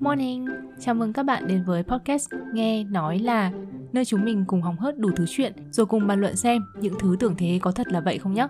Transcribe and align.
Morning, 0.00 0.46
chào 0.80 0.94
mừng 0.94 1.12
các 1.12 1.22
bạn 1.22 1.48
đến 1.48 1.64
với 1.64 1.82
podcast 1.82 2.30
Nghe 2.52 2.84
Nói 2.84 3.18
Là 3.18 3.52
Nơi 3.92 4.04
chúng 4.04 4.24
mình 4.24 4.44
cùng 4.46 4.62
hóng 4.62 4.76
hớt 4.76 4.98
đủ 4.98 5.10
thứ 5.16 5.24
chuyện 5.28 5.52
Rồi 5.70 5.86
cùng 5.86 6.06
bàn 6.06 6.20
luận 6.20 6.36
xem 6.36 6.62
những 6.80 6.94
thứ 7.00 7.16
tưởng 7.20 7.34
thế 7.38 7.58
có 7.62 7.72
thật 7.72 7.86
là 7.88 8.00
vậy 8.00 8.18
không 8.18 8.34
nhé 8.34 8.46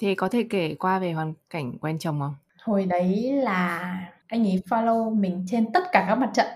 Thế 0.00 0.14
có 0.14 0.28
thể 0.28 0.46
kể 0.50 0.74
qua 0.78 0.98
về 0.98 1.12
hoàn 1.12 1.34
cảnh 1.50 1.78
quen 1.78 1.98
chồng 1.98 2.20
không? 2.20 2.34
Hồi 2.62 2.86
đấy 2.86 3.32
là 3.32 4.12
anh 4.26 4.46
ấy 4.46 4.62
follow 4.68 5.14
mình 5.14 5.44
trên 5.50 5.72
tất 5.72 5.84
cả 5.92 6.04
các 6.08 6.14
mặt 6.14 6.30
trận. 6.34 6.46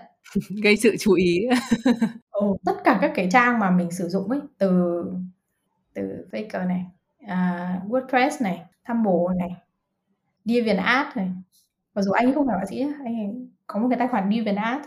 Gây 0.63 0.77
sự 0.77 0.95
chú 0.99 1.13
ý. 1.13 1.39
Ừ, 2.31 2.47
tất 2.65 2.73
cả 2.83 2.99
các 3.01 3.11
cái 3.15 3.29
trang 3.31 3.59
mà 3.59 3.71
mình 3.71 3.91
sử 3.91 4.09
dụng 4.09 4.29
ấy 4.29 4.39
từ 4.57 5.03
từ 5.93 6.25
Faker 6.31 6.67
này 6.67 6.85
uh, 7.23 7.91
WordPress 7.91 8.43
này 8.43 8.61
Tumblr 8.87 9.37
này 9.37 9.49
DeviantArt 10.45 11.17
này. 11.17 11.29
Mặc 11.95 12.01
dù 12.01 12.11
anh 12.11 12.33
không 12.33 12.47
phải 12.47 12.55
họa 12.55 12.65
sĩ 12.65 12.85
anh 13.05 13.47
có 13.67 13.79
một 13.79 13.87
cái 13.89 13.99
tài 13.99 14.07
khoản 14.07 14.31
DeviantArt 14.31 14.81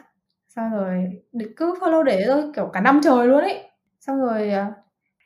xong 0.48 0.70
rồi 0.70 1.22
cứ 1.56 1.74
follow 1.80 2.02
để 2.02 2.24
thôi 2.26 2.52
kiểu 2.56 2.70
cả 2.72 2.80
năm 2.80 3.00
trời 3.04 3.26
luôn 3.26 3.40
ấy. 3.40 3.70
Xong 4.00 4.20
rồi 4.20 4.50
uh, 4.68 4.74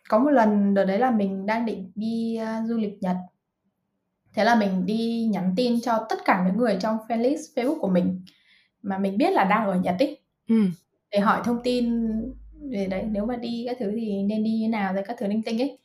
có 0.09 0.19
một 0.19 0.31
lần 0.31 0.75
đợt 0.75 0.85
đấy 0.85 0.99
là 0.99 1.11
mình 1.11 1.47
đang 1.47 1.67
định 1.67 1.93
đi 1.95 2.41
uh, 2.43 2.69
du 2.69 2.77
lịch 2.79 3.03
Nhật. 3.03 3.17
Thế 4.35 4.45
là 4.45 4.55
mình 4.55 4.87
đi 4.87 5.29
nhắn 5.33 5.53
tin 5.57 5.81
cho 5.81 6.07
tất 6.09 6.17
cả 6.25 6.45
những 6.47 6.57
người 6.57 6.77
trong 6.81 6.97
friend 7.09 7.23
list 7.23 7.59
Facebook 7.59 7.79
của 7.79 7.89
mình 7.89 8.21
mà 8.83 8.99
mình 8.99 9.19
biết 9.19 9.33
là 9.33 9.45
đang 9.45 9.67
ở 9.67 9.75
Nhật 9.75 9.97
ấy. 9.99 10.21
Ừ. 10.49 10.55
để 11.11 11.21
hỏi 11.21 11.41
thông 11.45 11.63
tin 11.63 12.11
về 12.71 12.87
đấy 12.87 13.05
nếu 13.11 13.27
mà 13.27 13.37
đi 13.37 13.65
các 13.67 13.77
thứ 13.81 13.93
thì 13.97 14.23
nên 14.23 14.45
đi 14.45 14.51
như 14.51 14.69
nào 14.69 14.95
rồi 14.95 15.03
các 15.07 15.17
thứ 15.19 15.27
linh 15.27 15.43
tinh 15.43 15.63
ấy 15.63 15.79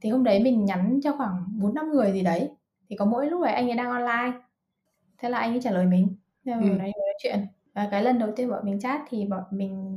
thì 0.00 0.10
hôm 0.10 0.24
đấy 0.24 0.42
mình 0.42 0.64
nhắn 0.64 1.00
cho 1.02 1.16
khoảng 1.16 1.44
bốn 1.58 1.74
năm 1.74 1.90
người 1.90 2.12
gì 2.12 2.22
đấy. 2.22 2.50
Thì 2.88 2.96
có 2.96 3.04
mỗi 3.04 3.30
lúc 3.30 3.42
ấy 3.42 3.52
anh 3.52 3.70
ấy 3.70 3.76
đang 3.76 3.90
online. 3.90 4.38
Thế 5.18 5.28
là 5.28 5.38
anh 5.38 5.52
ấy 5.52 5.60
trả 5.62 5.70
lời 5.70 5.86
mình. 5.86 6.16
Thế 6.44 6.52
là 6.52 6.58
ừ. 6.58 6.64
nói, 6.64 6.78
nói 6.78 7.14
chuyện. 7.22 7.46
Và 7.74 7.88
cái 7.90 8.02
lần 8.02 8.18
đầu 8.18 8.30
tiên 8.36 8.50
bọn 8.50 8.64
mình 8.64 8.80
chat 8.80 9.00
thì 9.08 9.24
bọn 9.24 9.42
mình 9.50 9.96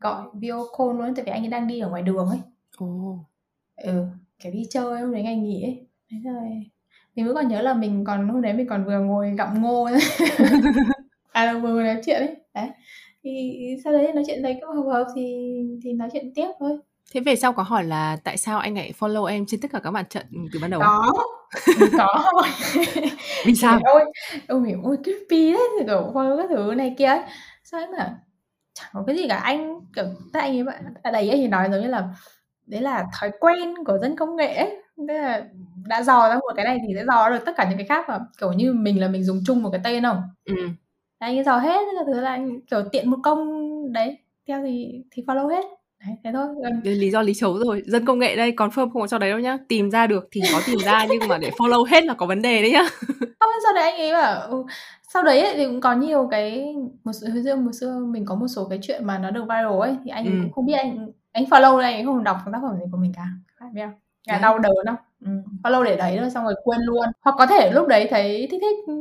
gọi 0.00 0.28
video 0.34 0.64
call 0.78 0.98
luôn 0.98 1.14
tại 1.14 1.24
vì 1.24 1.32
anh 1.32 1.42
ấy 1.42 1.48
đang 1.48 1.66
đi 1.66 1.80
ở 1.80 1.90
ngoài 1.90 2.02
đường 2.02 2.28
ấy. 2.28 2.38
Ồ. 2.76 3.18
ừ 3.76 4.06
kiểu 4.38 4.52
đi 4.52 4.62
chơi 4.70 5.00
hôm 5.00 5.12
đấy 5.12 5.22
ngày 5.22 5.36
nghỉ 5.36 5.62
ấy. 5.62 5.86
Thế 6.10 6.16
rồi 6.24 6.70
mình 7.14 7.26
vẫn 7.26 7.34
còn 7.34 7.48
nhớ 7.48 7.62
là 7.62 7.74
mình 7.74 8.04
còn 8.04 8.28
hôm 8.28 8.42
đấy 8.42 8.52
mình 8.52 8.66
còn 8.68 8.84
vừa 8.84 8.98
ngồi 9.00 9.34
gặm 9.38 9.62
ngô. 9.62 9.88
À 11.32 11.54
vừa 11.54 11.68
ngồi 11.68 11.84
nói 11.84 12.00
chuyện 12.06 12.16
ấy. 12.16 12.36
Đấy. 12.54 12.68
Thì 13.22 13.60
sau 13.84 13.92
đấy 13.92 14.12
nói 14.12 14.24
chuyện 14.26 14.42
thấy 14.42 14.58
cũng 14.60 14.76
hợp 14.76 14.90
hợp 14.92 15.06
thì 15.14 15.54
thì 15.84 15.92
nói 15.92 16.08
chuyện 16.12 16.32
tiếp 16.34 16.48
thôi 16.58 16.78
thế 17.14 17.20
về 17.20 17.36
sau 17.36 17.52
có 17.52 17.62
hỏi 17.62 17.84
là 17.84 18.16
tại 18.24 18.36
sao 18.36 18.58
anh 18.58 18.74
lại 18.74 18.92
follow 18.98 19.24
em 19.24 19.46
trên 19.46 19.60
tất 19.60 19.68
cả 19.72 19.80
các 19.84 19.90
mặt 19.90 20.06
trận 20.10 20.26
từ 20.52 20.58
ban 20.62 20.70
đầu 20.70 20.80
có. 20.80 21.12
Có. 21.98 22.32
Vì 23.46 23.54
sao? 23.54 23.80
Ôi 23.84 24.04
ôi 24.48 24.60
mình 24.60 24.82
ôi 24.84 24.96
creepy 25.04 25.52
đấy 25.52 25.68
kiểu 25.86 26.12
follow 26.14 26.36
các 26.36 26.46
thứ 26.48 26.74
này 26.76 26.94
kia 26.98 27.04
ấy. 27.04 27.20
Sao 27.64 27.80
ấy 27.80 27.88
mà 27.98 28.18
chẳng 28.74 28.90
có 28.92 29.04
cái 29.06 29.16
gì 29.16 29.28
cả. 29.28 29.36
Anh 29.36 29.80
kiểu 29.96 30.04
tại 30.32 30.42
anh 30.42 30.56
ấy 30.56 30.64
bạn 30.64 30.84
ở 31.02 31.10
đấy 31.10 31.30
thì 31.32 31.48
nói 31.48 31.68
giống 31.72 31.82
như 31.82 31.88
là 31.88 32.08
đấy 32.66 32.80
là 32.80 33.06
thói 33.20 33.30
quen 33.40 33.74
của 33.86 33.98
dân 33.98 34.16
công 34.16 34.36
nghệ 34.36 34.54
ấy. 34.54 34.82
Thế 35.08 35.14
là 35.14 35.44
đã 35.86 36.02
dò 36.02 36.28
ra 36.28 36.34
một 36.34 36.52
cái 36.56 36.64
này 36.64 36.78
thì 36.88 36.94
sẽ 36.94 37.04
dò 37.06 37.30
được 37.30 37.44
tất 37.46 37.52
cả 37.56 37.66
những 37.68 37.78
cái 37.78 37.86
khác 37.86 38.04
mà 38.08 38.18
kiểu 38.40 38.52
như 38.52 38.72
mình 38.72 39.00
là 39.00 39.08
mình 39.08 39.24
dùng 39.24 39.42
chung 39.46 39.62
một 39.62 39.70
cái 39.72 39.80
tên 39.84 40.02
không? 40.02 40.22
Ừ. 40.44 40.54
anh 41.18 41.36
ấy 41.36 41.44
dò 41.44 41.58
hết 41.58 41.80
thứ 42.06 42.20
là 42.20 42.30
anh 42.30 42.60
kiểu 42.60 42.82
tiện 42.92 43.10
một 43.10 43.18
công 43.22 43.48
đấy 43.92 44.18
theo 44.48 44.62
thì 44.62 45.02
thì 45.10 45.22
follow 45.26 45.48
hết 45.48 45.64
đấy 46.06 46.16
thế 46.24 46.30
thôi 46.32 46.46
Đây 46.84 46.94
lý 46.94 47.10
do 47.10 47.22
lý 47.22 47.34
xấu 47.34 47.58
rồi 47.58 47.82
dân 47.86 48.06
công 48.06 48.18
nghệ 48.18 48.36
đây 48.36 48.52
còn 48.52 48.70
firm 48.70 48.90
không 48.90 49.02
có 49.02 49.06
cho 49.06 49.18
đấy 49.18 49.30
đâu 49.30 49.38
nhá. 49.38 49.58
Tìm 49.68 49.90
ra 49.90 50.06
được 50.06 50.28
thì 50.30 50.40
có 50.52 50.60
tìm 50.66 50.78
ra 50.84 51.06
nhưng 51.10 51.28
mà 51.28 51.38
để 51.38 51.50
follow 51.50 51.84
hết 51.84 52.04
là 52.04 52.14
có 52.14 52.26
vấn 52.26 52.42
đề 52.42 52.62
đấy 52.62 52.70
nhá. 52.70 52.82
Không 53.40 53.50
sau 53.64 53.74
đấy 53.74 53.90
anh 53.90 54.00
ấy 54.00 54.12
bảo 54.12 54.40
ừ, 54.40 54.64
sau 55.14 55.22
đấy 55.22 55.40
ấy, 55.40 55.54
thì 55.56 55.66
cũng 55.66 55.80
có 55.80 55.94
nhiều 55.94 56.28
cái 56.30 56.74
một 57.04 57.12
hồi 57.32 57.42
xưa 57.44 57.56
một 57.56 57.70
xưa 57.72 57.98
mình 58.08 58.24
có 58.24 58.34
một 58.34 58.48
số 58.48 58.66
cái 58.68 58.78
chuyện 58.82 59.04
mà 59.04 59.18
nó 59.18 59.30
được 59.30 59.42
viral 59.42 59.80
ấy 59.80 59.96
thì 60.04 60.10
anh 60.10 60.24
ừ. 60.24 60.30
cũng 60.42 60.52
không 60.52 60.66
biết 60.66 60.74
anh 60.74 61.12
anh 61.32 61.44
follow 61.44 61.80
đây 61.80 61.94
anh 61.94 62.06
không 62.06 62.24
đọc 62.24 62.36
tác 62.52 62.58
phẩm 62.62 62.76
gì 62.78 62.84
của 62.92 62.98
mình 62.98 63.12
cả 63.16 63.24
biết 63.72 63.82
không? 63.84 63.94
Là 64.26 64.38
đau 64.38 64.58
đớn 64.58 64.86
không 64.86 64.96
ừ. 65.24 65.30
follow 65.62 65.84
để 65.84 65.96
đấy 65.96 66.16
thôi 66.20 66.30
xong 66.30 66.44
rồi 66.44 66.54
quên 66.64 66.80
luôn. 66.80 67.06
Hoặc 67.20 67.34
có 67.38 67.46
thể 67.46 67.70
lúc 67.72 67.88
đấy 67.88 68.06
thấy 68.10 68.48
thích 68.50 68.60
thích 68.60 68.94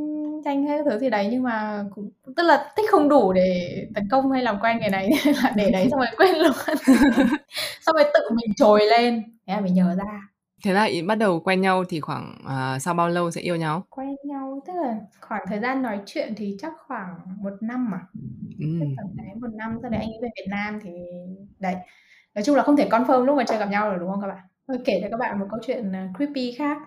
tranh 0.46 0.68
hay 0.68 0.80
thứ 0.86 1.00
gì 1.00 1.10
đấy 1.10 1.28
nhưng 1.32 1.44
mà 1.44 1.86
cũng 1.96 2.10
tức 2.36 2.44
là 2.44 2.72
thích 2.78 2.86
không 2.92 3.10
đủ 3.10 3.34
để 3.34 3.78
tấn 3.96 4.08
công 4.12 4.32
hay 4.32 4.44
làm 4.44 4.60
quen 4.62 4.78
người 4.80 4.90
này 4.90 5.10
là 5.44 5.54
để 5.56 5.72
đấy 5.72 5.88
xong 5.92 6.00
rồi 6.00 6.10
quên 6.18 6.36
luôn. 6.36 6.52
Xong 7.82 7.96
rồi 7.96 8.06
tự 8.14 8.30
mình 8.36 8.54
trồi 8.56 8.86
lên. 8.86 9.24
Thế 9.48 9.54
là 9.54 9.62
mình 9.62 9.74
nhớ 9.74 9.96
ra. 9.98 10.30
Thế 10.64 10.74
là 10.74 10.90
bắt 11.06 11.16
đầu 11.16 11.40
quen 11.40 11.62
nhau 11.62 11.84
thì 11.90 12.00
khoảng 12.00 12.42
uh, 12.46 12.82
sau 12.82 12.94
bao 12.94 13.10
lâu 13.10 13.32
sẽ 13.32 13.42
yêu 13.42 13.56
nhau? 13.56 13.84
Quen 13.90 14.16
nhau 14.24 14.62
tức 14.68 14.74
là 14.84 14.96
khoảng 15.22 15.44
thời 15.48 15.60
gian 15.60 15.82
nói 15.82 16.00
chuyện 16.06 16.34
thì 16.38 16.58
chắc 16.62 16.74
khoảng 16.88 17.16
một 17.38 17.54
năm 17.62 17.90
mà 17.92 17.98
ừ. 18.60 18.66
khoảng 18.80 19.16
đấy 19.18 19.28
một 19.42 19.54
năm 19.54 19.78
sau 19.82 19.92
đấy 19.92 20.00
anh 20.00 20.10
ấy 20.10 20.20
về 20.22 20.30
Việt 20.36 20.48
Nam 20.50 20.80
thì 20.84 20.92
đấy. 21.60 21.76
Nói 22.36 22.44
chung 22.44 22.56
là 22.56 22.64
không 22.64 22.78
thể 22.78 22.88
confirm 22.90 23.26
lúc 23.26 23.38
mà 23.38 23.44
chơi 23.44 23.58
gặp 23.58 23.70
nhau 23.70 23.90
rồi 23.90 24.00
đúng 24.00 24.10
không 24.12 24.22
các 24.22 24.28
bạn? 24.28 24.44
Tôi 24.68 24.78
kể 24.86 25.00
cho 25.02 25.08
các 25.12 25.18
bạn 25.18 25.40
một 25.40 25.46
câu 25.52 25.60
chuyện 25.68 25.92
uh, 25.92 26.18
creepy 26.18 26.52
khác 26.58 26.78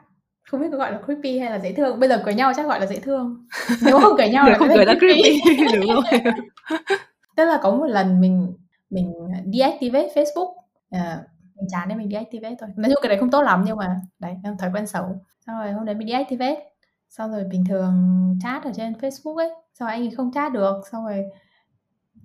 không 0.42 0.60
biết 0.60 0.66
có 0.72 0.78
gọi 0.78 0.92
là 0.92 1.00
creepy 1.04 1.38
hay 1.38 1.50
là 1.50 1.58
dễ 1.58 1.72
thương. 1.72 2.00
Bây 2.00 2.08
giờ 2.08 2.22
cưới 2.24 2.34
nhau 2.34 2.52
chắc 2.56 2.66
gọi 2.66 2.80
là 2.80 2.86
dễ 2.86 2.98
thương. 2.98 3.46
Nếu 3.82 4.00
không 4.00 4.16
cưới 4.18 4.28
nhau 4.28 4.48
là 4.48 4.58
không 4.58 4.68
cưới 4.74 4.86
là 4.86 4.94
creepy. 4.98 5.40
Đúng 5.74 5.94
rồi. 5.94 6.20
Tức 7.36 7.44
là 7.44 7.58
có 7.62 7.70
một 7.70 7.86
lần 7.86 8.20
mình 8.20 8.52
mình 8.90 9.12
deactivate 9.54 10.08
Facebook. 10.14 10.52
À, 10.90 11.22
mình 11.54 11.68
chán 11.68 11.88
nên 11.88 11.98
mình 11.98 12.10
deactivate 12.10 12.56
thôi. 12.60 12.68
Nói 12.76 12.90
chung 12.90 12.98
cái 13.02 13.08
đấy 13.08 13.18
không 13.18 13.30
tốt 13.30 13.42
lắm 13.42 13.64
nhưng 13.66 13.76
mà 13.76 14.00
đấy 14.18 14.36
em 14.44 14.56
thói 14.58 14.70
quen 14.74 14.86
xấu. 14.86 15.04
Xong 15.46 15.58
rồi 15.58 15.72
hôm 15.72 15.84
đấy 15.84 15.94
mình 15.94 16.08
deactivate. 16.08 16.64
Xong 17.08 17.30
rồi 17.32 17.44
bình 17.44 17.64
thường 17.68 17.92
chat 18.42 18.64
ở 18.64 18.70
trên 18.76 18.92
Facebook 18.92 19.36
ấy. 19.36 19.48
Xong 19.48 19.86
rồi 19.86 19.90
anh 19.90 20.02
ấy 20.02 20.10
không 20.10 20.32
chat 20.32 20.52
được. 20.52 20.82
Xong 20.92 21.04
rồi 21.04 21.24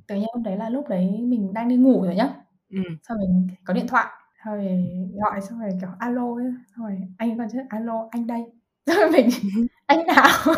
tự 0.07 0.15
nhiên 0.15 0.27
hôm 0.33 0.43
đấy 0.43 0.57
là 0.57 0.69
lúc 0.69 0.87
đấy 0.87 1.19
mình 1.21 1.53
đang 1.53 1.67
đi 1.67 1.75
ngủ 1.75 2.03
rồi 2.03 2.15
nhá. 2.15 2.29
Ừ. 2.69 2.79
xong 3.07 3.17
mình 3.17 3.47
có 3.65 3.73
điện 3.73 3.87
thoại 3.87 4.05
xong 4.47 4.55
rồi 4.55 4.67
gọi 5.13 5.41
xong 5.41 5.59
rồi 5.59 5.69
kiểu 5.81 5.89
alo 5.99 6.35
ấy. 6.35 6.45
Xong 6.75 6.85
rồi 6.85 6.97
anh 7.17 7.37
còn 7.37 7.47
chứ 7.51 7.59
alo 7.69 8.07
anh 8.11 8.27
đây. 8.27 8.43
Rồi 8.85 9.11
mình 9.11 9.29
anh 9.85 10.07
nào? 10.07 10.27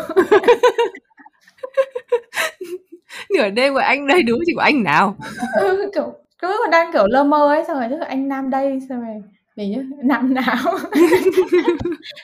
Nửa 3.34 3.50
đêm 3.50 3.74
của 3.74 3.78
anh 3.80 4.06
đây 4.06 4.22
đúng 4.22 4.40
chỉ 4.46 4.54
của 4.54 4.60
anh 4.60 4.82
nào? 4.82 5.16
Ừ, 5.60 5.90
kiểu 5.94 6.14
cứ 6.38 6.56
còn 6.62 6.70
đang 6.70 6.92
kiểu 6.92 7.06
lơ 7.06 7.24
mơ 7.24 7.46
ấy. 7.48 7.64
Xong 7.68 7.78
rồi 7.78 7.86
tức 7.90 8.00
anh 8.00 8.28
nam 8.28 8.50
đây. 8.50 8.80
Xong 8.88 9.00
rồi 9.00 9.22
mình 9.56 9.72
nhá 9.72 9.78
nam 10.02 10.34
nào? 10.34 10.56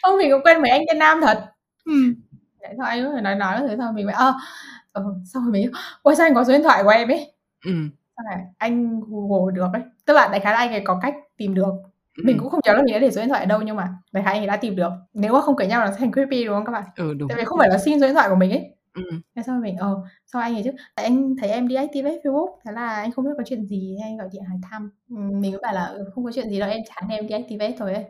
Không 0.02 0.18
mình 0.18 0.30
cũng 0.30 0.42
quen 0.44 0.62
mấy 0.62 0.70
anh 0.70 0.82
tên 0.88 0.98
nam 0.98 1.20
thật. 1.20 1.44
Ừ. 1.84 1.92
Đấy, 2.60 2.74
thôi 2.78 2.86
anh 2.88 3.04
cứ 3.04 3.20
nói 3.20 3.34
nói 3.34 3.60
thế 3.68 3.76
xong 3.78 3.94
mình 3.94 4.06
mới 4.06 4.14
ờ, 4.14 4.34
xong 5.24 5.42
rồi 5.42 5.52
mình 5.52 5.70
ôi 6.02 6.16
sao 6.16 6.26
anh 6.26 6.34
có 6.34 6.44
số 6.44 6.52
điện 6.52 6.62
thoại 6.62 6.82
của 6.82 6.90
em 6.90 7.08
ấy? 7.08 7.32
Ừ. 7.64 7.72
xong 8.16 8.26
rồi 8.30 8.40
anh 8.58 9.00
google 9.00 9.54
được 9.54 9.68
ấy. 9.72 9.82
Tức 10.04 10.14
là 10.14 10.28
đại 10.28 10.40
khái 10.40 10.52
là 10.52 10.58
anh 10.58 10.70
ấy 10.70 10.82
có 10.84 10.98
cách 11.02 11.14
tìm 11.36 11.54
được. 11.54 11.72
Mình 12.24 12.38
cũng 12.38 12.50
không 12.50 12.60
nhớ 12.64 12.72
là 12.72 12.82
mình 12.82 12.92
đã 12.92 12.98
để 12.98 13.10
số 13.10 13.20
điện 13.20 13.28
thoại 13.28 13.40
ở 13.40 13.46
đâu 13.46 13.62
nhưng 13.62 13.76
mà 13.76 13.88
đại 14.12 14.24
khái 14.24 14.38
anh 14.38 14.46
đã 14.46 14.56
tìm 14.56 14.76
được. 14.76 14.90
Nếu 15.14 15.32
mà 15.32 15.40
không 15.40 15.56
cãi 15.56 15.68
nhau 15.68 15.80
là 15.84 15.92
thành 15.98 16.12
creepy 16.12 16.44
đúng 16.44 16.54
không 16.54 16.64
các 16.64 16.72
bạn? 16.72 16.84
Ừ 16.96 17.14
đúng. 17.14 17.28
Tại 17.28 17.38
vì 17.38 17.44
không 17.44 17.58
phải 17.58 17.68
là 17.68 17.78
xin 17.78 18.00
số 18.00 18.06
điện 18.06 18.14
thoại 18.14 18.28
của 18.28 18.34
mình 18.34 18.50
ấy. 18.50 18.72
Ừ. 18.94 19.02
thế 19.36 19.42
sao 19.46 19.60
mình 19.60 19.76
ờ 19.76 19.96
sao 20.26 20.42
anh 20.42 20.54
ấy 20.54 20.62
chứ. 20.64 20.70
Tại 20.94 21.04
anh 21.04 21.36
thấy 21.40 21.50
em 21.50 21.68
đi 21.68 21.74
activate 21.74 22.16
facebook 22.24 22.48
thế 22.64 22.72
là 22.72 22.88
anh 22.88 23.12
không 23.12 23.24
biết 23.24 23.30
có 23.36 23.42
chuyện 23.46 23.66
gì 23.66 23.96
hay 24.02 24.16
gọi 24.18 24.28
điện 24.32 24.42
hỏi 24.44 24.58
thăm. 24.70 24.90
Mình 25.08 25.52
cũng 25.52 25.62
bảo 25.62 25.74
là 25.74 25.84
ừ, 25.84 26.10
không 26.14 26.24
có 26.24 26.32
chuyện 26.34 26.50
gì 26.50 26.58
đâu 26.60 26.70
em 26.70 26.80
chán 26.88 27.08
em 27.10 27.26
đi 27.26 27.34
activate 27.34 27.74
thôi 27.78 27.94
ấy. 27.94 28.04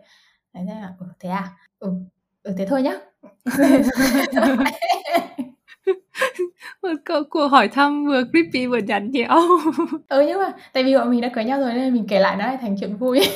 Thế 0.54 0.60
là 0.66 0.94
ừ, 0.98 1.06
thế 1.20 1.28
à? 1.28 1.48
Ừ, 1.78 1.92
ừ 2.42 2.54
thế 2.58 2.66
thôi 2.66 2.82
nhá 2.82 2.98
câu 7.04 7.22
cuộc 7.30 7.46
hỏi 7.46 7.68
thăm 7.68 8.06
vừa 8.06 8.22
creepy 8.30 8.66
vừa 8.66 8.78
nhạt 8.78 9.02
nhẽo. 9.02 9.28
Ừ 10.08 10.24
nhưng 10.26 10.38
mà 10.38 10.52
tại 10.72 10.84
vì 10.84 10.96
bọn 10.96 11.10
mình 11.10 11.20
đã 11.20 11.28
cưới 11.34 11.44
nhau 11.44 11.60
rồi 11.60 11.74
nên 11.74 11.94
mình 11.94 12.06
kể 12.08 12.18
lại 12.18 12.36
nó 12.36 12.44
thành 12.60 12.76
chuyện 12.80 12.96
vui. 12.96 13.20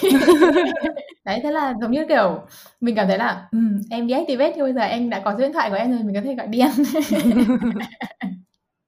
Đấy 1.25 1.41
thế 1.43 1.51
là 1.51 1.75
giống 1.81 1.91
như 1.91 2.07
kiểu 2.09 2.41
mình 2.81 2.95
cảm 2.95 3.07
thấy 3.07 3.19
là 3.19 3.49
um, 3.53 3.81
em 3.91 4.07
đi 4.07 4.15
activate 4.15 4.53
nhưng 4.57 4.65
bây 4.65 4.73
giờ 4.73 4.81
em 4.81 5.11
đã 5.11 5.21
có 5.25 5.33
số 5.33 5.39
điện 5.39 5.53
thoại 5.53 5.71
của 5.71 5.77
em 5.77 5.91
rồi 5.91 6.01
mình 6.03 6.15
có 6.15 6.21
thể 6.25 6.35
gọi 6.35 6.47
điện. 6.47 6.69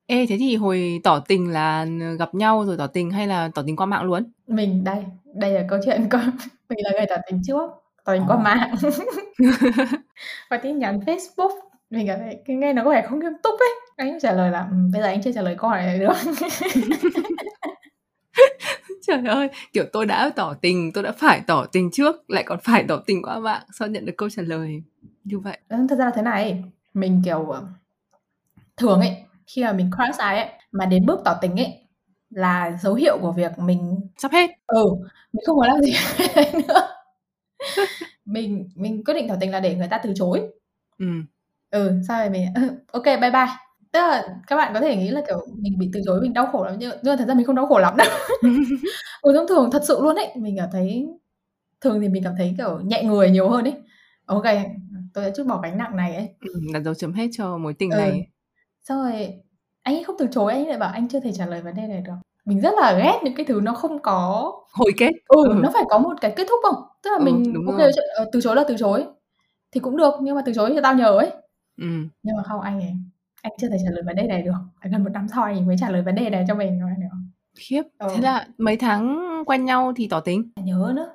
Ê 0.07 0.27
thế 0.29 0.37
thì 0.39 0.57
hồi 0.57 1.01
tỏ 1.05 1.21
tình 1.29 1.53
là 1.53 1.87
gặp 2.19 2.35
nhau 2.35 2.65
rồi 2.65 2.77
tỏ 2.77 2.87
tình 2.87 3.11
hay 3.11 3.27
là 3.27 3.51
tỏ 3.55 3.63
tình 3.67 3.77
qua 3.77 3.87
mạng 3.87 4.03
luôn? 4.03 4.33
Mình 4.47 4.85
đây, 4.85 5.05
đây 5.35 5.53
là 5.53 5.65
câu 5.69 5.79
chuyện 5.85 6.09
của 6.11 6.19
mình 6.69 6.79
là 6.85 6.91
người 6.91 7.07
tỏ 7.09 7.17
tình 7.27 7.43
trước, 7.47 7.71
tỏ 8.05 8.13
tình 8.13 8.25
qua 8.27 8.39
mạng. 8.39 8.75
qua 10.49 10.59
tin 10.59 10.79
nhắn 10.79 11.01
Facebook 11.07 11.72
mình 11.93 12.07
cảm 12.07 12.19
thấy 12.19 12.43
cái 12.45 12.57
nghe 12.57 12.73
nó 12.73 12.85
có 12.85 12.91
vẻ 12.91 13.07
không 13.09 13.19
nghiêm 13.19 13.33
túc 13.43 13.61
ấy. 13.61 13.69
Anh 13.97 14.21
trả 14.21 14.33
lời 14.33 14.51
là 14.51 14.61
ừ, 14.71 14.77
bây 14.93 15.03
giờ 15.03 15.09
anh 15.09 15.23
chưa 15.23 15.33
trả 15.33 15.43
lời 15.43 15.55
câu 15.59 15.71
hỏi 15.71 15.83
này 15.83 15.99
được. 15.99 16.13
Trời 19.07 19.23
ơi 19.27 19.49
kiểu 19.73 19.85
tôi 19.93 20.07
đã 20.07 20.31
tỏ 20.37 20.55
tình 20.55 20.93
tôi 20.93 21.05
đã 21.05 21.13
phải 21.13 21.41
tỏ 21.47 21.67
tình 21.73 21.91
trước 21.91 22.31
lại 22.31 22.43
còn 22.47 22.59
phải 22.65 22.85
tỏ 22.89 23.03
tình 23.07 23.23
qua 23.23 23.39
mạng 23.39 23.63
sao 23.79 23.89
nhận 23.89 24.07
được 24.07 24.13
câu 24.17 24.31
trả 24.31 24.43
lời 24.43 24.83
như 25.25 25.39
vậy? 25.39 25.59
Ừ, 25.69 25.77
thật 25.89 25.97
ra 25.97 26.05
là 26.05 26.11
thế 26.15 26.23
này 26.23 26.65
mình 26.95 27.23
kiểu 27.25 27.45
ờ, 27.51 27.63
thường 28.77 29.01
ấy 29.01 29.17
khi 29.47 29.65
mà 29.65 29.73
mình 29.73 29.91
crush 29.97 30.19
ai 30.19 30.37
ấy 30.37 30.49
mà 30.73 30.87
đến 30.87 31.07
bước 31.07 31.21
tỏ 31.25 31.39
tình 31.41 31.61
ấy 31.61 31.79
là 32.31 32.79
dấu 32.83 32.95
hiệu 32.95 33.19
của 33.21 33.33
việc 33.33 33.59
mình 33.59 34.01
sắp 34.17 34.33
hết. 34.33 34.51
Ừ 34.67 34.85
mình 35.33 35.43
không 35.47 35.57
muốn 35.57 35.67
làm 35.67 35.81
gì 35.81 35.93
nữa. 36.69 36.89
Mình 38.25 38.69
mình 38.75 39.05
quyết 39.05 39.15
định 39.15 39.29
tỏ 39.29 39.35
tình 39.41 39.51
là 39.51 39.61
để 39.61 39.75
người 39.75 39.89
ta 39.89 39.99
từ 39.99 40.13
chối. 40.17 40.43
Ừ 40.99 41.07
ừ 41.73 41.93
sao 42.09 42.19
rồi 42.21 42.31
mình 42.31 42.47
"Ừ, 42.55 42.63
ok 42.93 43.05
bye 43.05 43.19
bye. 43.31 43.47
Tức 43.93 43.99
là 44.01 44.25
các 44.47 44.57
bạn 44.57 44.75
có 44.75 44.81
thể 44.81 44.97
nghĩ 44.97 45.09
là 45.11 45.23
kiểu 45.29 45.39
mình 45.59 45.79
bị 45.79 45.91
từ 45.95 46.01
chối 46.07 46.21
mình 46.21 46.33
đau 46.33 46.47
khổ 46.53 46.65
lắm 46.65 46.75
nhưng, 46.79 46.91
nhưng 47.03 47.13
mà 47.13 47.17
thật 47.17 47.25
ra 47.29 47.35
mình 47.35 47.47
không 47.47 47.57
đau 47.57 47.67
khổ 47.67 47.79
lắm 47.79 47.97
đâu. 47.97 48.09
Ừ 49.23 49.33
thông 49.37 49.47
thường 49.49 49.71
thật 49.71 49.83
sự 49.89 49.99
luôn 50.03 50.17
ấy 50.17 50.29
mình 50.37 50.57
cảm 50.59 50.69
thấy 50.73 51.07
thường 51.81 52.01
thì 52.01 52.09
mình 52.09 52.25
cảm 52.25 52.35
thấy 52.39 52.55
kiểu 52.59 52.81
nhẹ 52.81 53.03
người 53.05 53.31
nhiều 53.31 53.49
hơn 53.49 53.65
ấy. 53.65 53.75
Ok 54.27 54.45
tôi 55.15 55.25
đã 55.25 55.31
chút 55.37 55.47
bỏ 55.47 55.61
gánh 55.63 55.79
nặng 55.79 55.97
này 55.97 56.17
ấy. 56.17 56.29
Ừ, 56.41 56.61
là 56.75 56.81
dấu 56.81 56.95
chấm 56.95 57.13
hết 57.13 57.27
cho 57.33 57.59
mối 57.59 57.75
tình 57.79 57.91
Ừ. 57.91 57.97
này. 57.97 58.27
Xong 58.85 59.03
rồi 59.03 59.35
anh 59.83 59.95
ấy 59.97 60.05
không 60.05 60.17
từ 60.19 60.27
chối 60.33 60.53
anh 60.53 60.63
ấy 60.63 60.69
lại 60.69 60.79
bảo 60.79 60.91
anh 60.93 61.09
chưa 61.09 61.21
thể 61.21 61.33
trả 61.33 61.47
lời 61.47 61.63
vấn 61.63 61.75
đề 61.77 61.83
này 61.87 62.01
được. 62.07 62.13
Mình 62.45 62.61
rất 62.61 62.75
là 62.81 62.93
ghét 62.99 63.21
những 63.25 63.35
cái 63.37 63.47
thứ 63.47 63.61
nó 63.63 63.75
không 63.75 64.03
có 64.03 64.53
hồi 64.73 64.93
kết. 64.99 65.11
Ừ, 65.29 65.45
Ừ. 65.49 65.55
nó 65.63 65.71
phải 65.75 65.85
có 65.91 65.99
một 65.99 66.15
cái 66.21 66.33
kết 66.37 66.47
thúc 66.51 66.61
không? 66.63 66.83
Tức 67.03 67.11
là 67.11 67.19
Ừ, 67.19 67.25
mình 67.25 67.53
đúng 67.55 67.67
ok 67.67 67.79
rồi. 67.79 67.93
ờ, 68.17 68.31
từ 68.33 68.41
chối 68.41 68.57
là 68.57 68.65
từ 68.69 68.77
chối 68.79 69.05
thì 69.73 69.81
cũng 69.81 69.97
được 69.97 70.15
nhưng 70.23 70.35
mà 70.37 70.43
từ 70.47 70.53
chối 70.55 70.71
thì 70.75 70.81
tao 70.83 70.95
nhờ 70.95 71.19
ấy 71.19 71.31
ừ. 71.77 71.87
nhưng 72.23 72.37
mà 72.37 72.43
không 72.43 72.61
anh 72.61 72.81
ấy 72.81 72.95
anh 73.43 73.53
chưa 73.59 73.69
thể 73.69 73.77
trả 73.85 73.91
lời 73.91 74.03
vấn 74.07 74.17
đề 74.17 74.27
này 74.27 74.43
được. 74.43 74.53
Phải 74.81 74.91
gần 74.91 75.05
một 75.05 75.11
năm 75.11 75.27
sau 75.29 75.45
anh 75.45 75.57
ấy 75.57 75.65
mới 75.65 75.77
trả 75.79 75.91
lời 75.91 76.03
vấn 76.03 76.15
đề 76.15 76.31
này 76.31 76.45
cho 76.49 76.55
mình 76.55 76.81
rồi 76.81 76.91
nữa 76.99 77.23
khiếp. 77.59 77.83
Ừ. 77.99 78.13
thế 78.15 78.23
là 78.23 78.47
mấy 78.59 78.77
tháng 78.77 79.19
quen 79.47 79.65
nhau 79.65 79.93
thì 79.97 80.09
tỏ 80.09 80.21
tình? 80.21 80.51
Nhớ 80.57 80.93
nữa. 80.97 81.15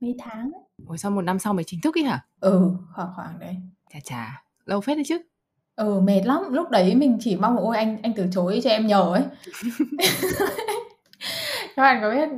Mấy 0.00 0.14
tháng 0.18 0.50
ấy. 0.52 0.62
Ủa 0.86 0.96
sao 0.96 1.10
một 1.10 1.22
năm 1.22 1.38
sau 1.38 1.54
mới 1.54 1.64
chính 1.64 1.80
thức 1.80 1.96
ấy 1.96 2.04
hả? 2.04 2.24
Ừ 2.40 2.70
khoảng 2.94 3.08
khoảng 3.16 3.38
đấy. 3.38 3.56
Chà 3.92 4.00
chà 4.00 4.42
lâu 4.64 4.80
phết 4.80 4.96
đấy 4.96 5.04
chứ. 5.06 5.18
Ừ 5.76 6.00
mệt 6.00 6.22
lắm. 6.24 6.42
Lúc 6.50 6.70
đấy 6.70 6.94
mình 6.94 7.18
chỉ 7.20 7.36
mong 7.36 7.56
là 7.56 7.62
ôi 7.62 7.76
anh 7.76 8.02
anh 8.02 8.12
từ 8.16 8.26
chối 8.32 8.60
cho 8.64 8.70
em 8.70 8.86
nhờ 8.86 9.12
ấy. 9.12 9.22
Các 11.76 11.82
bạn 11.82 11.98
có 12.02 12.10
biết 12.10 12.28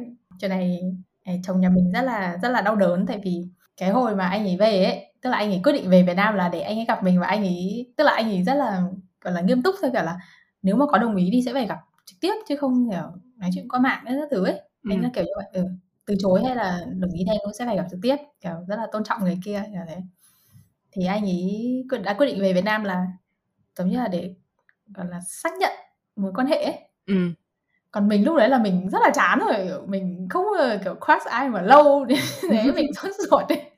chuyện 0.41 0.51
này 0.51 0.81
eh, 1.23 1.41
chồng 1.43 1.61
nhà 1.61 1.69
mình 1.69 1.93
rất 1.93 2.03
là 2.03 2.39
rất 2.43 2.49
là 2.49 2.61
đau 2.61 2.77
đớn. 2.77 3.07
Tại 3.07 3.21
vì 3.25 3.49
cái 3.77 3.91
hồi 3.91 4.17
mà 4.17 4.29
anh 4.29 4.45
ấy 4.45 4.57
về 4.57 4.85
ấy 4.85 5.12
tức 5.23 5.31
là 5.31 5.37
anh 5.37 5.51
ấy 5.53 5.61
quyết 5.65 5.73
định 5.73 5.91
về 5.91 6.03
Việt 6.03 6.15
Nam 6.15 6.35
là 6.35 6.49
để 6.49 6.61
anh 6.61 6.79
ấy 6.79 6.85
gặp 6.89 7.05
mình 7.05 7.21
và 7.21 7.27
anh 7.27 7.43
ấy 7.45 7.93
tức 7.97 8.05
là 8.05 8.13
anh 8.13 8.31
ấy 8.31 8.43
rất 8.43 8.55
là 8.55 8.83
gọi 9.21 9.35
là 9.35 9.41
nghiêm 9.41 9.63
túc 9.63 9.75
theo 9.83 9.91
kiểu 9.93 10.03
là 10.03 10.19
nếu 10.63 10.77
mà 10.77 10.87
có 10.87 10.99
đồng 10.99 11.17
ý 11.17 11.31
đi 11.31 11.43
sẽ 11.47 11.53
phải 11.53 11.67
gặp 11.67 11.79
trực 12.05 12.21
tiếp 12.21 12.35
chứ 12.49 12.57
không 12.57 12.91
kiểu 12.91 13.03
nói 13.37 13.51
chuyện 13.55 13.69
qua 13.69 13.81
mạng 13.81 14.03
các 14.07 14.29
thứ 14.31 14.45
ấy 14.45 14.61
anh 14.91 14.99
Ừ. 14.99 15.03
là 15.03 15.11
kiểu 15.15 15.25
như 15.25 15.31
vậy 15.37 15.47
ừ. 15.53 15.65
từ 16.07 16.15
chối 16.19 16.43
hay 16.45 16.57
là 16.57 16.81
đồng 16.99 17.11
ý 17.13 17.25
đây 17.25 17.37
cũng 17.43 17.53
sẽ 17.59 17.67
phải 17.67 17.77
gặp 17.77 17.87
trực 17.91 18.01
tiếp 18.03 18.17
kiểu 18.41 18.53
rất 18.69 18.77
là 18.77 18.87
tôn 18.93 19.05
trọng 19.05 19.21
người 19.25 19.39
kia 19.45 19.63
kiểu 19.73 19.83
thế 19.89 19.97
thì 20.93 21.07
anh 21.07 21.25
ấy 21.25 21.85
đã 22.05 22.15
quyết 22.15 22.27
định 22.27 22.41
về 22.41 22.53
Việt 22.53 22.65
Nam 22.65 22.85
là 22.85 23.07
giống 23.79 23.89
như 23.91 23.97
là 23.99 24.09
để 24.09 24.35
gọi 24.95 25.07
là 25.07 25.21
xác 25.21 25.53
nhận 25.61 25.73
mối 26.17 26.33
quan 26.35 26.47
hệ 26.47 26.63
ấy 26.65 26.79
ừ. 27.07 27.15
còn 27.91 28.09
mình 28.09 28.25
lúc 28.25 28.37
đấy 28.37 28.49
là 28.49 28.59
mình 28.59 28.89
rất 28.91 28.99
là 29.03 29.11
chán 29.15 29.39
rồi 29.39 29.87
mình 29.87 30.27
không 30.31 30.47
kiểu 30.85 30.95
crush 30.95 31.27
ai 31.27 31.49
mà 31.49 31.63
lâu 31.63 32.07
thế 32.51 32.73
mình 32.75 32.91
sốt 32.95 33.13
ruột 33.31 33.49
ấy 33.49 33.72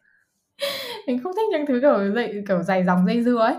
mình 1.06 1.22
không 1.22 1.32
thích 1.36 1.48
những 1.52 1.66
thứ 1.66 1.80
kiểu 1.80 2.14
dây 2.14 2.44
kiểu 2.48 2.62
dài 2.62 2.84
dòng 2.84 3.06
dây 3.06 3.22
dưa 3.24 3.38
ấy. 3.38 3.54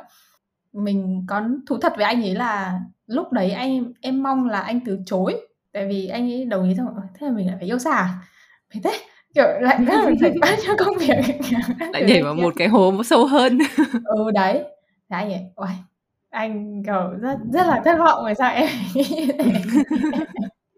Mình 0.74 1.26
có 1.28 1.44
thú 1.68 1.78
thật 1.82 1.94
với 1.96 2.06
anh 2.06 2.22
ấy 2.22 2.36
là 2.36 2.80
lúc 3.08 3.32
đấy 3.32 3.52
anh 3.52 3.94
em 4.02 4.24
mong 4.24 4.50
là 4.50 4.60
anh 4.62 4.80
từ 4.86 5.00
chối 5.06 5.36
tại 5.74 5.88
vì 5.88 6.08
anh 6.08 6.32
ấy 6.32 6.46
đồng 6.46 6.70
ý 6.70 6.76
xong 6.76 6.86
rồi, 6.86 7.06
thế 7.14 7.28
là 7.28 7.34
mình 7.34 7.48
lại 7.48 7.56
phải 7.60 7.70
yêu 7.70 7.80
xa 7.80 7.92
à? 7.92 8.10
phải 8.74 8.82
thế 8.84 9.00
kiểu 9.36 9.46
lại 9.62 9.86
rất 9.86 9.94
là 9.96 10.12
phải 10.22 10.32
bao 10.42 10.52
nhiêu 10.64 10.76
công 10.78 10.98
việc. 10.98 11.36
Lại 11.94 12.04
nhảy 12.04 12.24
vào 12.24 12.36
một 12.36 12.54
cái 12.58 12.68
hố 12.68 13.04
sâu 13.04 13.26
hơn. 13.26 13.58
Ừ 14.06 14.32
đấy. 14.34 14.64
Thế 15.10 15.16
anh 15.18 15.34
ấy 15.34 15.42
ôi 15.56 15.70
anh 16.30 16.84
kiểu 16.84 17.10
rất 17.22 17.38
rất 17.54 17.68
là 17.68 17.82
thất 17.86 17.98
vọng 18.00 18.24
rồi 18.24 18.36
sao 18.36 18.52
em 18.52 18.70
thế. 18.94 19.04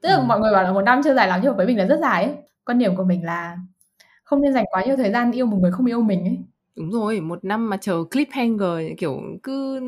Tức 0.02 0.10
là 0.10 0.24
mọi 0.24 0.40
người 0.40 0.54
bảo 0.54 0.64
là 0.64 0.72
một 0.74 0.82
năm 0.82 1.02
chưa 1.04 1.14
dài 1.14 1.28
lắm 1.28 1.40
nhưng 1.44 1.52
mà 1.52 1.58
với 1.58 1.68
mình 1.68 1.78
là 1.78 1.86
rất 1.86 2.00
dài 2.02 2.24
ấy. 2.24 2.34
Quan 2.66 2.80
điểm 2.80 2.96
của 2.96 3.04
mình 3.04 3.26
là 3.26 3.58
không 4.24 4.42
nên 4.42 4.54
dành 4.54 4.66
quá 4.72 4.84
nhiều 4.86 4.96
thời 4.96 5.12
gian 5.12 5.32
yêu 5.32 5.46
một 5.46 5.58
người 5.62 5.72
không 5.72 5.86
yêu 5.86 6.02
mình 6.02 6.24
ấy 6.26 6.38
đúng 6.78 6.92
rồi 6.92 7.22
một 7.22 7.46
năm 7.46 7.70
mà 7.70 7.78
chờ 7.78 8.04
cliffhanger 8.12 8.96
kiểu 8.98 9.22
cứ 9.44 9.80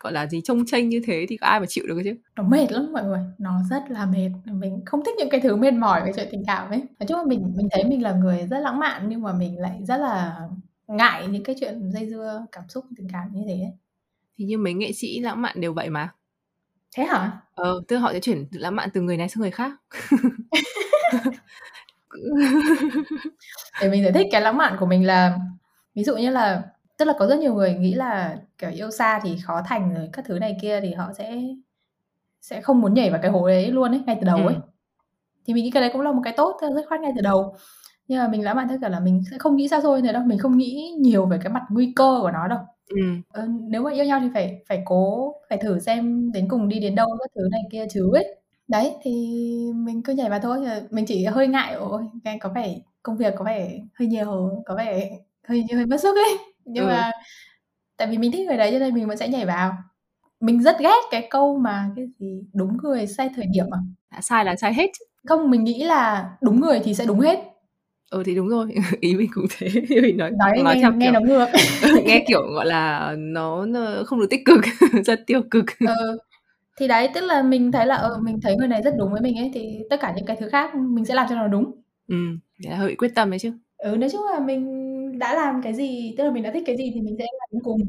gọi 0.00 0.12
là 0.12 0.26
gì 0.26 0.40
trông 0.44 0.66
tranh 0.66 0.88
như 0.88 1.02
thế 1.06 1.26
thì 1.28 1.36
có 1.36 1.46
ai 1.46 1.60
mà 1.60 1.66
chịu 1.68 1.84
được 1.88 2.00
chứ? 2.04 2.14
Nó 2.36 2.42
mệt 2.42 2.72
lắm 2.72 2.92
mọi 2.92 3.04
người 3.04 3.20
nó 3.38 3.60
rất 3.70 3.90
là 3.90 4.06
mệt. 4.06 4.30
Mình 4.44 4.82
không 4.86 5.04
thích 5.04 5.14
những 5.18 5.30
cái 5.30 5.40
thứ 5.40 5.56
mệt 5.56 5.70
mỏi 5.74 6.02
về 6.06 6.12
chuyện 6.16 6.28
tình 6.30 6.44
cảm 6.46 6.70
ấy. 6.70 6.82
Nói 7.00 7.06
chung 7.08 7.18
là 7.18 7.24
mình 7.24 7.52
mình 7.56 7.68
thấy 7.70 7.84
mình 7.84 8.02
là 8.02 8.12
người 8.12 8.46
rất 8.50 8.58
lãng 8.58 8.78
mạn 8.78 9.08
nhưng 9.08 9.22
mà 9.22 9.32
mình 9.32 9.60
lại 9.60 9.80
rất 9.82 9.96
là 9.96 10.38
ngại 10.88 11.28
những 11.28 11.44
cái 11.44 11.56
chuyện 11.60 11.90
dây 11.92 12.08
dưa 12.10 12.46
cảm 12.52 12.64
xúc 12.68 12.84
tình 12.96 13.08
cảm 13.12 13.28
như 13.32 13.42
thế 13.46 13.52
ấy. 13.52 13.72
thì 14.38 14.44
như 14.44 14.58
mấy 14.58 14.74
nghệ 14.74 14.92
sĩ 14.92 15.20
lãng 15.20 15.42
mạn 15.42 15.60
đều 15.60 15.72
vậy 15.72 15.90
mà. 15.90 16.08
Thế 16.96 17.04
hả? 17.04 17.40
Ờ 17.54 17.82
tức 17.88 17.96
họ 17.96 18.12
sẽ 18.12 18.20
chuyển 18.20 18.46
lãng 18.50 18.76
mạn 18.76 18.88
từ 18.94 19.00
người 19.00 19.16
này 19.16 19.28
sang 19.28 19.40
người 19.40 19.50
khác. 19.50 19.72
Để 23.80 23.90
mình 23.90 24.02
giải 24.02 24.12
thích 24.12 24.26
cái 24.32 24.40
lãng 24.40 24.56
mạn 24.56 24.76
của 24.80 24.86
mình 24.86 25.06
là 25.06 25.38
ví 25.94 26.04
dụ 26.04 26.16
như 26.16 26.30
là 26.30 26.62
tức 26.96 27.04
là 27.04 27.14
có 27.18 27.26
rất 27.26 27.38
nhiều 27.38 27.54
người 27.54 27.74
nghĩ 27.74 27.94
là 27.94 28.38
kiểu 28.58 28.70
yêu 28.70 28.90
xa 28.90 29.20
thì 29.22 29.36
khó 29.44 29.62
thành 29.66 29.94
rồi 29.94 30.08
các 30.12 30.24
thứ 30.28 30.38
này 30.38 30.56
kia 30.62 30.80
thì 30.80 30.92
họ 30.92 31.12
sẽ 31.18 31.42
sẽ 32.40 32.60
không 32.60 32.80
muốn 32.80 32.94
nhảy 32.94 33.10
vào 33.10 33.20
cái 33.22 33.30
hố 33.30 33.48
đấy 33.48 33.70
luôn 33.70 33.90
ấy 33.92 34.00
ngay 34.06 34.16
từ 34.20 34.26
đầu 34.26 34.36
Ừ. 34.38 34.46
ấy 34.46 34.56
thì 35.46 35.54
mình 35.54 35.64
nghĩ 35.64 35.70
cái 35.70 35.80
đấy 35.80 35.90
cũng 35.92 36.02
là 36.02 36.12
một 36.12 36.20
cái 36.24 36.34
tốt 36.36 36.56
rất 36.76 36.82
khoát 36.88 37.00
ngay 37.00 37.12
từ 37.16 37.22
đầu 37.22 37.56
nhưng 38.08 38.18
mà 38.18 38.28
mình 38.28 38.44
lãng 38.44 38.56
mạn 38.56 38.68
theo 38.68 38.78
kiểu 38.80 38.90
là 38.90 39.00
mình 39.00 39.22
sẽ 39.30 39.38
không 39.38 39.56
nghĩ 39.56 39.68
xa 39.68 39.80
xôi 39.80 40.02
thế 40.02 40.12
đâu 40.12 40.22
mình 40.26 40.38
không 40.38 40.58
nghĩ 40.58 40.94
nhiều 41.00 41.26
về 41.26 41.38
cái 41.42 41.52
mặt 41.52 41.62
nguy 41.70 41.92
cơ 41.96 42.18
của 42.22 42.30
nó 42.30 42.48
đâu 42.48 42.58
ừ. 42.88 42.96
ờ, 43.28 43.48
nếu 43.70 43.82
mà 43.82 43.92
yêu 43.92 44.04
nhau 44.04 44.20
thì 44.22 44.28
phải 44.34 44.62
phải 44.68 44.82
cố 44.86 45.34
phải 45.48 45.58
thử 45.58 45.78
xem 45.80 46.32
đến 46.32 46.48
cùng 46.48 46.68
đi 46.68 46.80
đến 46.80 46.94
đâu 46.94 47.08
các 47.20 47.30
thứ 47.34 47.48
này 47.52 47.60
kia 47.72 47.86
chứ 47.90 48.10
ấy 48.14 48.36
đấy 48.68 48.92
thì 49.02 49.12
mình 49.74 50.02
cứ 50.02 50.12
nhảy 50.12 50.30
vào 50.30 50.40
thôi 50.40 50.66
mình 50.90 51.06
chỉ 51.06 51.24
hơi 51.24 51.48
ngại 51.48 51.74
ôi 51.74 52.02
có 52.40 52.48
vẻ 52.48 52.76
công 53.02 53.16
việc 53.16 53.34
có 53.38 53.44
vẻ 53.44 53.80
hơi 53.94 54.08
nhiều 54.08 54.62
có 54.66 54.74
vẻ 54.76 55.10
hơi 55.48 55.64
hơi 55.74 55.86
mất 55.86 56.00
sức 56.00 56.16
ấy. 56.16 56.38
Nhưng 56.64 56.84
Ừ. 56.84 56.88
mà 56.88 57.10
tại 57.96 58.08
vì 58.08 58.18
mình 58.18 58.32
thích 58.32 58.46
người 58.46 58.56
đấy 58.56 58.70
cho 58.72 58.78
nên 58.78 58.94
mình 58.94 59.08
vẫn 59.08 59.16
sẽ 59.16 59.28
nhảy 59.28 59.46
vào. 59.46 59.72
Mình 60.40 60.62
rất 60.62 60.76
ghét 60.80 61.00
cái 61.10 61.26
câu 61.30 61.58
mà 61.58 61.90
cái 61.96 62.04
gì 62.18 62.42
đúng 62.54 62.76
người 62.82 63.06
sai 63.06 63.30
thời 63.36 63.46
điểm 63.52 63.66
à? 63.70 63.78
Đã 64.12 64.20
sai 64.20 64.44
là 64.44 64.56
sai 64.56 64.74
hết 64.74 64.90
không 65.26 65.50
mình 65.50 65.64
nghĩ 65.64 65.84
là 65.84 66.30
đúng 66.40 66.60
người 66.60 66.80
thì 66.84 66.94
sẽ 66.94 67.04
đúng 67.06 67.20
hết. 67.20 67.38
Ừ 68.10 68.22
thì 68.26 68.34
đúng 68.34 68.48
rồi. 68.48 68.74
Ý 69.00 69.14
mình 69.14 69.30
cũng 69.34 69.44
thế. 69.58 69.68
Mình 70.02 70.16
nói 70.16 70.30
nói 70.30 70.62
nói 70.64 70.74
nghe, 70.74 70.80
theo 70.82 70.92
nghe 70.92 71.06
kiểu 71.06 71.12
nó 71.12 71.20
ngược 71.20 71.46
nghe 72.04 72.24
kiểu 72.28 72.42
gọi 72.54 72.66
là 72.66 73.14
nó, 73.18 73.66
nó 73.66 74.02
không 74.06 74.20
được 74.20 74.26
tích 74.30 74.40
cực 74.44 74.60
rất 75.04 75.20
tiêu 75.26 75.42
cực. 75.50 75.64
Ừ. 75.80 76.18
thì 76.78 76.88
đấy 76.88 77.08
tức 77.14 77.20
là 77.20 77.42
mình 77.42 77.72
thấy 77.72 77.86
là 77.86 77.94
ờ, 77.94 78.18
mình 78.22 78.40
thấy 78.42 78.56
người 78.56 78.68
này 78.68 78.82
rất 78.82 78.94
đúng 78.98 79.12
với 79.12 79.20
mình 79.20 79.38
ấy 79.38 79.50
thì 79.54 79.78
tất 79.90 79.96
cả 80.00 80.12
những 80.16 80.26
cái 80.26 80.36
thứ 80.40 80.48
khác 80.48 80.74
mình 80.74 81.04
sẽ 81.04 81.14
làm 81.14 81.26
cho 81.28 81.34
nó 81.34 81.48
đúng. 81.48 81.72
Ừ 82.08 82.16
là 82.58 82.76
hơi 82.76 82.94
quyết 82.98 83.12
tâm 83.14 83.30
đấy 83.30 83.38
chứ. 83.38 83.52
Ừ 83.76 83.96
nói 83.96 84.10
chung 84.10 84.22
là 84.32 84.40
mình 84.40 84.83
đã 85.18 85.34
làm 85.34 85.62
cái 85.62 85.74
gì 85.74 86.14
tức 86.18 86.24
là 86.24 86.30
mình 86.30 86.42
đã 86.42 86.50
thích 86.54 86.62
cái 86.66 86.76
gì 86.76 86.90
thì 86.94 87.00
mình 87.00 87.14
sẽ 87.18 87.24
làm 87.40 87.48
đến 87.52 87.62
cùng 87.64 87.80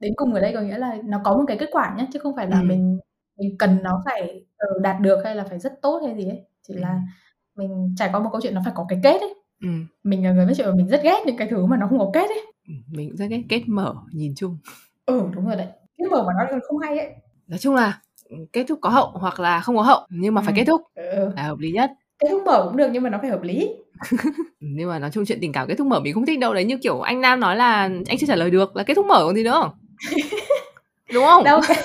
đến 0.00 0.12
cùng 0.16 0.34
ở 0.34 0.40
đây 0.40 0.52
có 0.54 0.60
nghĩa 0.60 0.78
là 0.78 0.96
nó 1.04 1.20
có 1.24 1.36
một 1.36 1.44
cái 1.48 1.56
kết 1.60 1.68
quả 1.72 1.94
nhé 1.98 2.06
chứ 2.12 2.18
không 2.18 2.36
phải 2.36 2.46
là 2.48 2.60
Ừ. 2.60 2.64
mình 2.66 2.98
mình 3.38 3.58
cần 3.58 3.78
nó 3.82 4.02
phải 4.04 4.44
ờ, 4.56 4.66
đạt 4.82 5.00
được 5.00 5.18
hay 5.24 5.34
là 5.34 5.44
phải 5.44 5.58
rất 5.58 5.72
tốt 5.82 6.02
hay 6.06 6.16
gì 6.16 6.28
ấy 6.28 6.42
chỉ 6.68 6.74
Ừ. 6.74 6.80
là 6.80 7.00
mình 7.56 7.94
trải 7.98 8.08
qua 8.12 8.20
một 8.20 8.28
câu 8.32 8.40
chuyện 8.40 8.54
nó 8.54 8.60
phải 8.64 8.72
có 8.76 8.86
cái 8.88 9.00
kết 9.02 9.20
ấy 9.20 9.34
ừ. 9.62 9.68
mình 10.04 10.24
là 10.24 10.32
người 10.32 10.46
biết 10.46 10.54
chuyện 10.56 10.76
mình 10.76 10.88
rất 10.88 11.00
ghét 11.02 11.18
những 11.26 11.36
cái 11.36 11.48
thứ 11.50 11.66
mà 11.66 11.76
nó 11.76 11.86
không 11.88 11.98
có 11.98 12.10
kết 12.14 12.28
ấy 12.30 12.42
ừ, 12.68 12.74
mình 12.90 13.08
cũng 13.08 13.16
rất 13.16 13.26
ghét 13.30 13.42
kết 13.48 13.62
mở 13.66 13.94
nhìn 14.12 14.34
chung 14.36 14.58
ừ 15.06 15.22
đúng 15.34 15.46
rồi 15.46 15.56
đấy 15.56 15.66
kết 15.98 16.04
mở 16.10 16.24
mà 16.26 16.32
nó 16.38 16.58
không 16.68 16.78
hay 16.78 16.98
ấy 16.98 17.12
nói 17.46 17.58
chung 17.58 17.74
là 17.74 18.00
ừ, 18.28 18.36
kết 18.52 18.64
thúc 18.68 18.78
có 18.82 18.90
hậu 18.90 19.10
hoặc 19.14 19.40
là 19.40 19.60
không 19.60 19.76
có 19.76 19.82
hậu 19.82 20.00
nhưng 20.10 20.34
mà 20.34 20.42
phải 20.42 20.52
Ừ. 20.52 20.56
kết 20.56 20.64
thúc 20.64 20.80
ừ. 20.94 21.30
là 21.36 21.42
hợp 21.42 21.58
lý 21.58 21.72
nhất 21.72 21.90
kết 22.18 22.28
thúc 22.30 22.42
mở 22.46 22.64
cũng 22.64 22.76
được 22.76 22.88
nhưng 22.92 23.02
mà 23.02 23.10
nó 23.10 23.18
phải 23.20 23.30
hợp 23.30 23.42
lý. 23.42 23.70
Nhưng 24.60 24.88
mà 24.88 24.98
nói 24.98 25.10
chung 25.12 25.24
chuyện 25.26 25.38
tình 25.40 25.52
cảm 25.52 25.68
kết 25.68 25.74
thúc 25.78 25.86
mở 25.86 26.00
mình 26.00 26.14
không 26.14 26.26
thích 26.26 26.38
đâu. 26.38 26.54
Đấy 26.54 26.64
như 26.64 26.78
kiểu 26.82 27.00
anh 27.00 27.20
Nam 27.20 27.40
nói 27.40 27.56
là 27.56 27.90
anh 28.08 28.18
chưa 28.18 28.26
trả 28.26 28.36
lời 28.36 28.50
được 28.50 28.76
là 28.76 28.82
kết 28.82 28.94
thúc 28.94 29.06
mở 29.06 29.24
còn 29.26 29.34
gì 29.34 29.44
nữa. 29.44 29.70
Đúng 31.14 31.24
không? 31.24 31.44
Đâu 31.44 31.60
cái, 31.68 31.84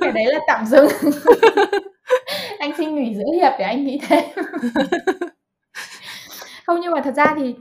cái 0.00 0.12
đấy 0.12 0.24
là 0.26 0.38
tạm 0.46 0.66
dừng. 0.66 0.88
Anh 2.58 2.72
xin 2.78 2.94
nghỉ 2.94 3.14
giữa 3.14 3.32
hiệp 3.34 3.52
để 3.58 3.64
anh 3.64 3.84
nghĩ 3.84 4.00
thế 4.08 4.32
không 6.66 6.80
nhưng 6.80 6.92
mà 6.92 7.00
thật 7.04 7.14
ra 7.16 7.34
thì 7.38 7.54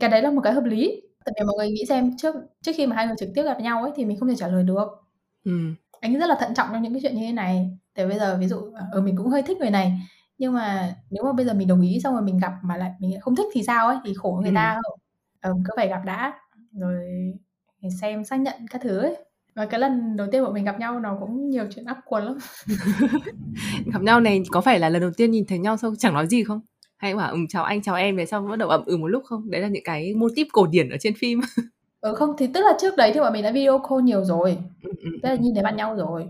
cái 0.00 0.10
đấy 0.10 0.22
là 0.22 0.30
một 0.30 0.40
cái 0.44 0.52
hợp 0.52 0.64
lý. 0.64 1.02
Tại 1.24 1.32
vì 1.36 1.46
mọi 1.46 1.56
người 1.56 1.70
nghĩ 1.70 1.84
xem 1.88 2.16
trước 2.16 2.34
trước 2.62 2.72
khi 2.76 2.86
mà 2.86 2.96
hai 2.96 3.06
người 3.06 3.16
trực 3.18 3.28
tiếp 3.34 3.42
gặp 3.42 3.60
nhau 3.60 3.82
ấy 3.82 3.92
thì 3.96 4.04
mình 4.04 4.20
không 4.20 4.28
thể 4.28 4.36
trả 4.36 4.48
lời 4.48 4.62
được. 4.62 4.88
Ừ. 5.44 5.52
anh 6.00 6.18
rất 6.18 6.26
là 6.26 6.36
thận 6.40 6.54
trọng 6.54 6.68
trong 6.72 6.82
những 6.82 6.92
cái 6.92 7.00
chuyện 7.02 7.14
như 7.14 7.26
thế 7.26 7.32
này. 7.32 7.70
Tại 7.94 8.06
bây 8.06 8.18
giờ 8.18 8.36
ví 8.40 8.46
dụ 8.46 8.56
ở 8.92 9.00
mình 9.00 9.16
cũng 9.16 9.28
hơi 9.28 9.42
thích 9.42 9.58
người 9.58 9.70
này 9.70 9.92
nhưng 10.38 10.52
mà 10.54 10.94
nếu 11.10 11.24
mà 11.24 11.32
bây 11.32 11.46
giờ 11.46 11.54
mình 11.54 11.68
đồng 11.68 11.82
ý 11.82 12.00
xong 12.04 12.14
rồi 12.14 12.22
mình 12.22 12.38
gặp 12.38 12.52
mà 12.62 12.76
lại 12.76 12.92
mình 13.00 13.10
lại 13.10 13.20
không 13.20 13.36
thích 13.36 13.46
thì 13.52 13.62
sao 13.62 13.88
ấy? 13.88 13.96
Thì 14.04 14.14
khổ 14.14 14.40
người 14.42 14.50
Ừ. 14.50 14.54
ta 14.54 14.80
không 14.82 14.98
ờ, 15.40 15.54
cứ 15.64 15.72
phải 15.76 15.88
gặp 15.88 16.02
đã. 16.06 16.34
Rồi 16.72 17.04
xem 18.00 18.24
xác 18.24 18.36
nhận 18.36 18.54
các 18.70 18.80
thứ 18.84 18.98
ấy. 18.98 19.16
Và 19.54 19.66
cái 19.66 19.80
lần 19.80 20.16
đầu 20.16 20.26
tiên 20.32 20.42
bọn 20.44 20.54
mình 20.54 20.64
gặp 20.64 20.78
nhau 20.80 21.00
nó 21.00 21.16
cũng 21.20 21.50
nhiều 21.50 21.64
chuyện 21.74 21.84
áp 21.84 21.98
quần 22.06 22.24
lắm. 22.24 22.38
Gặp 23.92 24.02
nhau 24.02 24.20
này 24.20 24.42
có 24.50 24.60
phải 24.60 24.78
là 24.78 24.88
lần 24.88 25.00
đầu 25.02 25.10
tiên 25.16 25.30
nhìn 25.30 25.46
thấy 25.46 25.58
nhau 25.58 25.76
xong 25.76 25.94
chẳng 25.98 26.14
nói 26.14 26.26
gì 26.26 26.44
không? 26.44 26.60
Hay 26.96 27.14
bảo 27.14 27.32
ừ 27.32 27.38
chào 27.48 27.64
anh 27.64 27.82
chào 27.82 27.94
em 27.94 28.16
này 28.16 28.26
xong 28.26 28.50
bắt 28.50 28.56
đầu 28.56 28.68
ậm 28.68 28.84
ừ 28.86 28.96
một 28.96 29.06
lúc 29.08 29.22
không? 29.24 29.50
Đấy 29.50 29.60
là 29.60 29.68
những 29.68 29.84
cái 29.84 30.14
mô 30.14 30.26
típ 30.36 30.46
cổ 30.52 30.66
điển 30.66 30.88
ở 30.90 30.96
trên 31.00 31.14
phim. 31.18 31.40
Ừ 32.00 32.14
không 32.14 32.34
thì 32.38 32.46
tức 32.54 32.60
là 32.60 32.72
trước 32.80 32.96
đấy 32.96 33.10
thì 33.14 33.20
bọn 33.20 33.32
mình 33.32 33.42
đã 33.42 33.50
video 33.50 33.78
call 33.78 34.02
nhiều 34.02 34.24
rồi. 34.24 34.58
Ừ, 34.82 34.90
ừ, 35.02 35.10
tức 35.22 35.28
là 35.28 35.34
nhìn 35.34 35.54
thấy 35.54 35.62
bạn 35.64 35.76
nhau 35.76 35.96
rồi 35.96 36.26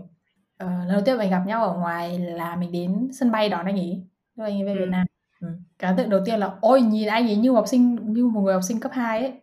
ờ, 0.57 0.67
lần 0.79 0.87
đầu 0.89 1.01
tiên 1.05 1.17
mình 1.17 1.29
gặp 1.29 1.43
nhau 1.47 1.63
ở 1.69 1.73
ngoài 1.79 2.19
là 2.19 2.55
mình 2.55 2.71
đến 2.71 3.09
sân 3.13 3.31
bay 3.31 3.49
đón 3.49 3.65
anh 3.65 3.75
ấy 3.75 4.07
lúc 4.35 4.45
anh 4.47 4.57
ấy 4.61 4.63
về 4.65 4.75
Ừ. 4.75 4.79
Việt 4.79 4.89
Nam 4.89 5.07
ừ. 5.41 5.47
cái 5.79 5.89
ấn 5.91 5.97
tượng 5.97 6.09
đầu 6.09 6.21
tiên 6.25 6.39
là 6.39 6.57
ôi 6.61 6.81
nhìn 6.81 7.07
anh 7.07 7.27
ấy 7.27 7.35
như 7.37 7.51
học 7.53 7.65
sinh 7.67 8.13
như 8.13 8.27
một 8.27 8.41
người 8.41 8.53
học 8.53 8.63
sinh 8.63 8.79
cấp 8.79 8.91
2 8.95 9.19
ấy 9.21 9.41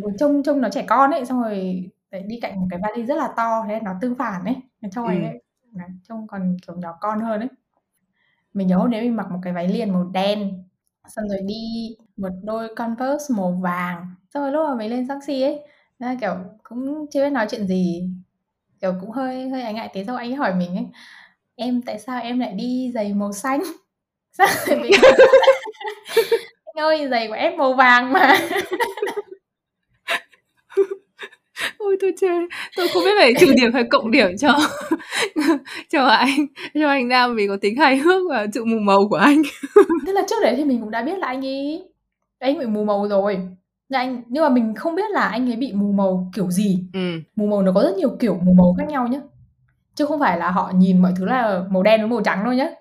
ừ, 0.00 0.08
trông 0.20 0.42
trông 0.42 0.60
nó 0.60 0.68
trẻ 0.72 0.84
con 0.88 1.10
ấy 1.10 1.26
xong 1.26 1.42
rồi 1.42 1.84
để 2.10 2.22
đi 2.22 2.40
cạnh 2.42 2.60
một 2.60 2.66
cái 2.70 2.80
vali 2.82 3.06
rất 3.06 3.14
là 3.16 3.34
to 3.36 3.64
thế 3.68 3.80
nó 3.84 3.92
tương 4.00 4.14
phản 4.16 4.44
ấy 4.44 4.56
trông 4.92 5.06
ừ. 5.06 5.12
ấy 5.24 5.42
trông 6.08 6.26
còn 6.28 6.56
kiểu 6.66 6.76
nhỏ 6.76 6.98
con 7.00 7.20
hơn 7.20 7.40
ấy 7.40 7.48
mình 8.54 8.66
nhớ 8.66 8.76
hôm 8.76 8.90
đấy 8.90 9.02
mình 9.02 9.16
mặc 9.16 9.26
một 9.30 9.38
cái 9.42 9.52
váy 9.52 9.68
liền 9.68 9.90
màu 9.92 10.04
đen 10.04 10.64
xong 11.08 11.28
rồi 11.28 11.38
đi 11.46 11.54
một 12.16 12.28
đôi 12.44 12.74
converse 12.76 13.34
màu 13.36 13.52
vàng 13.62 14.06
xong 14.34 14.42
rồi 14.42 14.52
lúc 14.52 14.68
mà 14.68 14.74
mình 14.74 14.90
lên 14.90 15.08
taxi 15.08 15.42
ấy 15.42 15.60
là 15.98 16.16
kiểu 16.20 16.34
cũng 16.62 17.06
chưa 17.10 17.24
biết 17.24 17.30
nói 17.30 17.46
chuyện 17.50 17.66
gì 17.66 18.10
kiểu 18.80 18.94
cũng 19.00 19.10
hơi 19.10 19.48
hơi 19.48 19.62
ái 19.62 19.74
ngại 19.74 19.90
thế 19.94 20.04
xong 20.04 20.16
anh 20.16 20.30
ấy 20.30 20.34
hỏi 20.34 20.54
mình 20.54 20.76
ấy 20.76 20.86
em 21.56 21.82
tại 21.82 21.98
sao 21.98 22.20
em 22.22 22.40
lại 22.40 22.52
đi 22.52 22.90
giày 22.94 23.12
màu 23.14 23.32
xanh? 23.32 23.62
Sao 24.32 24.46
mình 24.68 24.92
anh 26.64 26.84
ơi 26.84 27.08
giày 27.10 27.28
của 27.28 27.34
em 27.34 27.56
màu 27.56 27.72
vàng 27.72 28.12
mà. 28.12 28.38
Ôi 31.78 31.96
tôi 32.00 32.12
chơi 32.20 32.46
tôi 32.76 32.88
không 32.88 33.04
biết 33.04 33.10
phải 33.18 33.34
trừ 33.40 33.46
điểm 33.56 33.72
hay 33.72 33.84
cộng 33.90 34.10
điểm 34.10 34.36
cho 34.38 34.58
cho 35.90 36.04
anh 36.04 36.46
cho 36.74 36.88
anh 36.88 37.08
nam 37.08 37.36
vì 37.36 37.48
có 37.48 37.56
tính 37.60 37.76
hài 37.76 37.96
hước 37.96 38.22
và 38.30 38.46
sự 38.54 38.64
mù 38.64 38.78
màu 38.78 39.08
của 39.10 39.16
anh. 39.16 39.42
Tức 40.06 40.12
là 40.12 40.22
trước 40.28 40.36
đấy 40.42 40.54
thì 40.56 40.64
mình 40.64 40.80
cũng 40.80 40.90
đã 40.90 41.02
biết 41.02 41.18
là 41.18 41.26
anh 41.26 41.46
ấy 41.46 41.84
anh 42.38 42.58
bị 42.58 42.66
mù 42.66 42.84
màu 42.84 43.08
rồi 43.08 43.38
nhưng 43.88 44.00
anh 44.00 44.22
nhưng 44.28 44.42
mà 44.42 44.48
mình 44.48 44.74
không 44.74 44.94
biết 44.94 45.10
là 45.10 45.28
anh 45.28 45.50
ấy 45.50 45.56
bị 45.56 45.72
mù 45.72 45.92
màu 45.92 46.30
kiểu 46.34 46.50
gì. 46.50 46.84
Ừ. 46.92 47.20
mù 47.36 47.46
màu 47.46 47.62
nó 47.62 47.72
có 47.72 47.82
rất 47.82 47.94
nhiều 47.96 48.16
kiểu 48.20 48.38
mù 48.42 48.52
màu 48.52 48.74
khác 48.78 48.88
nhau 48.88 49.08
nhé 49.08 49.20
chứ 49.94 50.06
không 50.06 50.20
phải 50.20 50.38
là 50.38 50.50
họ 50.50 50.72
nhìn 50.74 51.02
mọi 51.02 51.12
thứ 51.16 51.24
là 51.24 51.64
màu 51.70 51.82
đen 51.82 52.00
với 52.00 52.08
màu 52.08 52.22
trắng 52.22 52.42
thôi 52.44 52.56
nhé 52.56 52.74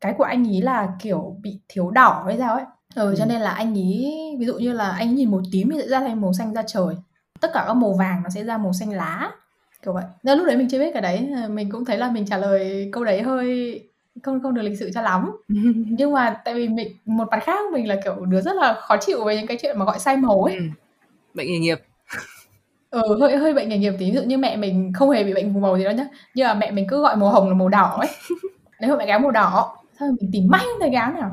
cái 0.00 0.14
của 0.18 0.24
anh 0.24 0.48
ấy 0.48 0.62
là 0.62 0.88
kiểu 0.98 1.36
bị 1.42 1.60
thiếu 1.68 1.90
đỏ 1.90 2.22
hay 2.26 2.38
sao 2.38 2.54
ấy. 2.54 2.64
Ừ, 2.94 3.10
ừ. 3.10 3.14
cho 3.18 3.24
nên 3.24 3.40
là 3.40 3.50
anh 3.50 3.74
ấy 3.74 4.36
ví 4.38 4.46
dụ 4.46 4.54
như 4.54 4.72
là 4.72 4.90
anh 4.90 5.08
ấy 5.08 5.14
nhìn 5.14 5.30
màu 5.30 5.42
tím 5.52 5.70
thì 5.70 5.78
sẽ 5.80 5.88
ra 5.88 6.00
thành 6.00 6.20
màu 6.20 6.32
xanh 6.32 6.54
da 6.54 6.62
trời. 6.66 6.94
Tất 7.40 7.50
cả 7.54 7.64
các 7.66 7.74
màu 7.74 7.92
vàng 7.92 8.22
nó 8.22 8.30
sẽ 8.30 8.44
ra 8.44 8.58
màu 8.58 8.72
xanh 8.72 8.90
lá 8.90 9.32
kiểu 9.82 9.92
vậy. 9.92 10.04
Nên 10.22 10.38
lúc 10.38 10.46
đấy 10.46 10.56
mình 10.56 10.68
chưa 10.70 10.78
biết 10.78 10.90
cái 10.92 11.02
đấy. 11.02 11.30
Mình 11.50 11.70
cũng 11.70 11.84
thấy 11.84 11.98
là 11.98 12.10
mình 12.10 12.26
trả 12.26 12.36
lời 12.36 12.88
câu 12.92 13.04
đấy 13.04 13.22
hơi 13.22 13.80
không 14.22 14.42
không 14.42 14.54
được 14.54 14.62
lịch 14.62 14.78
sự 14.78 14.90
cho 14.94 15.02
lắm. 15.02 15.30
Nhưng 15.88 16.12
mà 16.12 16.40
tại 16.44 16.54
vì 16.54 16.68
mình 16.68 16.96
một 17.04 17.28
mặt 17.30 17.42
khác 17.42 17.72
mình 17.72 17.88
là 17.88 17.96
kiểu 18.04 18.14
đứa 18.24 18.40
rất 18.40 18.56
là 18.56 18.80
khó 18.80 18.96
chịu 18.96 19.24
với 19.24 19.36
những 19.36 19.46
cái 19.46 19.58
chuyện 19.62 19.78
mà 19.78 19.84
gọi 19.84 19.98
sai 19.98 20.16
màu 20.16 20.42
ấy. 20.42 20.54
Ừ. 20.54 20.62
bệnh 21.34 21.46
nghề 21.46 21.58
nghiệp. 21.58 21.78
Ừ 22.90 23.02
hơi 23.20 23.36
hơi 23.36 23.54
bệnh 23.54 23.68
nghề 23.68 23.78
nghiệp 23.78 23.92
tí. 23.98 24.10
Ví 24.10 24.16
dụ 24.16 24.22
như 24.22 24.38
mẹ 24.38 24.56
mình 24.56 24.92
không 24.94 25.10
hề 25.10 25.24
bị 25.24 25.34
bệnh 25.34 25.52
mù 25.52 25.60
màu 25.60 25.78
gì 25.78 25.84
đâu 25.84 25.92
nhá. 25.92 26.06
Nhưng 26.34 26.46
mà 26.46 26.54
mẹ 26.54 26.70
mình 26.70 26.86
cứ 26.88 27.00
gọi 27.00 27.16
màu 27.16 27.30
hồng 27.30 27.48
là 27.48 27.54
màu 27.54 27.68
đỏ 27.68 27.96
ấy. 28.00 28.08
Nếu 28.80 28.96
mẹ 28.96 29.06
gái 29.06 29.18
màu 29.18 29.30
đỏ. 29.30 29.76
Sao 29.98 30.08
mình 30.20 30.30
tìm 30.32 30.48
may 30.50 30.64
thấy 30.80 30.90
gáo 30.90 31.12
nào. 31.12 31.30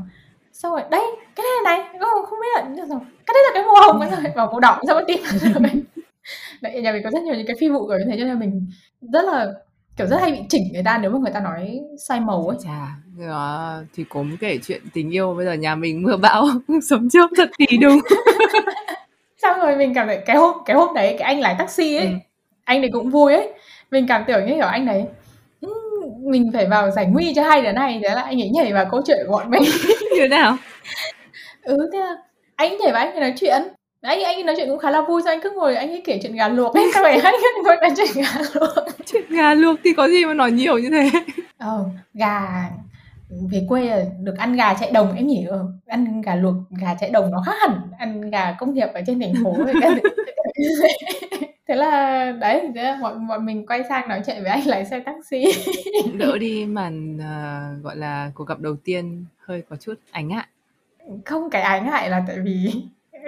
Xong 0.54 0.72
rồi 0.72 0.82
đây 0.92 1.06
cái 1.36 1.46
này 1.66 1.78
này. 1.78 1.90
Không, 2.00 2.26
không 2.26 2.40
biết 2.40 2.48
là 2.56 2.86
cái 3.26 3.34
đấy 3.34 3.44
là 3.44 3.52
cái 3.54 3.64
màu 3.64 3.76
hồng. 3.76 4.00
Ấy 4.00 4.32
vào 4.36 4.48
màu 4.48 4.60
đỏ. 4.60 4.82
Sao 4.88 4.96
có 4.96 5.04
tìm. 5.08 5.20
Đấy 6.62 6.82
nhà 6.82 6.92
mình 6.92 7.04
có 7.04 7.10
rất 7.10 7.24
nhiều 7.24 7.36
những 7.36 7.48
cái 7.48 7.56
phi 7.60 7.70
vụ 7.70 7.88
kiểu 7.88 7.98
như 7.98 8.06
thế 8.06 8.18
cho 8.20 8.26
nên 8.26 8.40
mình 8.40 8.68
rất 9.02 9.26
là 9.26 9.54
kiểu 9.98 10.08
rất 10.08 10.18
hay 10.22 10.32
bị 10.32 10.40
chỉnh 10.50 10.64
người 10.74 10.84
ta 10.84 10.98
nếu 10.98 11.12
mà 11.12 11.20
người 11.20 11.32
ta 11.34 11.40
nói 11.40 11.80
sai 12.00 12.20
màu 12.20 12.48
ấy. 12.48 12.58
Chà 12.64 12.96
đó, 13.28 13.78
thì 13.96 14.06
một 14.14 14.24
kể 14.40 14.58
chuyện 14.66 14.82
tình 14.94 15.14
yêu 15.14 15.34
bây 15.34 15.46
giờ 15.46 15.54
nhà 15.54 15.76
mình 15.76 16.04
mưa 16.04 16.18
bão 16.18 16.48
sống 16.90 17.10
trước 17.10 17.32
thật 17.38 17.50
kỳ 17.58 17.78
đúng. 17.78 18.00
Xong 19.42 19.60
rồi 19.60 19.76
mình 19.76 19.94
cảm 19.94 20.08
thấy 20.08 20.18
cái 20.26 20.36
hôm 20.36 20.58
cái 20.66 20.76
hôm 20.76 20.94
đấy 20.94 21.16
cái 21.20 21.34
anh 21.34 21.40
lái 21.40 21.56
taxi 21.60 21.96
ấy 21.96 22.06
ừ. 22.06 22.12
anh 22.64 22.82
này 22.82 22.90
cũng 22.94 23.10
vui 23.10 23.34
ấy. 23.34 23.54
Mình 23.92 24.08
cảm 24.08 24.24
tưởng 24.28 24.46
như 24.46 24.54
kiểu 24.54 24.68
anh 24.68 24.86
đấy 24.86 25.06
mình 26.24 26.52
phải 26.54 26.66
vào 26.66 26.92
giải 26.92 27.06
nguy 27.06 27.34
cho 27.36 27.44
hai 27.44 27.62
đứa 27.62 27.72
này. 27.72 28.00
Thế 28.04 28.16
là 28.16 28.22
anh 28.22 28.42
ấy 28.42 28.50
nhảy 28.50 28.74
vào 28.74 28.86
câu 28.92 29.02
chuyện 29.06 29.18
của 29.28 29.32
bọn 29.32 29.50
mình. 29.50 29.62
Như 30.02 30.20
thế 30.20 30.28
nào? 30.28 30.58
Ừ 31.62 31.90
thế 31.94 32.00
là 32.00 32.16
anh 32.56 32.78
nhảy 32.78 32.92
vào 32.92 33.06
anh 33.06 33.12
ấy 33.12 33.20
nói 33.20 33.34
chuyện 33.38 33.62
anh 34.02 34.24
anh 34.24 34.46
nói 34.46 34.56
chuyện 34.58 34.70
cũng 34.70 34.80
khá 34.80 34.92
là 34.92 35.02
vui 35.02 35.22
sao 35.26 35.34
anh 35.34 35.40
cứ 35.44 35.52
ngồi 35.52 35.76
anh 35.76 35.90
ấy 35.90 36.02
kể 36.06 36.20
chuyện 36.24 36.36
gà 36.36 36.48
luộc 36.48 36.74
ấy 36.74 36.92
sao 36.94 37.04
vậy 37.04 37.20
anh 37.20 37.34
ấy 37.34 37.54
ngồi 37.64 37.76
nói 37.82 37.90
chuyện 37.98 38.08
gà 38.16 38.42
luộc? 38.54 38.70
Chuyện 39.06 39.24
gà 39.30 39.54
luộc 39.54 39.80
thì 39.84 39.94
có 39.94 40.08
gì 40.08 40.26
mà 40.26 40.34
nói 40.34 40.52
nhiều 40.52 40.78
như 40.78 40.90
thế? 40.90 41.10
Ờ 41.58 41.86
gà 42.14 42.70
về 43.52 43.66
quê 43.70 44.06
được 44.20 44.38
ăn 44.38 44.56
gà 44.56 44.74
chạy 44.74 44.92
đồng 44.92 45.16
em 45.16 45.28
nhỉ? 45.28 45.46
Ờ, 45.50 45.66
ăn 45.88 46.22
gà 46.22 46.36
luộc 46.36 46.54
gà 46.82 46.96
chạy 47.00 47.10
đồng 47.10 47.32
nó 47.32 47.44
khác 47.46 47.56
hẳn 47.62 47.82
ăn 47.98 48.30
gà 48.30 48.56
công 48.60 48.74
nghiệp 48.74 48.88
ở 48.94 49.02
trên 49.08 49.20
thành 49.20 49.34
phố 49.44 49.56
thế 51.68 51.76
là 51.76 52.32
đấy 52.32 52.70
thế 52.76 52.84
là 52.84 53.00
bọn, 53.02 53.28
bọn 53.28 53.46
mình 53.46 53.66
quay 53.66 53.84
sang 53.90 54.08
nói 54.08 54.22
chuyện 54.26 54.44
với 54.44 54.52
anh 54.52 54.68
lái 54.68 54.86
xe 54.86 55.00
taxi. 55.00 55.46
Đỡ 56.18 56.38
đi 56.38 56.66
màn 56.66 57.16
uh, 57.16 57.84
gọi 57.84 57.96
là 57.96 58.32
cuộc 58.36 58.48
gặp 58.48 58.60
đầu 58.60 58.76
tiên 58.84 59.26
hơi 59.38 59.64
có 59.70 59.76
chút 59.76 59.94
ánh 60.12 60.28
ngại. 60.28 60.48
Không 61.26 61.50
cái 61.50 61.62
ánh 61.62 61.86
ngại 61.86 62.10
là 62.10 62.24
tại 62.28 62.38
vì 62.44 62.72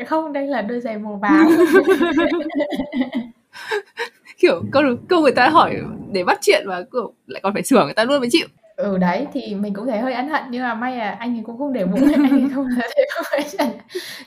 không 0.06 0.34
đây 0.34 0.48
là 0.48 0.62
đôi 0.62 0.80
giày 0.80 0.98
màu 0.98 1.16
vàng. 1.22 1.50
Kiểu 4.38 4.64
câu 4.72 4.84
câu 5.08 5.22
người 5.22 5.32
ta 5.32 5.50
hỏi 5.50 5.76
để 6.12 6.24
bắt 6.24 6.38
chuyện 6.42 6.64
và 6.68 6.84
kiểu 6.92 7.14
lại 7.28 7.42
còn 7.44 7.54
phải 7.54 7.64
sửa 7.64 7.86
người 7.86 7.94
ta 7.94 8.04
luôn 8.04 8.20
mới 8.20 8.30
chịu. 8.32 8.48
Ừ 8.76 8.98
đấy 8.98 9.28
thì 9.34 9.56
mình 9.56 9.74
cũng 9.74 9.88
thấy 9.88 10.00
hơi 10.00 10.14
ân 10.14 10.30
hận 10.30 10.44
nhưng 10.50 10.64
mà 10.64 10.74
may 10.74 10.98
là 10.98 11.12
anh 11.12 11.38
ấy 11.38 11.44
cũng 11.46 11.58
không 11.58 11.74
để 11.74 11.86
bụng 11.86 12.12
anh 12.14 12.30
ấy 12.30 12.50
không 12.56 12.68
thể 12.78 13.06
không 13.16 13.26
phải 13.32 13.70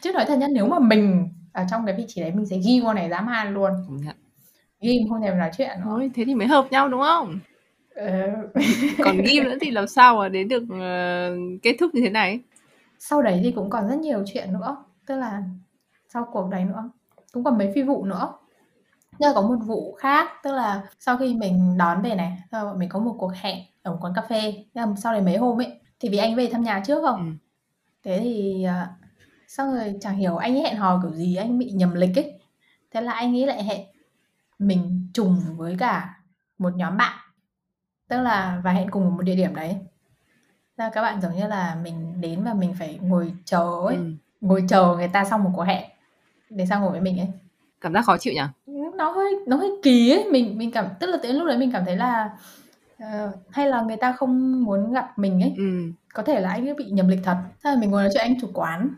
chứ 0.00 0.12
nói 0.12 0.24
thật 0.28 0.36
nhất 0.36 0.50
nếu 0.54 0.66
mà 0.66 0.78
mình 0.78 1.28
ở 1.52 1.64
trong 1.70 1.86
cái 1.86 1.94
vị 1.98 2.04
trí 2.08 2.20
đấy 2.20 2.32
mình 2.34 2.46
sẽ 2.46 2.56
ghi 2.66 2.80
con 2.84 2.96
này 2.96 3.10
dám 3.10 3.26
han 3.26 3.54
luôn. 3.54 3.70
Ghim 4.80 5.08
không 5.08 5.22
thèm 5.22 5.38
nói 5.38 5.50
chuyện. 5.58 5.78
Thôi 5.84 6.10
thế 6.14 6.24
thì 6.24 6.34
mới 6.34 6.46
hợp 6.46 6.66
nhau 6.70 6.88
đúng 6.88 7.00
không? 7.00 7.38
Ừ. 7.94 8.10
còn 9.04 9.16
ghim 9.16 9.44
nữa 9.44 9.56
thì 9.60 9.70
làm 9.70 9.86
sao 9.86 10.16
mà 10.16 10.28
đến 10.28 10.48
được 10.48 10.62
uh, 10.62 11.62
kết 11.62 11.76
thúc 11.80 11.94
như 11.94 12.00
thế 12.00 12.10
này? 12.10 12.40
Sau 12.98 13.22
đấy 13.22 13.40
thì 13.44 13.50
cũng 13.50 13.70
còn 13.70 13.88
rất 13.88 13.98
nhiều 13.98 14.24
chuyện 14.26 14.52
nữa 14.52 14.76
tức 15.06 15.16
là 15.16 15.42
sau 16.08 16.28
cuộc 16.32 16.50
đấy 16.50 16.64
nữa 16.64 16.90
cũng 17.32 17.44
còn 17.44 17.58
mấy 17.58 17.72
phi 17.74 17.82
vụ 17.82 18.04
nữa. 18.04 18.32
Nhưng 19.18 19.30
mà 19.30 19.34
có 19.34 19.42
một 19.42 19.56
vụ 19.66 19.94
khác 19.98 20.28
tức 20.42 20.52
là 20.52 20.82
sau 20.98 21.16
khi 21.16 21.34
mình 21.34 21.78
đón 21.78 22.02
về 22.02 22.14
này 22.14 22.38
sau 22.52 22.66
bọn 22.66 22.78
mình 22.78 22.88
có 22.88 22.98
một 22.98 23.16
cuộc 23.18 23.32
hẹn 23.34 23.58
ở 23.82 23.92
một 23.92 23.98
quán 24.00 24.12
cà 24.14 24.22
phê 24.22 24.64
là 24.74 24.86
sau 24.96 25.12
đấy 25.12 25.22
mấy 25.22 25.36
hôm 25.36 25.60
ấy 25.60 25.80
thì 26.00 26.08
vì 26.08 26.18
anh 26.18 26.36
về 26.36 26.48
thăm 26.52 26.62
nhà 26.62 26.82
trước 26.86 27.02
không? 27.02 27.26
Ừ. 27.26 27.32
thế 28.04 28.20
thì 28.22 28.66
uh, 28.68 28.88
xong 29.48 29.74
rồi 29.74 29.94
chẳng 30.00 30.16
hiểu 30.16 30.36
anh 30.36 30.54
ấy 30.54 30.62
hẹn 30.62 30.76
hò 30.76 31.00
kiểu 31.02 31.12
gì 31.12 31.36
anh 31.36 31.58
bị 31.58 31.70
nhầm 31.70 31.94
lịch 31.94 32.18
ấy. 32.18 32.40
Thế 32.90 33.00
là 33.00 33.12
anh 33.12 33.36
ấy 33.36 33.46
lại 33.46 33.64
hẹn 33.64 33.80
mình 34.58 35.08
trùng 35.14 35.40
với 35.56 35.76
cả 35.78 36.20
một 36.58 36.76
nhóm 36.76 36.96
bạn. 36.96 37.18
Tức 38.08 38.20
là 38.20 38.60
và 38.64 38.72
hẹn 38.72 38.90
cùng 38.90 39.16
một 39.16 39.22
địa 39.22 39.36
điểm 39.36 39.54
đấy. 39.54 39.76
Là 40.76 40.90
các 40.94 41.02
bạn 41.02 41.20
giống 41.20 41.36
như 41.36 41.46
là 41.46 41.74
mình 41.82 42.20
đến 42.20 42.44
và 42.44 42.54
mình 42.54 42.74
phải 42.78 42.98
ngồi 43.02 43.34
chờ 43.44 43.70
ấy. 43.86 43.96
Ừ 43.96 44.12
ngồi 44.42 44.64
chờ 44.68 44.94
người 44.96 45.08
ta 45.08 45.24
xong 45.24 45.44
một 45.44 45.50
cuộc 45.54 45.62
hẹn. 45.62 45.84
Để 46.50 46.66
sang 46.66 46.80
ngồi 46.80 46.90
với 46.90 47.00
mình 47.00 47.18
ấy. 47.18 47.28
Cảm 47.80 47.94
giác 47.94 48.04
khó 48.04 48.18
chịu 48.18 48.32
nhỉ? 48.34 48.74
Nó 48.96 49.10
hơi 49.10 49.34
nó 49.46 49.56
hơi 49.56 49.70
kỳ 49.82 50.10
ấy. 50.10 50.24
Mình 50.30 50.58
mình 50.58 50.70
cảm 50.70 50.86
tức 51.00 51.06
là 51.06 51.18
đến 51.22 51.36
lúc 51.36 51.46
đấy 51.46 51.58
mình 51.58 51.72
cảm 51.72 51.84
thấy 51.84 51.96
là 51.96 52.30
uh, 53.02 53.08
hay 53.50 53.66
là 53.66 53.82
người 53.82 53.96
ta 53.96 54.12
không 54.12 54.64
muốn 54.64 54.92
gặp 54.92 55.18
mình 55.18 55.42
ấy. 55.42 55.54
Ừ. 55.56 55.64
có 56.14 56.22
thể 56.22 56.40
là 56.40 56.50
anh 56.50 56.68
ấy 56.68 56.74
bị 56.74 56.84
nhầm 56.90 57.08
lịch 57.08 57.20
thật. 57.24 57.36
Thế 57.64 57.70
là 57.70 57.76
mình 57.76 57.90
ngồi 57.90 58.02
nói 58.02 58.10
chuyện 58.14 58.22
anh 58.22 58.40
chủ 58.40 58.48
quán. 58.54 58.88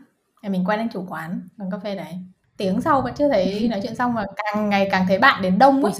Mình 0.43 0.65
quen 0.65 0.79
anh 0.79 0.89
chủ 0.89 1.05
quán 1.09 1.41
quán 1.57 1.71
cà 1.71 1.77
phê 1.77 1.95
đấy. 1.95 2.13
Tiếng 2.57 2.81
sau 2.81 3.01
vẫn 3.01 3.13
chưa 3.13 3.29
thấy 3.29 3.67
nói 3.67 3.79
chuyện 3.83 3.95
xong 3.95 4.13
mà 4.13 4.25
càng 4.35 4.69
ngày 4.69 4.87
càng 4.91 5.05
thấy 5.07 5.19
bạn 5.19 5.41
đến 5.41 5.59
đông 5.59 5.83
ấy. 5.83 5.93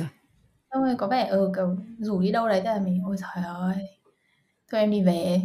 Xong 0.72 0.84
rồi 0.84 0.96
có 0.98 1.08
vẻ 1.08 1.28
ừ 1.28 1.52
kiểu 1.56 1.76
rủ 2.00 2.22
đi 2.22 2.32
đâu 2.32 2.50
đấy 2.50 2.62
thì 2.64 2.68
là 2.68 2.80
mình 2.80 3.02
ôi 3.06 3.16
trời 3.20 3.44
ơi 3.46 3.76
thôi 4.72 4.82
em 4.82 4.92
đi 4.92 5.02
về 5.02 5.42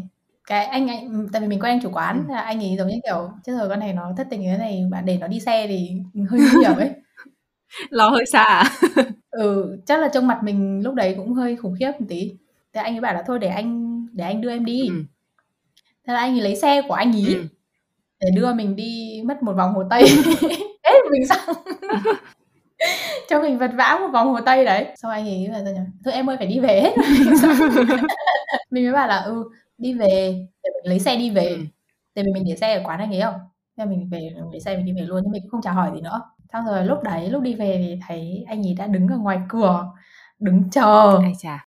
cái 0.46 0.64
anh 0.64 0.88
anh 0.88 1.28
tại 1.32 1.42
vì 1.42 1.48
mình 1.48 1.60
quen 1.60 1.72
anh 1.72 1.80
chủ 1.82 1.90
quán 1.92 2.24
ừ. 2.28 2.32
là 2.32 2.40
anh 2.40 2.60
ấy 2.60 2.76
giống 2.78 2.88
như 2.88 2.96
kiểu 3.04 3.30
chứ 3.46 3.58
rồi 3.58 3.68
con 3.68 3.80
này 3.80 3.92
nó 3.92 4.12
thất 4.16 4.26
tình 4.30 4.40
như 4.40 4.50
thế 4.52 4.58
này 4.58 4.82
bạn 4.90 5.06
để 5.06 5.18
nó 5.18 5.26
đi 5.26 5.40
xe 5.40 5.66
thì 5.66 5.90
hơi 6.30 6.40
nguy 6.40 6.64
hiểm 6.64 6.76
ấy. 6.76 6.90
Lo 7.90 8.08
hơi 8.08 8.26
xa 8.26 8.42
à? 8.42 8.64
ừ 9.30 9.78
chắc 9.86 10.00
là 10.00 10.08
trong 10.08 10.26
mặt 10.26 10.38
mình 10.42 10.82
lúc 10.82 10.94
đấy 10.94 11.14
cũng 11.16 11.32
hơi 11.32 11.56
khủng 11.56 11.74
khiếp 11.78 11.92
một 11.98 12.06
tí. 12.08 12.32
Thế 12.74 12.80
anh 12.80 12.94
ấy 12.94 13.00
bảo 13.00 13.14
là 13.14 13.22
thôi 13.26 13.38
để 13.38 13.48
anh 13.48 14.00
để 14.12 14.24
anh 14.24 14.40
đưa 14.40 14.50
em 14.50 14.64
đi. 14.64 14.88
Ừ. 14.88 14.94
thế 16.06 16.14
là 16.14 16.20
anh 16.20 16.34
ấy 16.34 16.40
lấy 16.40 16.56
xe 16.56 16.82
của 16.88 16.94
anh 16.94 17.12
ấy 17.12 17.34
ừ. 17.34 17.44
để 18.20 18.30
đưa 18.34 18.54
mình 18.54 18.76
đi 18.76 19.22
mất 19.24 19.42
một 19.42 19.52
vòng 19.52 19.74
hồ 19.74 19.84
tây. 19.90 20.02
Hết 20.84 21.00
mình 21.10 21.26
xong 21.26 21.56
cho 23.28 23.42
mình 23.42 23.58
vật 23.58 23.70
vã 23.74 23.98
một 24.00 24.08
vòng 24.12 24.28
hồ 24.28 24.40
tây 24.40 24.64
đấy. 24.64 24.86
Sau 24.96 25.10
anh 25.10 25.24
ấy 25.24 25.48
là 25.48 25.64
thôi 26.04 26.14
em 26.14 26.30
ơi 26.30 26.36
phải 26.36 26.46
đi 26.46 26.60
về 26.60 26.80
hết 26.80 26.94
mình 28.70 28.84
mới 28.84 28.92
bảo 28.92 29.08
là 29.08 29.16
ừ 29.16 29.44
đi 29.80 29.94
về 29.94 30.46
để 30.62 30.70
mình 30.74 30.90
lấy 30.90 30.98
xe 30.98 31.16
đi 31.16 31.30
về 31.30 31.48
ừ. 31.48 31.58
tại 32.14 32.24
vì 32.24 32.32
mình 32.32 32.44
để 32.46 32.56
xe 32.56 32.74
ở 32.74 32.82
quán 32.84 33.00
anh 33.00 33.14
ấy 33.14 33.20
không 33.20 33.40
nên 33.76 33.90
mình 33.90 34.08
về 34.10 34.18
mình 34.34 34.50
để 34.52 34.60
xe 34.60 34.76
mình 34.76 34.86
đi 34.86 34.92
về 34.92 35.02
luôn 35.02 35.22
nhưng 35.22 35.32
mình 35.32 35.42
cũng 35.42 35.50
không 35.50 35.62
chào 35.62 35.74
hỏi 35.74 35.90
gì 35.94 36.00
nữa 36.00 36.20
xong 36.52 36.66
rồi 36.66 36.84
lúc 36.84 37.02
đấy 37.02 37.30
lúc 37.30 37.42
đi 37.42 37.54
về 37.54 37.76
thì 37.86 38.00
thấy 38.08 38.44
anh 38.48 38.66
ấy 38.66 38.74
đã 38.78 38.86
đứng 38.86 39.08
ở 39.08 39.18
ngoài 39.18 39.40
cửa 39.48 39.86
đứng 40.38 40.70
chờ 40.70 41.18
Ai 41.22 41.32
chà. 41.38 41.66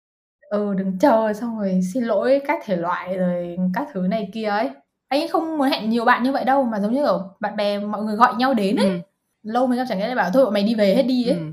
ừ 0.49 0.73
đứng 0.73 0.99
chờ 0.99 1.33
xong 1.33 1.59
rồi 1.59 1.81
xin 1.93 2.03
lỗi 2.03 2.41
các 2.47 2.59
thể 2.65 2.75
loại 2.75 3.17
rồi 3.17 3.57
các 3.73 3.87
thứ 3.93 4.07
này 4.07 4.29
kia 4.33 4.45
ấy 4.45 4.69
anh 5.07 5.21
ấy 5.21 5.27
không 5.27 5.57
muốn 5.57 5.69
hẹn 5.69 5.89
nhiều 5.89 6.05
bạn 6.05 6.23
như 6.23 6.31
vậy 6.31 6.45
đâu 6.45 6.63
mà 6.63 6.79
giống 6.79 6.93
như 6.93 7.05
ở 7.05 7.29
bạn 7.39 7.55
bè 7.55 7.79
mọi 7.79 8.03
người 8.03 8.15
gọi 8.15 8.35
nhau 8.35 8.53
đến 8.53 8.75
ấy 8.75 8.87
ừ. 8.87 8.99
lâu 9.43 9.67
mới 9.67 9.77
gặp 9.77 9.85
chẳng 9.89 9.99
lẽ 9.99 10.15
bảo 10.15 10.29
thôi 10.33 10.45
bọn 10.45 10.53
mày 10.53 10.63
đi 10.63 10.75
về 10.75 10.95
hết 10.95 11.03
đi 11.03 11.25
ấy 11.27 11.37
ừ. 11.37 11.45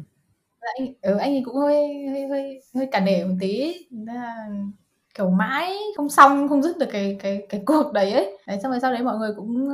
anh 0.60 0.94
ừ, 1.02 1.16
anh 1.16 1.34
ấy 1.34 1.42
cũng 1.44 1.56
hơi 1.56 2.06
hơi 2.12 2.28
hơi 2.28 2.60
hơi 2.74 2.88
cả 2.92 3.00
nể 3.00 3.24
một 3.24 3.34
tí 3.40 3.74
kiểu 5.14 5.30
mãi 5.30 5.72
không 5.96 6.08
xong 6.08 6.48
không 6.48 6.62
dứt 6.62 6.78
được 6.78 6.88
cái 6.92 7.16
cái 7.22 7.46
cái 7.48 7.62
cuộc 7.66 7.92
đấy 7.92 8.12
ấy. 8.12 8.38
Đấy 8.46 8.58
xong 8.62 8.70
rồi 8.70 8.80
sau 8.80 8.92
đấy 8.92 9.02
mọi 9.02 9.18
người 9.18 9.30
cũng 9.36 9.68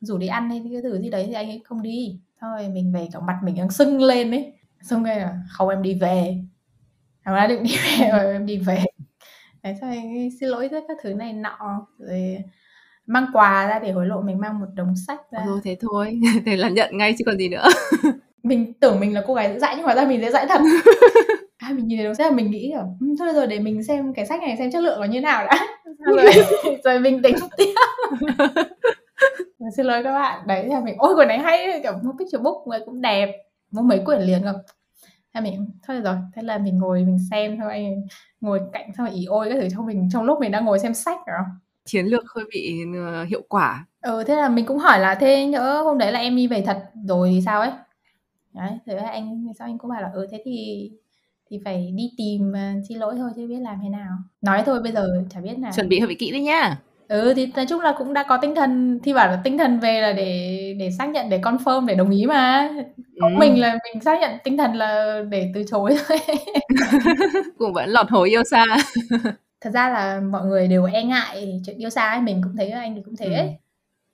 rủ 0.00 0.18
đi 0.18 0.26
ăn 0.26 0.50
hay 0.50 0.62
cái 0.72 0.82
thứ 0.82 1.00
gì 1.00 1.10
đấy 1.10 1.24
thì 1.26 1.32
anh 1.32 1.48
ấy 1.48 1.62
không 1.64 1.82
đi. 1.82 2.20
Thôi 2.40 2.68
mình 2.68 2.92
về 2.92 3.08
cả 3.12 3.20
mặt 3.20 3.38
mình 3.42 3.56
đang 3.56 3.70
sưng 3.70 4.02
lên 4.02 4.30
ấy. 4.30 4.52
Xong 4.82 5.04
rồi 5.04 5.16
là 5.16 5.38
không 5.50 5.68
em 5.68 5.82
đi 5.82 5.94
về. 5.94 6.38
Em 7.24 7.34
đã 7.34 7.46
định 7.46 7.62
đi 7.62 7.76
về 7.76 8.10
rồi 8.12 8.32
em 8.32 8.46
đi 8.46 8.58
về. 8.58 8.84
Đấy 9.62 9.74
xong 9.80 9.90
rồi 9.90 10.30
xin 10.40 10.48
lỗi 10.48 10.68
tất 10.68 10.80
các 10.88 10.96
thứ 11.02 11.14
này 11.14 11.32
nọ 11.32 11.86
rồi 11.98 12.38
mang 13.06 13.26
quà 13.32 13.66
ra 13.68 13.78
để 13.78 13.92
hối 13.92 14.06
lộ 14.06 14.20
mình 14.20 14.38
mang 14.40 14.60
một 14.60 14.66
đống 14.74 14.94
sách 15.06 15.20
ra. 15.30 15.44
Ừ, 15.46 15.60
thế 15.64 15.76
thôi. 15.80 16.20
Thế 16.46 16.56
là 16.56 16.68
nhận 16.68 16.98
ngay 16.98 17.14
chứ 17.18 17.24
còn 17.26 17.38
gì 17.38 17.48
nữa. 17.48 17.68
Mình 18.42 18.74
tưởng 18.80 19.00
mình 19.00 19.14
là 19.14 19.24
cô 19.26 19.34
gái 19.34 19.48
dễ 19.48 19.58
dãi 19.58 19.74
nhưng 19.76 19.86
mà 19.86 19.94
ra 19.94 20.04
mình 20.04 20.20
dễ 20.20 20.30
dãi 20.30 20.46
thật 20.48 20.60
à, 21.60 21.72
mình 21.72 21.86
nhìn 21.86 21.98
thấy 21.98 22.04
đống 22.04 22.14
sách 22.14 22.30
là 22.30 22.36
mình 22.36 22.50
nghĩ 22.50 22.72
là 22.72 22.84
thôi 23.18 23.32
rồi 23.34 23.46
để 23.46 23.58
mình 23.58 23.82
xem 23.84 24.14
cái 24.14 24.26
sách 24.26 24.40
này 24.40 24.56
xem 24.58 24.70
chất 24.70 24.82
lượng 24.82 25.00
nó 25.00 25.06
như 25.06 25.20
nào 25.20 25.46
đã. 25.46 25.66
Rồi, 26.06 26.32
rồi 26.84 27.00
mình 27.00 27.22
tính 27.22 27.36
tiếp. 27.56 27.74
Xin 29.76 29.86
lỗi 29.86 30.02
các 30.04 30.12
bạn. 30.12 30.46
Đấy 30.46 30.66
là 30.66 30.80
mình 30.80 30.94
ôi 30.98 31.14
quyển 31.14 31.28
này 31.28 31.38
hay 31.38 31.80
kiểu 31.82 31.92
một 32.02 32.12
picture 32.18 32.38
book 32.38 32.66
người 32.66 32.78
cũng 32.86 33.00
đẹp. 33.00 33.36
Mua 33.70 33.82
mấy 33.82 34.02
quyển 34.04 34.20
liền 34.20 34.42
không 34.44 34.56
thế 35.34 35.40
mình 35.40 35.70
thôi 35.86 36.00
rồi. 36.00 36.16
Thế 36.34 36.42
là 36.42 36.58
mình 36.58 36.78
ngồi 36.78 37.04
mình 37.04 37.18
xem 37.30 37.58
thôi 37.60 37.72
anh 37.72 38.02
ngồi 38.40 38.60
cạnh 38.72 38.90
xong 38.96 39.06
rồi 39.06 39.14
ý 39.14 39.24
ôi 39.24 39.48
cái 39.50 39.60
thứ 39.60 39.68
trong 39.72 39.86
mình 39.86 40.08
trong 40.12 40.24
lúc 40.24 40.40
mình 40.40 40.50
đang 40.50 40.64
ngồi 40.64 40.78
xem 40.78 40.94
sách 40.94 41.18
rồi 41.26 41.38
chiến 41.84 42.06
lược 42.06 42.24
hơi 42.34 42.44
bị 42.52 42.84
uh, 42.84 43.28
hiệu 43.28 43.42
quả. 43.48 43.86
Ừ 44.00 44.24
thế 44.26 44.36
là 44.36 44.48
mình 44.48 44.66
cũng 44.66 44.78
hỏi 44.78 44.98
là 45.00 45.14
thế 45.14 45.46
nhỡ 45.46 45.82
hôm 45.82 45.98
đấy 45.98 46.12
là 46.12 46.18
em 46.18 46.36
đi 46.36 46.46
về 46.46 46.62
thật 46.66 46.90
rồi 47.08 47.30
thì 47.30 47.40
sao 47.46 47.60
ấy? 47.60 47.70
Đấy 48.52 48.70
thế 48.86 48.96
anh 48.96 49.46
sao 49.58 49.68
anh 49.68 49.78
cũng 49.78 49.90
bảo 49.90 50.02
là 50.02 50.10
ừ 50.14 50.26
thế 50.30 50.42
thì 50.44 50.90
thì 51.50 51.60
phải 51.64 51.92
đi 51.94 52.10
tìm 52.16 52.52
uh, 52.52 52.84
xin 52.88 52.98
lỗi 52.98 53.14
thôi 53.18 53.30
chứ 53.36 53.46
biết 53.46 53.58
làm 53.60 53.78
thế 53.82 53.88
nào. 53.88 54.18
Nói 54.42 54.62
thôi 54.66 54.82
bây 54.82 54.92
giờ 54.92 55.08
chả 55.30 55.40
biết 55.40 55.58
là 55.58 55.72
chuẩn 55.76 55.88
bị 55.88 55.98
hơi 55.98 56.08
bị 56.08 56.14
kỹ 56.14 56.30
đấy 56.30 56.42
nhá. 56.42 56.76
Ừ 57.08 57.32
thì 57.36 57.46
nói 57.56 57.66
chung 57.68 57.80
là 57.80 57.94
cũng 57.98 58.12
đã 58.12 58.22
có 58.22 58.36
tinh 58.42 58.54
thần 58.54 58.98
thi 59.02 59.12
bảo 59.12 59.28
là 59.28 59.40
tinh 59.44 59.58
thần 59.58 59.80
về 59.80 60.00
là 60.00 60.12
để 60.12 60.76
để 60.78 60.90
xác 60.90 61.08
nhận 61.08 61.28
để 61.28 61.38
confirm 61.38 61.86
để 61.86 61.94
đồng 61.94 62.10
ý 62.10 62.26
mà. 62.26 62.70
Có 63.20 63.28
ừ. 63.28 63.38
mình 63.38 63.60
là 63.60 63.78
mình 63.84 64.02
xác 64.02 64.20
nhận 64.20 64.30
tinh 64.44 64.56
thần 64.56 64.74
là 64.74 65.20
để 65.30 65.50
từ 65.54 65.64
chối 65.70 65.96
thôi. 66.08 66.18
Cũng 67.58 67.72
vẫn 67.72 67.90
lọt 67.90 68.10
hố 68.10 68.22
yêu 68.22 68.42
xa. 68.44 68.64
Thật 69.60 69.70
ra 69.70 69.88
là 69.88 70.20
mọi 70.20 70.46
người 70.46 70.68
đều 70.68 70.84
e 70.84 71.02
ngại 71.02 71.60
chuyện 71.66 71.78
yêu 71.78 71.90
xa 71.90 72.08
ấy 72.08 72.20
mình 72.20 72.40
cũng 72.44 72.56
thấy 72.56 72.70
anh 72.70 72.94
thì 72.94 73.02
cũng 73.04 73.16
thế. 73.16 73.34
Ấy 73.34 73.46
ừ. 73.46 73.52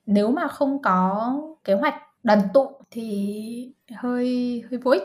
nếu 0.06 0.30
mà 0.30 0.48
không 0.48 0.82
có 0.82 1.32
kế 1.64 1.74
hoạch 1.74 1.94
đoàn 2.22 2.40
tụ 2.54 2.70
thì 2.90 3.72
hơi 3.94 4.62
hơi 4.70 4.78
vô 4.78 4.90
ích 4.90 5.02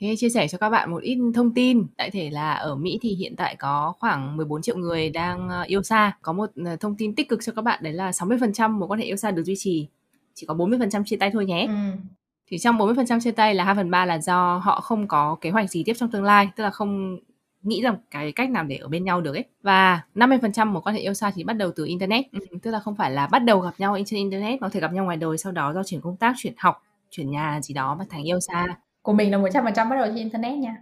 Thế 0.00 0.16
chia 0.18 0.28
sẻ 0.28 0.48
cho 0.48 0.58
các 0.58 0.70
bạn 0.70 0.90
một 0.90 1.02
ít 1.02 1.18
thông 1.34 1.54
tin. 1.54 1.86
Đại 1.96 2.10
thể 2.10 2.30
là 2.30 2.52
ở 2.52 2.74
Mỹ 2.74 2.98
thì 3.02 3.14
hiện 3.14 3.36
tại 3.36 3.56
có 3.56 3.92
khoảng 3.98 4.36
14 4.36 4.62
triệu 4.62 4.76
người 4.76 5.10
đang 5.10 5.48
ờ, 5.48 5.62
yêu 5.62 5.82
xa. 5.82 6.16
Có 6.22 6.32
một 6.32 6.50
ờ, 6.64 6.76
thông 6.76 6.96
tin 6.96 7.14
tích 7.14 7.28
cực 7.28 7.38
cho 7.42 7.52
các 7.56 7.62
bạn 7.62 7.82
đấy 7.82 7.92
là 7.92 8.10
60% 8.10 8.70
mối 8.78 8.88
quan 8.88 9.00
hệ 9.00 9.06
yêu 9.06 9.16
xa 9.16 9.30
được 9.30 9.42
duy 9.42 9.54
trì. 9.58 9.88
Chỉ 10.34 10.46
có 10.46 10.54
40% 10.54 11.04
chia 11.04 11.16
tay 11.16 11.30
thôi 11.30 11.46
nhé. 11.46 11.66
Ừ. 11.68 11.98
Thì 12.46 12.58
trong 12.58 12.78
40% 12.78 13.20
chia 13.20 13.30
tay 13.30 13.54
là 13.54 13.64
2 13.64 13.74
phần 13.74 13.90
3 13.90 14.06
là 14.06 14.18
do 14.18 14.56
họ 14.58 14.80
không 14.80 15.08
có 15.08 15.36
kế 15.40 15.50
hoạch 15.50 15.70
gì 15.70 15.82
tiếp 15.84 15.94
trong 15.96 16.10
tương 16.10 16.24
lai. 16.24 16.48
Tức 16.56 16.64
là 16.64 16.70
không 16.70 17.18
nghĩ 17.62 17.82
rằng 17.82 17.96
cái 18.10 18.32
cách 18.32 18.50
nào 18.50 18.64
để 18.64 18.76
ở 18.76 18.88
bên 18.88 19.04
nhau 19.04 19.20
được 19.20 19.34
ấy. 19.34 19.44
Và 19.62 20.00
50% 20.14 20.72
một 20.72 20.86
quan 20.86 20.96
hệ 20.96 21.02
yêu 21.02 21.14
xa 21.14 21.30
thì 21.34 21.44
bắt 21.44 21.52
đầu 21.52 21.70
từ 21.76 21.84
internet. 21.84 22.24
Ừ, 22.32 22.40
tức 22.62 22.70
là 22.70 22.80
không 22.80 22.96
phải 22.96 23.10
là 23.10 23.26
bắt 23.26 23.38
đầu 23.38 23.60
gặp 23.60 23.74
nhau 23.78 23.98
trên 24.06 24.18
internet, 24.18 24.60
mà 24.60 24.68
có 24.68 24.72
thể 24.72 24.80
gặp 24.80 24.92
nhau 24.92 25.04
ngoài 25.04 25.16
đời 25.16 25.38
sau 25.38 25.52
đó 25.52 25.72
do 25.72 25.82
chuyển 25.84 26.00
công 26.00 26.16
tác, 26.16 26.34
chuyển 26.36 26.54
học, 26.56 26.82
chuyển 27.10 27.30
nhà 27.30 27.60
gì 27.62 27.74
đó 27.74 27.96
và 27.98 28.04
thành 28.10 28.22
yêu 28.22 28.40
xa 28.40 28.66
của 29.06 29.12
mình 29.12 29.30
là 29.30 29.38
100% 29.38 29.62
bắt 29.88 29.96
đầu 29.96 30.06
trên 30.06 30.16
internet 30.16 30.58
nha. 30.58 30.76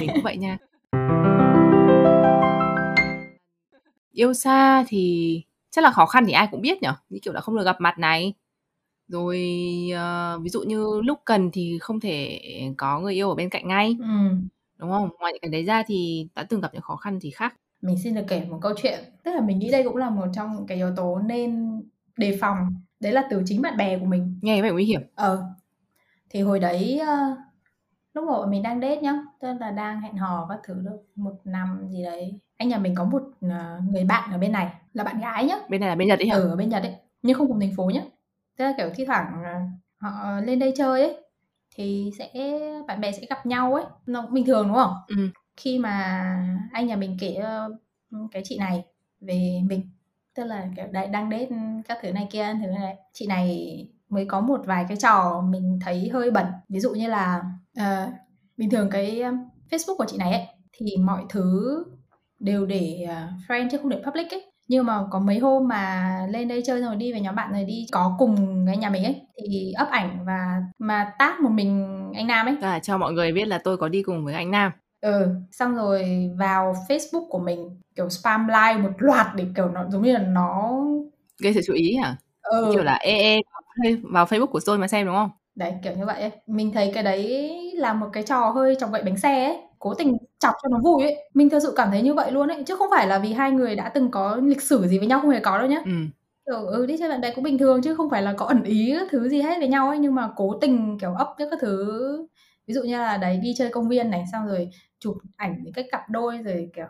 Mình 0.00 0.08
cũng 0.14 0.22
vậy 0.22 0.36
nha. 0.36 0.58
Yêu 4.12 4.34
xa 4.34 4.84
thì 4.88 5.42
chắc 5.70 5.84
là 5.84 5.90
khó 5.90 6.06
khăn 6.06 6.24
thì 6.26 6.32
ai 6.32 6.48
cũng 6.50 6.60
biết 6.60 6.82
nhở? 6.82 6.94
Như 7.08 7.18
kiểu 7.22 7.32
là 7.32 7.40
không 7.40 7.56
được 7.56 7.64
gặp 7.64 7.80
mặt 7.80 7.98
này. 7.98 8.34
Rồi 9.08 9.36
uh, 9.92 10.42
ví 10.42 10.50
dụ 10.50 10.62
như 10.62 11.00
lúc 11.04 11.18
cần 11.24 11.50
thì 11.52 11.78
không 11.80 12.00
thể 12.00 12.40
có 12.76 13.00
người 13.00 13.14
yêu 13.14 13.28
ở 13.28 13.34
bên 13.34 13.50
cạnh 13.50 13.68
ngay. 13.68 13.96
Ừ. 14.00 14.06
đúng 14.78 14.90
không? 14.90 15.08
Ngoài 15.18 15.32
những 15.32 15.42
cái 15.42 15.50
đấy 15.50 15.64
ra 15.64 15.82
thì 15.86 16.28
đã 16.34 16.42
từng 16.42 16.60
gặp 16.60 16.70
những 16.72 16.82
khó 16.82 16.96
khăn 16.96 17.18
thì 17.22 17.30
khác? 17.30 17.54
Mình 17.82 17.98
xin 17.98 18.14
được 18.14 18.24
kể 18.28 18.46
một 18.50 18.58
câu 18.62 18.72
chuyện. 18.82 18.98
Tức 19.22 19.30
là 19.34 19.40
mình 19.40 19.58
nghĩ 19.58 19.70
đây 19.70 19.82
cũng 19.84 19.96
là 19.96 20.10
một 20.10 20.26
trong 20.34 20.54
những 20.56 20.66
cái 20.66 20.76
yếu 20.76 20.96
tố 20.96 21.18
nên 21.18 21.80
đề 22.16 22.38
phòng. 22.40 22.56
Đấy 23.00 23.12
là 23.12 23.24
từ 23.30 23.42
chính 23.46 23.62
bạn 23.62 23.76
bè 23.76 23.98
của 23.98 24.06
mình. 24.06 24.38
Nghe 24.42 24.62
vậy 24.62 24.72
nguy 24.72 24.84
hiểm. 24.84 25.00
Ờ 25.14 25.54
thì 26.34 26.40
hồi 26.40 26.60
đấy 26.60 27.00
uh, 27.02 27.38
lúc 28.14 28.24
mà 28.28 28.46
mình 28.46 28.62
đang 28.62 28.80
date 28.80 29.00
nhá 29.00 29.14
tức 29.40 29.48
là 29.60 29.70
đang 29.70 30.00
hẹn 30.00 30.16
hò 30.16 30.46
các 30.48 30.58
thứ 30.64 30.74
được 30.84 30.98
một 31.14 31.34
năm 31.44 31.88
gì 31.90 32.04
đấy. 32.04 32.40
Anh 32.56 32.68
nhà 32.68 32.78
mình 32.78 32.94
có 32.94 33.04
một 33.04 33.22
uh, 33.46 33.52
người 33.90 34.04
bạn 34.04 34.32
ở 34.32 34.38
bên 34.38 34.52
này 34.52 34.72
là 34.92 35.04
bạn 35.04 35.20
gái 35.20 35.44
nhá. 35.44 35.56
Bên 35.68 35.80
này 35.80 35.88
là 35.88 35.94
bên 35.94 36.08
nhật 36.08 36.18
đấy 36.18 36.28
hả? 36.28 36.36
Ừ, 36.36 36.48
ở 36.48 36.56
bên 36.56 36.68
nhật 36.68 36.82
ấy 36.82 36.94
nhưng 37.22 37.38
không 37.38 37.48
cùng 37.48 37.60
thành 37.60 37.72
phố 37.76 37.84
nhá. 37.84 38.02
Tức 38.56 38.64
là 38.64 38.74
kiểu 38.76 38.90
thi 38.94 39.04
thoảng 39.04 39.42
uh, 39.42 39.70
họ 39.96 40.40
lên 40.40 40.58
đây 40.58 40.72
chơi 40.76 41.02
ấy 41.02 41.24
thì 41.76 42.10
sẽ 42.18 42.28
bạn 42.86 43.00
bè 43.00 43.12
sẽ 43.12 43.26
gặp 43.30 43.46
nhau 43.46 43.74
ấy. 43.74 43.84
Nó 44.06 44.22
cũng 44.22 44.34
bình 44.34 44.46
thường 44.46 44.68
đúng 44.68 44.76
không? 44.76 44.94
Ừ. 45.06 45.28
khi 45.56 45.78
mà 45.78 46.24
anh 46.72 46.86
nhà 46.86 46.96
mình 46.96 47.16
kể 47.20 47.38
uh, 47.38 48.30
cái 48.32 48.42
chị 48.44 48.58
này 48.58 48.84
về 49.20 49.60
mình 49.68 49.90
tức 50.34 50.44
là 50.44 50.68
kiểu 50.76 50.86
đại 50.92 51.06
đang 51.06 51.30
date 51.30 51.48
các 51.88 51.98
thứ 52.02 52.12
này 52.12 52.26
kia 52.30 52.54
thứ 52.62 52.70
này 52.70 52.96
chị 53.12 53.26
này 53.26 53.78
mới 54.14 54.26
có 54.26 54.40
một 54.40 54.60
vài 54.66 54.84
cái 54.88 54.96
trò 54.96 55.44
mình 55.48 55.78
thấy 55.84 56.08
hơi 56.08 56.30
bẩn. 56.30 56.46
Ví 56.68 56.80
dụ 56.80 56.90
như 56.90 57.08
là 57.08 57.42
uh, 57.80 58.12
bình 58.56 58.70
thường 58.70 58.90
cái 58.90 59.22
um, 59.22 59.34
Facebook 59.70 59.96
của 59.96 60.04
chị 60.08 60.16
này 60.18 60.32
ấy 60.32 60.46
thì 60.72 60.96
mọi 60.96 61.22
thứ 61.28 61.84
đều 62.40 62.66
để 62.66 63.04
uh, 63.04 63.48
friend 63.48 63.68
chứ 63.70 63.78
không 63.78 63.88
để 63.88 64.02
public 64.06 64.30
ấy. 64.30 64.50
Nhưng 64.68 64.86
mà 64.86 65.00
có 65.10 65.18
mấy 65.18 65.38
hôm 65.38 65.68
mà 65.68 66.18
lên 66.30 66.48
đây 66.48 66.62
chơi 66.66 66.80
rồi 66.80 66.96
đi 66.96 67.12
với 67.12 67.20
nhóm 67.20 67.34
bạn 67.34 67.52
rồi 67.52 67.64
đi 67.64 67.86
có 67.92 68.16
cùng 68.18 68.64
cái 68.66 68.76
nhà 68.76 68.90
mình 68.90 69.04
ấy 69.04 69.20
thì 69.50 69.72
up 69.82 69.88
ảnh 69.88 70.18
và 70.26 70.62
mà 70.78 71.12
tag 71.18 71.42
một 71.42 71.50
mình 71.50 71.96
anh 72.14 72.26
Nam 72.26 72.46
ấy. 72.46 72.56
À, 72.62 72.78
cho 72.78 72.98
mọi 72.98 73.12
người 73.12 73.32
biết 73.32 73.48
là 73.48 73.58
tôi 73.64 73.76
có 73.76 73.88
đi 73.88 74.02
cùng 74.02 74.24
với 74.24 74.34
anh 74.34 74.50
Nam. 74.50 74.72
Ừ 75.00 75.34
xong 75.52 75.74
rồi 75.74 76.30
vào 76.38 76.74
Facebook 76.88 77.28
của 77.28 77.38
mình 77.38 77.80
kiểu 77.96 78.08
spam 78.08 78.48
like 78.48 78.82
một 78.82 78.92
loạt 78.98 79.26
để 79.34 79.44
kiểu 79.56 79.68
nó 79.68 79.84
giống 79.90 80.02
như 80.02 80.12
là 80.12 80.18
nó 80.18 80.80
gây 81.42 81.54
sự 81.54 81.60
chú 81.66 81.72
ý 81.72 81.96
hả? 81.96 82.16
Ừ. 82.42 82.70
kiểu 82.74 82.82
là 82.82 82.94
ê 82.94 83.12
ê 83.12 83.40
vào 84.02 84.24
Facebook 84.26 84.46
của 84.46 84.60
tôi 84.66 84.78
mà 84.78 84.88
xem 84.88 85.06
đúng 85.06 85.14
không? 85.14 85.30
Đấy 85.54 85.72
kiểu 85.82 85.92
như 85.96 86.06
vậy 86.06 86.20
ấy. 86.20 86.30
Mình 86.46 86.72
thấy 86.72 86.90
cái 86.94 87.02
đấy 87.02 87.50
là 87.76 87.92
một 87.94 88.06
cái 88.12 88.22
trò 88.22 88.50
hơi 88.50 88.76
chọc 88.80 88.92
gậy 88.92 89.02
bánh 89.02 89.16
xe 89.16 89.44
ấy. 89.46 89.56
Cố 89.78 89.94
tình 89.94 90.16
chọc 90.38 90.54
cho 90.62 90.68
nó 90.68 90.78
vui 90.84 91.02
ấy. 91.02 91.16
Mình 91.34 91.50
thật 91.50 91.58
sự 91.62 91.72
cảm 91.76 91.90
thấy 91.90 92.02
như 92.02 92.14
vậy 92.14 92.32
luôn 92.32 92.48
ấy. 92.48 92.62
Chứ 92.66 92.76
không 92.76 92.88
phải 92.90 93.06
là 93.06 93.18
vì 93.18 93.32
hai 93.32 93.50
người 93.50 93.76
đã 93.76 93.88
từng 93.88 94.10
có 94.10 94.36
lịch 94.36 94.62
sử 94.62 94.86
gì 94.86 94.98
với 94.98 95.06
nhau 95.08 95.20
không 95.20 95.30
hề 95.30 95.40
có 95.40 95.58
đâu 95.58 95.66
nhá. 95.68 95.78
Ừ. 95.84 95.90
kiểu 96.46 96.66
ừ 96.66 96.86
đi 96.86 96.96
chơi 96.98 97.08
bạn 97.08 97.20
bè 97.20 97.32
cũng 97.34 97.44
bình 97.44 97.58
thường 97.58 97.82
chứ 97.82 97.94
không 97.94 98.10
phải 98.10 98.22
là 98.22 98.34
có 98.38 98.46
ẩn 98.46 98.62
ý 98.64 98.94
các 99.00 99.08
thứ 99.10 99.28
gì 99.28 99.42
hết 99.42 99.58
với 99.58 99.68
nhau 99.68 99.88
ấy. 99.88 99.98
Nhưng 99.98 100.14
mà 100.14 100.30
cố 100.36 100.58
tình 100.60 100.98
kiểu 101.00 101.14
ấp 101.14 101.28
các 101.38 101.48
thứ. 101.60 102.26
Ví 102.66 102.74
dụ 102.74 102.82
như 102.82 102.96
là 102.98 103.16
đấy 103.16 103.36
đi 103.42 103.54
chơi 103.58 103.70
công 103.70 103.88
viên 103.88 104.10
này 104.10 104.24
xong 104.32 104.46
rồi 104.46 104.70
chụp 105.00 105.16
ảnh 105.36 105.56
những 105.64 105.72
cái 105.72 105.88
cặp 105.92 106.10
đôi 106.10 106.38
rồi 106.38 106.70
kiểu 106.76 106.86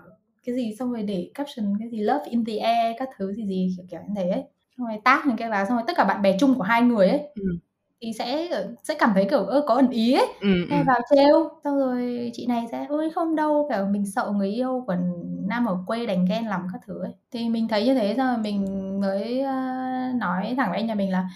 cái 0.47 0.55
gì 0.55 0.77
xong 0.79 0.93
rồi 0.93 1.03
để 1.03 1.31
caption 1.35 1.75
cái 1.79 1.89
gì 1.91 1.99
love 2.01 2.25
in 2.31 2.45
the 2.45 2.57
air 2.59 2.97
các 2.99 3.09
thứ 3.19 3.33
gì 3.33 3.47
gì 3.47 3.75
kiểu 3.79 3.87
kiểu 3.91 4.01
như 4.09 4.15
thế 4.17 4.31
ấy 4.31 4.43
xong 4.79 4.87
rồi 4.87 4.99
tác 5.05 5.27
những 5.27 5.37
cái 5.37 5.51
vào 5.51 5.67
xong 5.67 5.77
rồi 5.77 5.85
tất 5.87 5.97
cả 5.97 6.05
bạn 6.05 6.23
bè 6.23 6.37
chung 6.41 6.55
của 6.55 6.63
hai 6.63 6.83
người 6.83 7.09
ấy 7.09 7.21
ừ. 7.35 7.59
thì 8.03 8.13
sẽ 8.19 8.49
sẽ 8.83 8.95
cảm 8.95 9.11
thấy 9.15 9.27
kiểu 9.31 9.45
ơ 9.45 9.65
có 9.67 9.75
ẩn 9.75 9.91
ý 9.91 10.15
ấy. 10.15 10.27
Ừ, 10.41 10.67
ừ. 10.71 10.77
vào 10.87 11.01
trêu 11.11 11.51
xong 11.65 11.79
rồi 11.79 12.31
chị 12.35 12.47
này 12.47 12.67
sẽ 12.73 12.87
ôi 12.89 13.11
không 13.15 13.37
đâu 13.37 13.69
kiểu 13.71 13.87
mình 13.87 14.07
sợ 14.07 14.33
người 14.37 14.49
yêu 14.49 14.85
còn 14.87 15.13
nam 15.49 15.67
ở 15.67 15.79
quê 15.87 16.07
đành 16.07 16.27
ghen 16.29 16.47
làm 16.47 16.67
các 16.73 16.81
thứ 16.87 17.03
ấy. 17.03 17.13
Thì 17.31 17.49
mình 17.49 17.69
thấy 17.69 17.85
như 17.85 17.95
thế 17.95 18.15
xong 18.17 18.27
rồi 18.27 18.39
mình 18.39 19.01
mới 19.01 19.41
uh, 19.41 20.15
nói 20.21 20.55
thẳng 20.57 20.71
với 20.71 20.79
anh 20.79 20.87
nhà 20.87 20.95
mình 20.95 21.13
là 21.13 21.29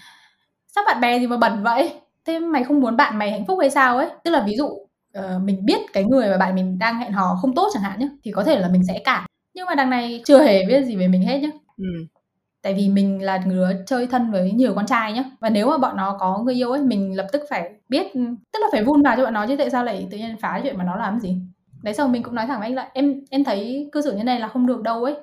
sao 0.75 0.83
bạn 0.87 1.01
bè 1.01 1.19
gì 1.19 1.27
mà 1.27 1.37
bẩn 1.37 1.63
vậy? 1.63 1.93
Thế 2.25 2.39
mày 2.39 2.63
không 2.63 2.79
muốn 2.79 2.97
bạn 2.97 3.17
mày 3.17 3.31
hạnh 3.31 3.45
phúc 3.47 3.57
hay 3.61 3.69
sao 3.69 3.97
ấy? 3.97 4.09
Tức 4.23 4.31
là 4.31 4.43
ví 4.47 4.55
dụ 4.55 4.65
uh, 4.65 5.41
mình 5.43 5.65
biết 5.65 5.79
cái 5.93 6.03
người 6.03 6.29
mà 6.29 6.37
bạn 6.37 6.55
mình 6.55 6.79
đang 6.79 6.99
hẹn 6.99 7.11
hò 7.11 7.35
không 7.41 7.55
tốt 7.55 7.69
chẳng 7.73 7.83
hạn 7.83 7.99
nhé 7.99 8.09
thì 8.23 8.31
có 8.31 8.43
thể 8.43 8.59
là 8.59 8.69
mình 8.69 8.83
sẽ 8.87 9.01
cản. 9.03 9.25
Nhưng 9.53 9.65
mà 9.65 9.75
đằng 9.75 9.89
này 9.89 10.21
chưa 10.25 10.43
hề 10.43 10.65
biết 10.65 10.85
gì 10.85 10.95
về 10.95 11.07
mình 11.07 11.21
hết 11.21 11.39
nhá. 11.39 11.49
Ừ 11.77 11.85
tại 12.61 12.73
vì 12.73 12.89
mình 12.89 13.23
là 13.23 13.37
đứa 13.37 13.67
chơi 13.85 14.07
thân 14.07 14.31
với 14.31 14.51
nhiều 14.51 14.73
con 14.75 14.85
trai 14.85 15.13
nhá. 15.13 15.23
Và 15.39 15.49
nếu 15.49 15.69
mà 15.69 15.77
bọn 15.77 15.97
nó 15.97 16.17
có 16.19 16.37
người 16.37 16.55
yêu 16.55 16.71
ấy 16.71 16.81
mình 16.81 17.17
lập 17.17 17.27
tức 17.31 17.41
phải 17.49 17.71
biết 17.89 18.13
tức 18.53 18.59
là 18.61 18.67
phải 18.71 18.83
vun 18.83 19.01
vào 19.01 19.17
cho 19.17 19.23
bọn 19.23 19.33
nó 19.33 19.47
chứ 19.47 19.55
tại 19.57 19.69
sao 19.69 19.83
lại 19.83 20.07
tự 20.11 20.17
nhiên 20.17 20.37
phá 20.41 20.59
chuyện 20.63 20.77
mà 20.77 20.83
nó 20.83 20.95
làm 20.95 21.19
gì. 21.19 21.37
Đấy 21.83 21.93
sau 21.93 22.07
mình 22.07 22.23
cũng 22.23 22.35
nói 22.35 22.47
thẳng 22.47 22.59
với 22.59 22.67
anh 22.67 22.75
là 22.75 22.89
em 22.93 23.21
em 23.29 23.43
thấy 23.43 23.89
cư 23.91 24.01
xử 24.01 24.17
như 24.17 24.23
này 24.23 24.39
là 24.39 24.47
không 24.47 24.67
được 24.67 24.81
đâu 24.81 25.03
ấy. 25.03 25.15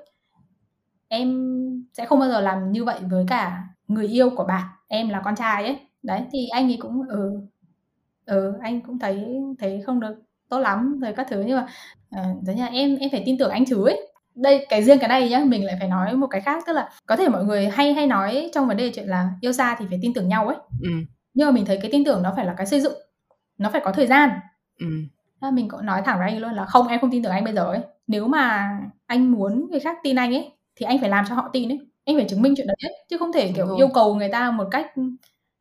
Em 1.08 1.48
sẽ 1.92 2.06
không 2.06 2.18
bao 2.18 2.28
giờ 2.28 2.40
làm 2.40 2.72
như 2.72 2.84
vậy 2.84 2.98
với 3.10 3.24
cả 3.28 3.64
người 3.88 4.06
yêu 4.06 4.30
của 4.30 4.44
bạn 4.44 4.64
em 4.88 5.08
là 5.08 5.20
con 5.24 5.36
trai 5.36 5.64
ấy. 5.64 5.78
Đấy 6.02 6.22
thì 6.32 6.48
anh 6.48 6.70
ấy 6.70 6.78
cũng 6.80 7.02
ừ 7.08 7.40
ừ 8.26 8.52
anh 8.62 8.80
cũng 8.80 8.98
thấy 8.98 9.26
thấy 9.58 9.82
không 9.86 10.00
được 10.00 10.14
tốt 10.48 10.58
lắm 10.58 11.00
rồi 11.00 11.12
các 11.12 11.26
thứ. 11.30 11.44
Nhưng 11.46 11.56
mà 11.56 11.66
uh, 12.20 12.42
giống 12.42 12.56
như 12.56 12.62
là 12.62 12.68
em 12.68 12.96
em 12.96 13.10
phải 13.10 13.22
tin 13.26 13.38
tưởng 13.38 13.50
anh 13.50 13.64
chứ 13.64 13.84
ấy 13.84 14.08
đây 14.36 14.66
cái 14.68 14.84
riêng 14.84 14.98
cái 14.98 15.08
này 15.08 15.28
nhá 15.28 15.44
mình 15.46 15.64
lại 15.64 15.76
phải 15.78 15.88
nói 15.88 16.16
một 16.16 16.26
cái 16.26 16.40
khác 16.40 16.64
tức 16.66 16.72
là 16.72 16.88
có 17.06 17.16
thể 17.16 17.28
mọi 17.28 17.44
người 17.44 17.68
hay 17.68 17.92
hay 17.92 18.06
nói 18.06 18.50
trong 18.54 18.68
vấn 18.68 18.76
đề 18.76 18.92
chuyện 18.94 19.08
là 19.08 19.30
yêu 19.40 19.52
xa 19.52 19.76
thì 19.78 19.86
phải 19.88 19.98
tin 20.02 20.14
tưởng 20.14 20.28
nhau 20.28 20.48
ấy 20.48 20.56
ừ. 20.82 20.90
nhưng 21.34 21.46
mà 21.46 21.50
mình 21.50 21.64
thấy 21.64 21.78
cái 21.82 21.90
tin 21.92 22.04
tưởng 22.04 22.22
nó 22.22 22.32
phải 22.36 22.46
là 22.46 22.54
cái 22.56 22.66
xây 22.66 22.80
dựng 22.80 22.94
nó 23.58 23.70
phải 23.70 23.80
có 23.84 23.92
thời 23.92 24.06
gian 24.06 24.30
ừ. 24.78 24.86
mình 25.52 25.68
cũng 25.68 25.86
nói 25.86 26.02
thẳng 26.04 26.18
với 26.18 26.30
anh 26.30 26.38
luôn 26.38 26.52
là 26.52 26.64
không 26.64 26.88
em 26.88 27.00
không 27.00 27.10
tin 27.10 27.22
tưởng 27.22 27.32
anh 27.32 27.44
bây 27.44 27.54
giờ 27.54 27.64
ấy 27.64 27.80
nếu 28.06 28.26
mà 28.26 28.70
anh 29.06 29.32
muốn 29.32 29.70
người 29.70 29.80
khác 29.80 29.96
tin 30.02 30.16
anh 30.16 30.34
ấy 30.34 30.52
thì 30.76 30.86
anh 30.86 30.98
phải 30.98 31.08
làm 31.10 31.24
cho 31.28 31.34
họ 31.34 31.50
tin 31.52 31.68
ấy 31.68 31.80
anh 32.04 32.16
phải 32.16 32.26
chứng 32.28 32.42
minh 32.42 32.54
chuyện 32.56 32.66
đấy 32.66 32.76
chứ 33.10 33.18
không 33.18 33.32
thể 33.32 33.46
Đúng 33.46 33.54
kiểu 33.54 33.66
rồi. 33.66 33.76
yêu 33.78 33.88
cầu 33.94 34.14
người 34.14 34.28
ta 34.28 34.50
một 34.50 34.68
cách 34.70 34.86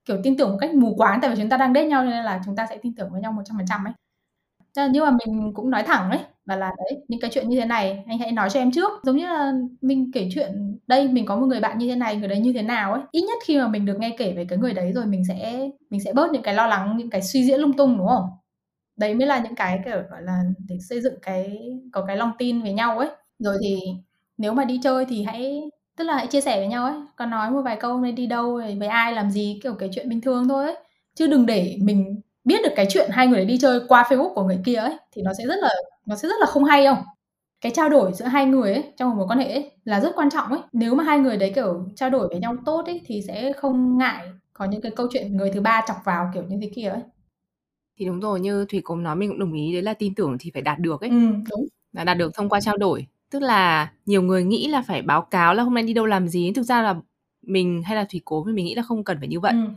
kiểu 0.06 0.18
tin 0.24 0.38
tưởng 0.38 0.50
một 0.52 0.58
cách 0.62 0.74
mù 0.74 0.96
quáng 0.96 1.22
tại 1.22 1.30
vì 1.30 1.36
chúng 1.40 1.50
ta 1.50 1.58
đang 1.58 1.74
date 1.74 1.88
nhau 1.88 2.04
nên 2.06 2.24
là 2.24 2.42
chúng 2.46 2.56
ta 2.56 2.68
sẽ 2.70 2.78
tin 2.78 2.96
tưởng 2.96 3.10
với 3.12 3.22
nhau 3.22 3.32
một 3.32 3.42
trăm 3.46 3.58
phần 3.58 3.66
trăm 3.70 3.88
ấy 3.88 3.94
nhưng 4.92 5.04
mà 5.04 5.12
mình 5.26 5.52
cũng 5.54 5.70
nói 5.70 5.84
thẳng 5.84 6.12
ấy 6.12 6.20
và 6.46 6.56
là 6.56 6.72
đấy, 6.78 7.04
những 7.08 7.20
cái 7.20 7.32
chuyện 7.34 7.50
như 7.50 7.60
thế 7.60 7.66
này, 7.66 8.04
anh 8.08 8.20
hãy 8.20 8.32
nói 8.32 8.50
cho 8.50 8.60
em 8.60 8.72
trước. 8.72 8.92
Giống 9.04 9.18
như 9.18 9.26
là 9.26 9.52
mình 9.82 10.12
kể 10.14 10.30
chuyện, 10.36 10.80
đây, 10.88 11.08
mình 11.08 11.26
có 11.26 11.36
một 11.36 11.46
người 11.48 11.60
bạn 11.60 11.78
như 11.78 11.88
thế 11.90 11.96
này, 11.96 12.16
người 12.16 12.28
đấy 12.28 12.40
như 12.40 12.54
thế 12.54 12.62
nào? 12.62 12.94
ấy. 12.94 13.02
Ít 13.12 13.22
nhất 13.22 13.40
khi 13.46 13.58
mà 13.60 13.68
mình 13.68 13.86
được 13.86 13.98
nghe 14.00 14.16
kể 14.18 14.34
về 14.38 14.46
cái 14.50 14.58
người 14.60 14.74
đấy 14.74 14.92
rồi 14.94 15.06
mình 15.06 15.24
sẽ 15.28 15.70
mình 15.90 16.00
sẽ 16.02 16.14
bớt 16.14 16.32
những 16.32 16.42
cái 16.44 16.54
lo 16.54 16.68
lắng, 16.68 16.98
những 16.98 17.10
cái 17.10 17.22
suy 17.22 17.46
diễn 17.46 17.60
lung 17.62 17.74
tung, 17.78 17.98
đúng 17.98 18.08
không? 18.08 18.24
Đấy 18.98 19.14
mới 19.16 19.28
là 19.28 19.40
những 19.40 19.56
cái, 19.56 19.80
kiểu, 19.86 19.98
gọi 20.12 20.22
là, 20.24 20.42
để 20.70 20.78
xây 20.90 21.02
dựng 21.02 21.16
cái, 21.22 21.60
có 21.94 22.06
cái 22.08 22.18
lòng 22.18 22.32
tin 22.38 22.62
với 22.62 22.74
nhau 22.74 23.00
ấy. 23.00 23.10
Rồi 23.40 23.58
thì 23.64 23.78
nếu 24.38 24.54
mà 24.54 24.66
đi 24.66 24.80
chơi 24.84 25.06
thì 25.06 25.24
hãy, 25.24 25.62
tức 25.98 26.04
là 26.04 26.16
hãy 26.16 26.28
chia 26.28 26.42
sẻ 26.42 26.58
với 26.58 26.68
nhau 26.68 26.86
ấy. 26.86 26.96
Còn 27.18 27.30
nói 27.30 27.52
một 27.52 27.62
vài 27.62 27.78
câu 27.80 28.00
nên 28.00 28.16
đi 28.16 28.28
đâu 28.28 28.62
với 28.80 28.88
ai, 28.88 29.14
làm 29.14 29.32
gì? 29.32 29.60
Kiểu 29.64 29.76
cái 29.80 29.90
chuyện 29.96 30.10
bình 30.10 30.22
thường 30.22 30.48
thôi 30.50 30.66
ấy. 30.66 30.76
Chứ 31.16 31.28
đừng 31.28 31.46
để 31.46 31.78
mình 31.82 32.22
biết 32.46 32.62
được 32.64 32.74
cái 32.76 32.86
chuyện 32.90 33.10
hai 33.14 33.28
người 33.28 33.46
đi 33.46 33.58
chơi 33.62 33.80
qua 33.88 34.04
Facebook 34.10 34.34
của 34.34 34.44
người 34.44 34.60
kia 34.66 34.76
ấy 34.76 34.98
thì 35.12 35.22
nó 35.22 35.34
sẽ 35.38 35.44
rất 35.48 35.56
là 35.62 35.70
nó 36.06 36.16
sẽ 36.16 36.28
rất 36.28 36.36
là 36.40 36.46
không 36.46 36.64
hay 36.64 36.86
không? 36.86 36.98
Cái 37.62 37.72
trao 37.76 37.90
đổi 37.90 38.14
giữa 38.14 38.26
hai 38.26 38.46
người 38.46 38.74
ấy 38.74 38.84
trong 38.98 39.10
một 39.10 39.16
mối 39.18 39.28
quan 39.28 39.40
hệ 39.40 39.52
ấy, 39.52 39.72
là 39.84 40.00
rất 40.00 40.12
quan 40.16 40.30
trọng 40.30 40.48
ấy. 40.50 40.60
Nếu 40.74 40.96
mà 40.96 41.04
hai 41.04 41.20
người 41.20 41.38
đấy 41.38 41.52
kiểu 41.56 41.86
trao 41.96 42.10
đổi 42.10 42.28
với 42.28 42.40
nhau 42.40 42.56
tốt 42.66 42.86
ấy 42.86 43.02
thì 43.06 43.22
sẽ 43.28 43.54
không 43.54 43.98
ngại 43.98 44.28
có 44.54 44.66
những 44.66 44.82
cái 44.82 44.92
câu 44.96 45.08
chuyện 45.12 45.38
người 45.38 45.52
thứ 45.52 45.62
ba 45.62 45.82
chọc 45.88 45.98
vào 46.06 46.32
kiểu 46.34 46.44
như 46.44 46.58
thế 46.62 46.72
kia 46.76 46.88
ấy. 46.88 47.02
Thì 47.98 48.06
đúng 48.06 48.20
rồi 48.20 48.40
như 48.40 48.66
thủy 48.70 48.82
cũng 48.84 49.04
nói 49.04 49.16
mình 49.16 49.30
cũng 49.30 49.40
đồng 49.40 49.54
ý 49.54 49.74
đấy 49.74 49.82
là 49.82 49.94
tin 49.94 50.16
tưởng 50.16 50.38
thì 50.40 50.52
phải 50.54 50.62
đạt 50.62 50.80
được 50.80 51.02
ấy. 51.02 51.10
Ừ, 51.10 51.16
đúng. 51.50 51.68
Là 51.94 52.04
đạt 52.04 52.18
được 52.18 52.34
thông 52.34 52.50
qua 52.50 52.62
trao 52.62 52.78
đổi. 52.78 53.08
Tức 53.32 53.40
là 53.42 53.92
nhiều 54.06 54.22
người 54.22 54.44
nghĩ 54.44 54.68
là 54.68 54.82
phải 54.82 55.02
báo 55.02 55.22
cáo 55.22 55.54
là 55.54 55.64
hôm 55.64 55.74
nay 55.74 55.84
đi 55.84 55.94
đâu 55.94 56.06
làm 56.06 56.28
gì 56.28 56.52
thực 56.56 56.64
ra 56.64 56.82
là 56.82 56.96
mình 57.42 57.84
hay 57.86 57.96
là 57.96 58.06
thủy 58.12 58.22
cố 58.26 58.44
thì 58.48 58.54
mình 58.54 58.66
nghĩ 58.66 58.76
là 58.76 58.82
không 58.82 59.04
cần 59.04 59.18
phải 59.20 59.28
như 59.28 59.40
vậy. 59.40 59.52
Ừ. 59.52 59.68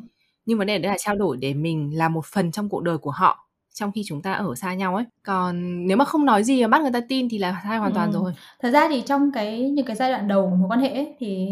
nhưng 0.49 0.59
vấn 0.59 0.67
đề 0.67 0.79
đấy 0.79 0.93
là 0.93 0.99
trao 0.99 1.17
đổi 1.17 1.37
để 1.37 1.55
mình 1.55 1.99
là 1.99 2.09
một 2.09 2.27
phần 2.27 2.53
trong 2.53 2.69
cuộc 2.69 2.83
đời 2.83 2.99
của 2.99 3.11
họ 3.11 3.49
trong 3.75 3.93
khi 3.93 4.03
chúng 4.07 4.23
ta 4.23 4.33
ở 4.33 4.55
xa 4.55 4.75
nhau 4.75 4.95
ấy. 4.95 5.05
Còn 5.23 5.87
nếu 5.87 5.97
mà 5.97 6.05
không 6.05 6.25
nói 6.25 6.45
gì 6.45 6.63
mà 6.63 6.69
bắt 6.69 6.83
người 6.83 6.93
ta 6.93 7.01
tin 7.09 7.29
thì 7.29 7.39
là 7.39 7.61
sai 7.65 7.79
hoàn 7.79 7.95
toàn 7.95 8.13
Ừ. 8.13 8.15
rồi. 8.15 8.33
Thật 8.61 8.71
ra 8.71 8.89
thì 8.89 9.03
trong 9.07 9.33
cái 9.33 9.71
những 9.71 9.87
cái 9.87 9.97
giai 9.97 10.11
đoạn 10.11 10.29
đầu 10.29 10.51
của 10.51 10.57
mối 10.57 10.69
quan 10.69 10.81
hệ 10.81 10.89
ấy, 10.89 11.17
thì 11.19 11.49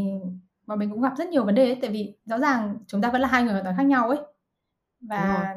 mà 0.66 0.76
mình 0.76 0.90
cũng 0.90 1.00
gặp 1.02 1.12
rất 1.18 1.28
nhiều 1.28 1.44
vấn 1.44 1.54
đề 1.54 1.64
ấy, 1.64 1.78
tại 1.82 1.90
vì 1.90 2.14
rõ 2.26 2.38
ràng 2.38 2.78
chúng 2.86 3.00
ta 3.00 3.10
vẫn 3.10 3.20
là 3.20 3.28
hai 3.28 3.42
người 3.42 3.52
hoàn 3.52 3.64
toàn 3.64 3.76
khác 3.76 3.82
nhau 3.82 4.08
ấy. 4.08 4.18
Và 5.00 5.54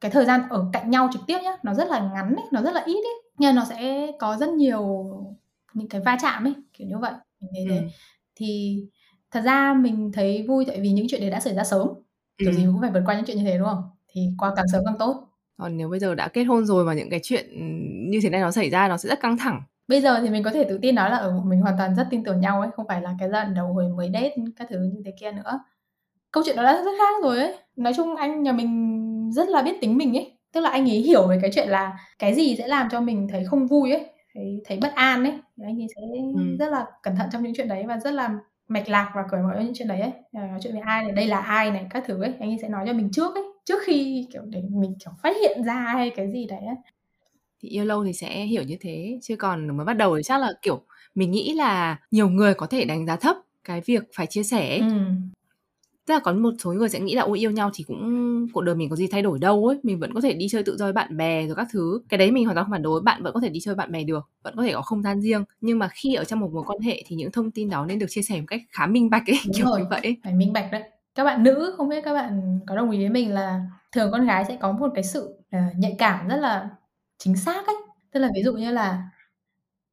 cái 0.00 0.10
thời 0.10 0.24
gian 0.24 0.40
ở 0.50 0.64
cạnh 0.72 0.90
nhau 0.90 1.08
trực 1.12 1.22
tiếp 1.26 1.38
nhá 1.44 1.56
nó 1.62 1.74
rất 1.74 1.88
là 1.88 2.10
ngắn 2.14 2.34
ấy, 2.36 2.46
nó 2.52 2.62
rất 2.62 2.74
là 2.74 2.82
ít 2.86 2.94
ấy. 3.04 3.22
Nhưng 3.38 3.54
nó 3.54 3.64
sẽ 3.64 4.12
có 4.18 4.36
rất 4.36 4.48
nhiều 4.48 5.06
những 5.74 5.88
cái 5.88 6.00
va 6.00 6.18
chạm 6.22 6.46
ấy 6.46 6.54
kiểu 6.72 6.88
như 6.88 6.98
vậy. 6.98 7.12
Mình 7.40 7.50
thấy 7.54 7.66
thế. 7.70 7.76
Ừ. 7.76 7.82
thì 8.34 8.80
thật 9.30 9.40
ra 9.40 9.74
mình 9.74 10.10
thấy 10.14 10.44
vui 10.48 10.64
tại 10.68 10.80
vì 10.80 10.90
những 10.90 11.06
chuyện 11.10 11.20
đấy 11.20 11.30
đã 11.30 11.40
xảy 11.40 11.54
ra 11.54 11.64
sớm 11.64 11.88
kiểu 12.38 12.50
Ừ. 12.50 12.56
gì 12.56 12.64
cũng 12.66 12.80
phải 12.80 12.90
vượt 12.90 13.02
qua 13.06 13.14
những 13.14 13.24
chuyện 13.26 13.36
như 13.36 13.44
thế 13.44 13.58
đúng 13.58 13.66
không? 13.68 13.82
Thì 14.12 14.28
qua 14.38 14.52
càng 14.56 14.68
sớm 14.72 14.84
càng 14.84 14.96
tốt. 14.98 15.28
Còn 15.58 15.76
nếu 15.76 15.88
bây 15.88 15.98
giờ 15.98 16.14
đã 16.14 16.28
kết 16.28 16.44
hôn 16.44 16.64
rồi 16.66 16.84
mà 16.84 16.94
những 16.94 17.10
cái 17.10 17.20
chuyện 17.22 17.46
như 18.10 18.18
thế 18.22 18.30
này 18.30 18.40
nó 18.40 18.50
xảy 18.50 18.70
ra 18.70 18.88
nó 18.88 18.96
sẽ 18.96 19.08
rất 19.08 19.20
căng 19.20 19.36
thẳng. 19.38 19.62
Bây 19.88 20.00
giờ 20.00 20.20
thì 20.20 20.30
mình 20.30 20.42
có 20.42 20.50
thể 20.50 20.64
tự 20.64 20.78
tin 20.82 20.94
nói 20.94 21.10
là 21.10 21.16
ở 21.16 21.40
mình 21.44 21.60
hoàn 21.60 21.74
toàn 21.78 21.94
rất 21.96 22.06
tin 22.10 22.24
tưởng 22.24 22.40
nhau 22.40 22.60
ấy 22.60 22.70
không 22.76 22.86
phải 22.88 23.02
là 23.02 23.14
cái 23.18 23.28
đoạn 23.28 23.54
đầu 23.54 23.66
hồi 23.72 23.88
mới 23.88 24.10
date 24.14 24.34
các 24.56 24.66
thứ 24.70 24.76
như 24.94 25.02
thế 25.04 25.12
kia 25.20 25.32
nữa. 25.32 25.60
Câu 26.32 26.42
chuyện 26.46 26.56
đó 26.56 26.62
đã 26.62 26.82
rất 26.84 26.92
khác 26.98 27.24
rồi 27.24 27.38
ấy. 27.38 27.54
Nói 27.76 27.92
chung 27.96 28.16
anh 28.16 28.42
nhà 28.42 28.52
mình 28.52 29.30
rất 29.32 29.48
là 29.48 29.62
biết 29.62 29.76
tính 29.80 29.96
mình 29.98 30.16
ấy. 30.16 30.38
Tức 30.52 30.60
là 30.60 30.70
anh 30.70 30.90
ấy 30.90 30.96
hiểu 30.98 31.26
về 31.28 31.38
cái 31.42 31.50
chuyện 31.54 31.68
là 31.68 31.98
cái 32.18 32.34
gì 32.34 32.56
sẽ 32.56 32.68
làm 32.68 32.88
cho 32.92 33.00
mình 33.00 33.28
thấy 33.32 33.44
không 33.44 33.66
vui 33.66 33.92
ấy 33.92 34.06
thấy 34.34 34.62
thấy 34.66 34.78
bất 34.82 34.92
an 34.94 35.24
ấy. 35.24 35.32
Anh 35.64 35.80
ấy 35.82 35.86
sẽ 35.96 36.02
Ừ. 36.34 36.56
rất 36.58 36.72
là 36.72 36.86
cẩn 37.02 37.16
thận 37.16 37.28
trong 37.32 37.42
những 37.42 37.52
chuyện 37.56 37.68
đấy 37.68 37.84
và 37.88 37.98
rất 38.00 38.10
là 38.14 38.30
mạch 38.68 38.88
lạc 38.88 39.12
và 39.14 39.22
cởi 39.30 39.42
mở 39.42 39.60
những 39.60 39.72
chuyện 39.74 39.88
đấy 39.88 40.00
ấy 40.00 40.12
À, 40.32 40.46
nói 40.46 40.58
chuyện 40.62 40.72
với 40.72 40.82
ai 40.82 41.02
này 41.02 41.12
đây 41.12 41.26
là 41.26 41.38
ai 41.38 41.70
này 41.70 41.86
các 41.90 42.04
thứ 42.06 42.22
ấy 42.22 42.32
anh 42.40 42.50
ấy 42.50 42.58
sẽ 42.62 42.68
nói 42.68 42.84
cho 42.86 42.92
mình 42.92 43.08
trước 43.12 43.34
ấy 43.34 43.44
trước 43.64 43.78
khi 43.84 44.26
kiểu 44.32 44.42
để 44.46 44.62
mình 44.70 44.94
kiểu 45.04 45.12
phát 45.22 45.36
hiện 45.40 45.64
ra 45.64 45.74
hay 45.74 46.10
cái 46.16 46.32
gì 46.32 46.46
đấy 46.46 46.60
ấy. 46.66 46.76
thì 47.62 47.68
yêu 47.68 47.84
lâu 47.84 48.04
thì 48.04 48.12
sẽ 48.12 48.44
hiểu 48.44 48.62
như 48.62 48.76
thế 48.80 49.18
chứ 49.22 49.36
còn 49.36 49.76
mới 49.76 49.86
bắt 49.86 49.94
đầu 49.94 50.16
thì 50.16 50.22
chắc 50.22 50.40
là 50.40 50.52
kiểu 50.62 50.82
mình 51.14 51.30
nghĩ 51.30 51.54
là 51.54 51.98
nhiều 52.10 52.28
người 52.28 52.54
có 52.54 52.66
thể 52.66 52.84
đánh 52.84 53.06
giá 53.06 53.16
thấp 53.16 53.36
cái 53.64 53.80
việc 53.80 54.02
phải 54.14 54.26
chia 54.26 54.42
sẻ 54.42 54.68
ấy. 54.68 54.78
ừ. 54.80 54.86
Tức 56.06 56.14
là 56.14 56.20
có 56.20 56.32
một 56.32 56.50
số 56.58 56.72
người 56.72 56.88
sẽ 56.88 57.00
nghĩ 57.00 57.14
là 57.14 57.22
ôi 57.22 57.38
yêu 57.38 57.50
nhau 57.50 57.70
thì 57.74 57.84
cũng 57.84 58.46
cuộc 58.52 58.60
đời 58.60 58.74
mình 58.74 58.90
có 58.90 58.96
gì 58.96 59.06
thay 59.06 59.22
đổi 59.22 59.38
đâu 59.38 59.66
ấy. 59.66 59.78
Mình 59.82 59.98
vẫn 60.00 60.14
có 60.14 60.20
thể 60.20 60.32
đi 60.32 60.48
chơi 60.48 60.62
tự 60.62 60.76
do 60.76 60.86
với 60.86 60.92
bạn 60.92 61.16
bè 61.16 61.46
rồi 61.46 61.56
các 61.56 61.68
thứ. 61.72 62.00
Cái 62.08 62.18
đấy 62.18 62.30
mình 62.30 62.44
hoàn 62.44 62.54
toàn 62.54 62.66
phản 62.70 62.82
đối. 62.82 63.00
Bạn 63.00 63.22
vẫn 63.22 63.34
có 63.34 63.40
thể 63.40 63.48
đi 63.48 63.60
chơi 63.60 63.74
bạn 63.74 63.92
bè 63.92 64.04
được 64.04 64.30
vẫn 64.42 64.56
có 64.56 64.62
thể 64.62 64.72
có 64.72 64.82
không 64.82 65.02
gian 65.02 65.20
riêng. 65.20 65.44
Nhưng 65.60 65.78
mà 65.78 65.88
khi 65.92 66.14
ở 66.14 66.24
trong 66.24 66.40
một 66.40 66.50
mối 66.52 66.62
quan 66.66 66.80
hệ 66.80 67.02
thì 67.06 67.16
những 67.16 67.32
thông 67.32 67.50
tin 67.50 67.70
đó 67.70 67.86
nên 67.86 67.98
được 67.98 68.06
chia 68.08 68.22
sẻ 68.22 68.36
một 68.40 68.46
cách 68.46 68.60
khá 68.70 68.86
minh 68.86 69.10
bạch 69.10 69.26
ấy 69.26 69.38
Đúng 69.46 69.54
kiểu 69.54 69.66
rồi. 69.66 69.80
như 69.80 69.86
vậy 69.90 70.16
phải 70.24 70.34
minh 70.34 70.52
bạch 70.52 70.72
đấy. 70.72 70.82
Các 71.14 71.24
bạn 71.24 71.42
nữ 71.42 71.74
không 71.76 71.88
biết 71.88 72.04
các 72.04 72.14
bạn 72.14 72.60
có 72.66 72.76
đồng 72.76 72.90
ý 72.90 72.98
với 72.98 73.08
mình 73.08 73.34
là 73.34 73.60
thường 73.92 74.12
con 74.12 74.26
gái 74.26 74.44
sẽ 74.48 74.56
có 74.60 74.72
một 74.72 74.88
cái 74.94 75.04
sự 75.04 75.38
ờ, 75.50 75.58
nhạy 75.76 75.94
cảm 75.98 76.28
rất 76.28 76.36
là 76.36 76.70
chính 77.18 77.36
xác 77.36 77.66
ấy. 77.66 77.76
Tức 78.12 78.20
là 78.20 78.30
ví 78.34 78.42
dụ 78.42 78.52
như 78.52 78.70
là 78.70 79.02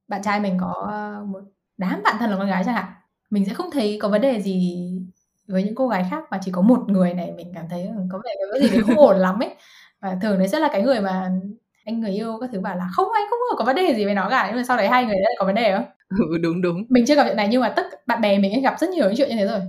bạn 0.08 0.22
trai 0.24 0.40
mình 0.40 0.58
có 0.62 0.74
ờ, 0.88 1.26
một 1.28 1.42
đám 1.78 2.02
bạn 2.04 2.16
thân 2.20 2.30
là 2.30 2.38
con 2.38 2.48
gái 2.48 2.64
chẳng 2.66 2.76
hạn 2.76 2.86
mình 3.30 3.46
sẽ 3.46 3.54
không 3.54 3.72
thấy 3.72 3.98
có 4.02 4.10
vấn 4.10 4.22
đề 4.22 4.42
gì 4.42 4.88
với 5.48 5.64
những 5.64 5.76
cô 5.76 5.88
gái 5.88 6.06
khác 6.12 6.24
mà 6.32 6.40
chỉ 6.42 6.52
có 6.52 6.62
một 6.62 6.80
người 6.88 7.14
này 7.14 7.32
mình 7.32 7.52
cảm 7.56 7.66
thấy 7.70 7.90
có 8.12 8.22
vẻ 8.24 8.32
có 8.52 8.60
gì 8.60 8.70
đấy 8.70 8.82
không 8.88 8.98
ổn 8.98 9.18
lắm 9.18 9.40
ấy. 9.40 9.56
Và 10.02 10.18
thường 10.22 10.40
đấy 10.40 10.48
sẽ 10.48 10.60
là 10.60 10.70
cái 10.72 10.82
người 10.82 11.02
mà 11.02 11.32
anh 11.86 12.00
người 12.00 12.12
yêu 12.12 12.38
các 12.42 12.50
thứ 12.54 12.60
bảo 12.60 12.76
là 12.78 12.88
không 12.92 13.08
anh 13.14 13.24
không 13.30 13.58
có 13.58 13.66
vấn 13.66 13.76
đề 13.76 13.94
gì 13.96 14.06
với 14.06 14.16
nó 14.16 14.30
cả. 14.30 14.46
Nhưng 14.48 14.58
mà 14.58 14.64
sau 14.64 14.78
đấy 14.78 14.88
hai 14.88 15.06
người 15.06 15.16
đấy 15.26 15.36
có 15.40 15.46
vấn 15.46 15.56
đề 15.56 15.72
không? 15.72 15.86
Ừ 16.32 16.38
đúng 16.38 16.62
đúng. 16.62 16.86
Mình 16.90 17.06
chưa 17.06 17.16
gặp 17.16 17.24
chuyện 17.28 17.38
này 17.38 17.48
nhưng 17.52 17.62
mà 17.62 17.70
tất 17.70 18.08
bạn 18.08 18.22
bè 18.22 18.38
mình 18.38 18.54
ấy 18.54 18.62
gặp 18.62 18.76
rất 18.80 18.90
nhiều 18.90 19.06
những 19.06 19.16
chuyện 19.18 19.30
như 19.30 19.36
thế 19.36 19.46
rồi. 19.46 19.60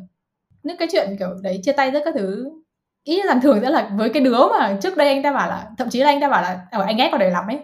Những 0.63 0.77
cái 0.77 0.89
chuyện 0.93 1.17
kiểu 1.19 1.29
đấy 1.43 1.61
chia 1.63 1.73
tay 1.73 1.91
rất 1.91 2.03
các 2.05 2.15
thứ. 2.15 2.51
Ý 3.05 3.23
rằng 3.27 3.41
thường 3.41 3.59
sẽ 3.63 3.71
là 3.71 3.91
với 3.97 4.09
cái 4.09 4.23
đứa 4.23 4.49
mà 4.51 4.79
trước 4.83 4.97
đây 4.97 5.09
anh 5.09 5.23
ta 5.23 5.33
bảo 5.33 5.49
là 5.49 5.71
thậm 5.79 5.91
chí 5.91 6.01
là 6.01 6.07
anh 6.09 6.21
ta 6.21 6.29
bảo 6.29 6.43
là 6.43 6.61
ở 6.71 6.83
anh 6.83 6.97
ghét 6.97 7.09
con 7.13 7.21
đấy 7.21 7.31
lắm 7.31 7.47
ấy 7.47 7.59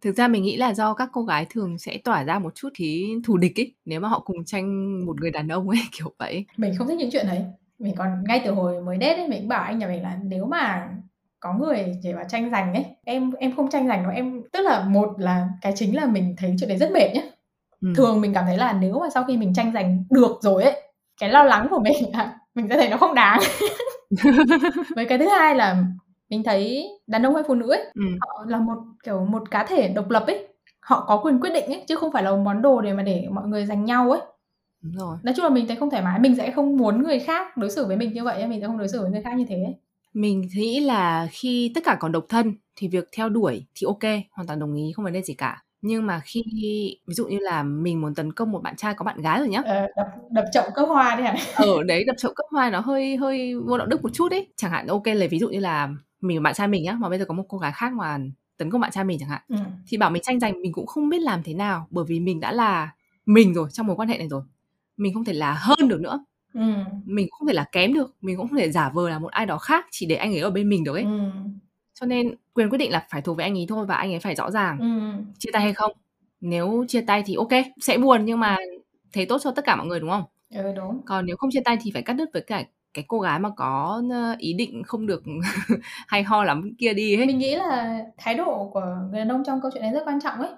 thực 0.00 0.16
ra 0.16 0.28
mình 0.28 0.42
nghĩ 0.42 0.56
là 0.56 0.74
do 0.74 0.94
các 0.94 1.08
cô 1.12 1.22
gái 1.22 1.46
thường 1.50 1.78
sẽ 1.78 1.98
tỏa 2.04 2.24
ra 2.24 2.38
một 2.38 2.54
chút 2.54 2.68
khí 2.74 3.14
thù 3.24 3.36
địch 3.36 3.60
ấy 3.60 3.74
nếu 3.84 4.00
mà 4.00 4.08
họ 4.08 4.20
cùng 4.20 4.44
tranh 4.44 4.96
một 5.06 5.20
người 5.20 5.30
đàn 5.30 5.48
ông 5.48 5.68
ấy 5.68 5.78
kiểu 5.98 6.12
vậy 6.18 6.46
mình 6.56 6.74
không 6.78 6.88
thích 6.88 6.98
những 6.98 7.10
chuyện 7.12 7.26
đấy. 7.26 7.44
Mình 7.78 7.94
còn 7.96 8.24
ngay 8.28 8.42
từ 8.44 8.50
hồi 8.50 8.82
mới 8.82 8.96
đết 8.96 9.16
ấy 9.16 9.28
mình 9.28 9.40
cũng 9.40 9.48
bảo 9.48 9.62
anh 9.62 9.78
nhà 9.78 9.86
mình 9.86 10.02
là 10.02 10.18
nếu 10.24 10.46
mà 10.46 10.88
có 11.40 11.54
người 11.54 11.98
để 12.04 12.14
mà 12.14 12.24
tranh 12.24 12.50
giành 12.50 12.74
ấy 12.74 12.84
em 13.04 13.32
em 13.38 13.56
không 13.56 13.70
tranh 13.70 13.88
giành 13.88 14.02
đâu 14.02 14.12
em 14.12 14.42
tức 14.52 14.60
là 14.60 14.84
một 14.84 15.14
là 15.18 15.48
cái 15.62 15.72
chính 15.76 15.96
là 15.96 16.06
mình 16.06 16.34
thấy 16.38 16.56
chuyện 16.60 16.68
đấy 16.68 16.78
rất 16.78 16.90
mệt 16.90 17.10
nhá. 17.14 17.22
Ừ. 17.80 17.92
thường 17.96 18.20
mình 18.20 18.34
cảm 18.34 18.44
thấy 18.46 18.56
là 18.56 18.72
nếu 18.72 18.98
mà 19.00 19.06
sau 19.14 19.24
khi 19.24 19.36
mình 19.36 19.54
tranh 19.54 19.72
giành 19.74 20.04
được 20.10 20.38
rồi 20.40 20.62
ấy 20.62 20.82
cái 21.20 21.30
lo 21.30 21.42
lắng 21.42 21.66
của 21.70 21.80
mình 21.80 22.12
là 22.12 22.38
mình 22.54 22.66
sẽ 22.68 22.76
thấy 22.76 22.88
nó 22.88 22.96
không 22.96 23.14
đáng. 23.14 23.40
Với 24.96 25.06
cái 25.06 25.18
thứ 25.18 25.28
hai 25.28 25.54
là 25.54 25.84
mình 26.30 26.42
thấy 26.44 26.88
đàn 27.06 27.26
ông 27.26 27.34
hay 27.34 27.44
phụ 27.46 27.54
nữ 27.54 27.70
ấy 27.70 27.84
ừ. 27.94 28.02
họ 28.20 28.44
là 28.48 28.58
một 28.58 28.78
kiểu 29.04 29.24
một 29.24 29.50
cá 29.50 29.64
thể 29.64 29.88
độc 29.88 30.10
lập 30.10 30.24
ấy 30.26 30.48
họ 30.80 31.04
có 31.08 31.20
quyền 31.24 31.40
quyết 31.40 31.50
định 31.50 31.64
ấy 31.64 31.84
chứ 31.86 31.96
không 31.96 32.12
phải 32.12 32.22
là 32.22 32.30
một 32.30 32.42
món 32.44 32.62
đồ 32.62 32.80
để 32.80 32.92
mà 32.92 33.02
để 33.02 33.26
mọi 33.30 33.46
người 33.48 33.66
giành 33.66 33.84
nhau 33.84 34.10
ấy 34.10 34.20
đúng 34.82 34.92
rồi 34.92 35.16
nói 35.22 35.34
chung 35.36 35.44
là 35.44 35.50
mình 35.50 35.66
thấy 35.66 35.76
không 35.76 35.90
thoải 35.90 36.02
mái 36.02 36.20
mình 36.20 36.36
sẽ 36.36 36.50
không 36.50 36.76
muốn 36.76 37.02
người 37.02 37.18
khác 37.18 37.56
đối 37.56 37.70
xử 37.70 37.86
với 37.86 37.96
mình 37.96 38.12
như 38.12 38.24
vậy 38.24 38.46
mình 38.46 38.60
sẽ 38.60 38.66
không 38.66 38.78
đối 38.78 38.88
xử 38.88 39.00
với 39.00 39.10
người 39.10 39.22
khác 39.22 39.36
như 39.36 39.44
thế 39.48 39.56
ấy. 39.56 39.74
Mình 40.14 40.48
nghĩ 40.54 40.80
là 40.80 41.28
khi 41.30 41.72
tất 41.74 41.84
cả 41.84 41.96
còn 42.00 42.12
độc 42.12 42.24
thân 42.28 42.54
thì 42.76 42.88
việc 42.88 43.08
theo 43.16 43.28
đuổi 43.28 43.66
thì 43.74 43.84
ok, 43.86 44.12
hoàn 44.32 44.46
toàn 44.46 44.58
đồng 44.58 44.74
ý, 44.74 44.92
không 44.96 45.04
vấn 45.04 45.12
đề 45.12 45.22
gì 45.22 45.34
cả. 45.34 45.62
Nhưng 45.82 46.06
mà 46.06 46.20
khi 46.24 46.42
ví 47.06 47.14
dụ 47.14 47.26
như 47.26 47.38
là 47.38 47.62
mình 47.62 48.00
muốn 48.00 48.14
tấn 48.14 48.32
công 48.32 48.52
một 48.52 48.62
bạn 48.62 48.76
trai 48.76 48.94
có 48.94 49.04
bạn 49.04 49.22
gái 49.22 49.38
rồi 49.38 49.48
nhá. 49.48 49.62
Ờ, 49.64 49.86
đập 49.96 50.06
đập 50.30 50.44
chậu 50.52 50.64
cấp 50.74 50.88
hoa 50.88 51.16
đi 51.16 51.22
hả 51.22 51.36
Ở 51.54 51.82
đấy 51.82 52.04
đập 52.04 52.16
chậu 52.18 52.32
cấp 52.34 52.46
hoa 52.50 52.70
nó 52.70 52.80
hơi 52.80 53.16
hơi 53.16 53.54
vô 53.54 53.78
đạo 53.78 53.86
đức 53.86 54.02
một 54.02 54.10
chút 54.12 54.32
ấy. 54.32 54.46
Chẳng 54.56 54.70
hạn 54.70 54.86
ok 54.86 55.06
lấy 55.06 55.28
ví 55.28 55.38
dụ 55.38 55.48
như 55.48 55.60
là 55.60 55.88
mình 56.20 56.38
và 56.38 56.42
bạn 56.42 56.54
trai 56.54 56.68
mình 56.68 56.82
nhá, 56.82 56.92
mà 56.92 57.08
bây 57.08 57.18
giờ 57.18 57.24
có 57.24 57.34
một 57.34 57.44
cô 57.48 57.58
gái 57.58 57.72
khác 57.72 57.92
mà 57.92 58.18
tấn 58.56 58.70
công 58.70 58.80
bạn 58.80 58.90
trai 58.90 59.04
mình 59.04 59.18
chẳng 59.20 59.28
hạn. 59.28 59.42
ừ. 59.48 59.56
Thì 59.86 59.96
bảo 59.96 60.10
mình 60.10 60.22
tranh 60.22 60.40
giành 60.40 60.62
mình 60.62 60.72
cũng 60.72 60.86
không 60.86 61.08
biết 61.08 61.22
làm 61.22 61.42
thế 61.42 61.54
nào 61.54 61.86
bởi 61.90 62.04
vì 62.08 62.20
mình 62.20 62.40
đã 62.40 62.52
là 62.52 62.90
mình 63.26 63.54
rồi 63.54 63.68
trong 63.72 63.86
mối 63.86 63.96
quan 63.96 64.08
hệ 64.08 64.18
này 64.18 64.28
rồi. 64.28 64.42
Mình 64.96 65.14
không 65.14 65.24
thể 65.24 65.32
là 65.32 65.52
hơn 65.52 65.88
được 65.88 66.00
nữa. 66.00 66.24
Ừ. 66.54 66.60
Mình 67.04 67.26
cũng 67.30 67.38
không 67.38 67.48
thể 67.48 67.54
là 67.54 67.64
kém 67.72 67.94
được, 67.94 68.14
mình 68.20 68.36
cũng 68.36 68.48
không 68.48 68.58
thể 68.58 68.70
giả 68.70 68.88
vờ 68.94 69.08
là 69.10 69.18
một 69.18 69.30
ai 69.32 69.46
đó 69.46 69.58
khác 69.58 69.86
chỉ 69.90 70.06
để 70.06 70.16
anh 70.16 70.32
ấy 70.32 70.40
ở 70.40 70.50
bên 70.50 70.68
mình 70.68 70.84
được 70.84 70.94
ấy. 70.94 71.02
Ừ. 71.04 71.30
Cho 72.00 72.06
nên 72.06 72.34
quyền 72.54 72.70
quyết 72.70 72.78
định 72.78 72.90
là 72.92 73.06
phải 73.10 73.22
thuộc 73.22 73.36
về 73.36 73.44
anh 73.44 73.58
ấy 73.58 73.66
thôi 73.68 73.86
và 73.86 73.94
anh 73.94 74.12
ấy 74.12 74.18
phải 74.20 74.34
rõ 74.34 74.50
ràng 74.50 74.78
Ừ. 74.80 75.22
chia 75.38 75.50
tay 75.52 75.62
hay 75.62 75.72
không. 75.74 75.92
Nếu 76.40 76.84
chia 76.88 77.00
tay 77.00 77.22
thì 77.26 77.34
ok, 77.34 77.48
sẽ 77.80 77.98
buồn 77.98 78.24
nhưng 78.24 78.40
mà 78.40 78.56
thế 79.12 79.24
tốt 79.24 79.38
cho 79.42 79.50
tất 79.50 79.64
cả 79.64 79.76
mọi 79.76 79.86
người 79.86 80.00
đúng 80.00 80.10
không? 80.10 80.24
ừ 80.54 80.72
đúng 80.76 81.00
Còn 81.06 81.26
nếu 81.26 81.36
không 81.36 81.50
chia 81.52 81.60
tay 81.64 81.78
thì 81.82 81.90
phải 81.94 82.02
cắt 82.02 82.12
đứt 82.12 82.28
với 82.32 82.42
cả 82.42 82.64
cái 82.94 83.04
cô 83.08 83.20
gái 83.20 83.38
mà 83.38 83.50
có 83.56 84.02
ờ, 84.12 84.34
ý 84.38 84.52
định 84.52 84.82
không 84.86 85.06
được 85.06 85.22
hay 86.06 86.22
ho 86.22 86.44
lắm 86.44 86.70
kia 86.78 86.94
đi 86.94 87.16
ấy. 87.20 87.26
mình 87.26 87.38
nghĩ 87.38 87.56
là 87.56 88.04
thái 88.18 88.34
độ 88.34 88.70
của 88.72 88.96
người 89.10 89.18
đàn 89.18 89.28
ông 89.28 89.44
trong 89.44 89.60
câu 89.60 89.70
chuyện 89.74 89.82
này 89.82 89.92
rất 89.92 90.02
quan 90.06 90.20
trọng 90.20 90.38
ấy 90.38 90.50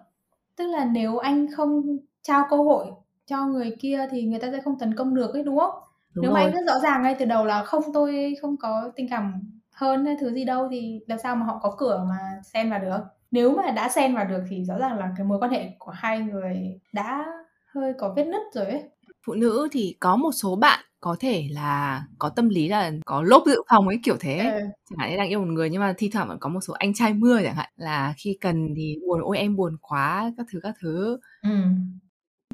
tức 0.56 0.66
là 0.66 0.84
nếu 0.84 1.18
anh 1.18 1.46
không 1.56 1.98
trao 2.22 2.46
cơ 2.50 2.56
hội 2.56 2.86
cho 3.26 3.46
người 3.46 3.76
kia 3.80 4.06
thì 4.10 4.22
người 4.22 4.38
ta 4.38 4.48
sẽ 4.52 4.60
không 4.60 4.78
tấn 4.78 4.94
công 4.96 5.14
được 5.14 5.34
ấy 5.34 5.42
đúng 5.42 5.58
không 5.58 5.74
Đúng 6.14 6.22
nếu 6.22 6.32
mà 6.32 6.40
rồi. 6.40 6.50
anh 6.50 6.54
rất 6.54 6.72
rõ 6.74 6.80
ràng 6.80 7.02
ngay 7.02 7.16
từ 7.18 7.24
đầu 7.24 7.44
là 7.44 7.64
không 7.64 7.82
tôi 7.94 8.34
không 8.42 8.56
có 8.56 8.90
tình 8.96 9.08
cảm 9.10 9.32
hơn 9.72 10.04
hay 10.06 10.16
thứ 10.20 10.30
gì 10.34 10.44
đâu 10.44 10.68
thì 10.70 11.00
làm 11.06 11.18
sao 11.18 11.36
mà 11.36 11.46
họ 11.46 11.58
có 11.62 11.74
cửa 11.78 12.04
mà 12.08 12.18
xen 12.44 12.70
vào 12.70 12.78
được 12.80 12.98
nếu 13.30 13.50
mà 13.56 13.70
đã 13.70 13.88
xen 13.88 14.14
vào 14.14 14.24
được 14.24 14.42
thì 14.50 14.64
rõ 14.64 14.78
ràng 14.78 14.98
là 14.98 15.14
cái 15.16 15.26
mối 15.26 15.38
quan 15.40 15.50
hệ 15.50 15.70
của 15.78 15.90
hai 15.90 16.20
người 16.20 16.80
đã 16.92 17.26
hơi 17.66 17.92
có 17.98 18.12
vết 18.16 18.24
nứt 18.24 18.42
rồi 18.52 18.66
ấy 18.66 18.82
phụ 19.26 19.34
nữ 19.34 19.68
thì 19.72 19.96
có 20.00 20.16
một 20.16 20.32
số 20.32 20.56
bạn 20.56 20.84
có 21.02 21.16
thể 21.20 21.48
là 21.50 22.04
có 22.18 22.28
tâm 22.28 22.48
lý 22.48 22.68
là 22.68 22.92
có 23.06 23.22
lốp 23.22 23.42
dự 23.46 23.62
phòng 23.70 23.88
ấy 23.88 24.00
kiểu 24.04 24.16
thế 24.20 24.38
Ừ. 24.38 24.60
chẳng 24.90 24.98
hạn 24.98 25.10
như 25.10 25.16
đang 25.16 25.28
yêu 25.28 25.40
một 25.40 25.46
người 25.52 25.70
nhưng 25.70 25.80
mà 25.80 25.94
thi 25.98 26.10
thoảng 26.12 26.28
vẫn 26.28 26.38
có 26.40 26.48
một 26.48 26.60
số 26.60 26.74
anh 26.74 26.94
trai 26.94 27.14
mưa 27.14 27.40
chẳng 27.44 27.54
hạn 27.54 27.70
là 27.76 28.14
khi 28.16 28.38
cần 28.40 28.68
thì 28.76 28.96
buồn 29.08 29.20
ôi 29.24 29.38
em 29.38 29.56
buồn 29.56 29.76
quá 29.80 30.32
các 30.36 30.46
thứ 30.52 30.60
các 30.62 30.74
thứ 30.82 31.18
Ừ. 31.42 31.48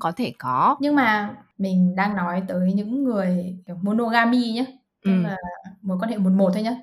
có 0.00 0.12
thể 0.12 0.32
có 0.38 0.76
Nhưng 0.80 0.94
mà 0.94 1.36
mình 1.58 1.94
đang 1.96 2.16
nói 2.16 2.42
tới 2.48 2.72
những 2.72 3.04
người 3.04 3.56
kiểu 3.66 3.76
monogamy 3.82 4.52
nhé, 4.52 4.64
tức 5.04 5.10
ừ. 5.12 5.22
là 5.22 5.36
mối 5.82 5.98
quan 6.00 6.10
hệ 6.10 6.18
một 6.18 6.30
một 6.30 6.50
thôi 6.54 6.62
nhé. 6.62 6.80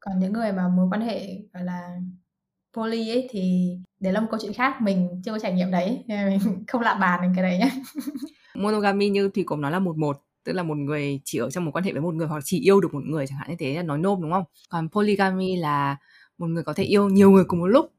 Còn 0.00 0.18
những 0.18 0.32
người 0.32 0.52
mà 0.52 0.68
mối 0.68 0.88
quan 0.90 1.00
hệ 1.00 1.38
gọi 1.54 1.64
là 1.64 1.98
poly 2.76 3.10
ấy 3.10 3.28
thì 3.30 3.70
đấy 4.00 4.12
là 4.12 4.20
một 4.20 4.26
câu 4.30 4.40
chuyện 4.42 4.52
khác, 4.52 4.82
mình 4.82 5.22
chưa 5.24 5.32
có 5.32 5.38
trải 5.38 5.52
nghiệm 5.52 5.70
đấy, 5.70 6.04
nên 6.06 6.28
mình 6.28 6.38
không 6.68 6.80
lạ 6.82 6.94
bàn 7.00 7.20
đến 7.22 7.32
cái 7.36 7.42
đấy 7.42 7.58
nhé. 7.58 7.70
monogamy 8.54 9.08
như 9.08 9.30
thì 9.34 9.42
cũng 9.42 9.60
nói 9.60 9.72
là 9.72 9.78
một 9.78 9.96
một 9.96 10.22
tức 10.46 10.52
là 10.52 10.62
một 10.62 10.74
người 10.74 11.20
chỉ 11.24 11.38
ở 11.38 11.50
trong 11.50 11.64
một 11.64 11.70
quan 11.74 11.84
hệ 11.84 11.92
với 11.92 12.00
một 12.00 12.14
người 12.14 12.26
hoặc 12.26 12.42
chỉ 12.44 12.60
yêu 12.60 12.80
được 12.80 12.94
một 12.94 13.02
người 13.04 13.26
chẳng 13.26 13.38
hạn 13.38 13.50
như 13.50 13.56
thế 13.58 13.74
là 13.74 13.82
nói 13.82 13.98
nôm, 13.98 14.22
đúng 14.22 14.32
không? 14.32 14.44
Còn 14.68 14.88
polygamy 14.88 15.56
là 15.56 15.96
một 16.38 16.46
người 16.46 16.62
có 16.62 16.72
thể 16.72 16.84
yêu 16.84 17.08
nhiều 17.08 17.30
người 17.30 17.44
cùng 17.44 17.60
một 17.60 17.66
lúc, 17.66 17.92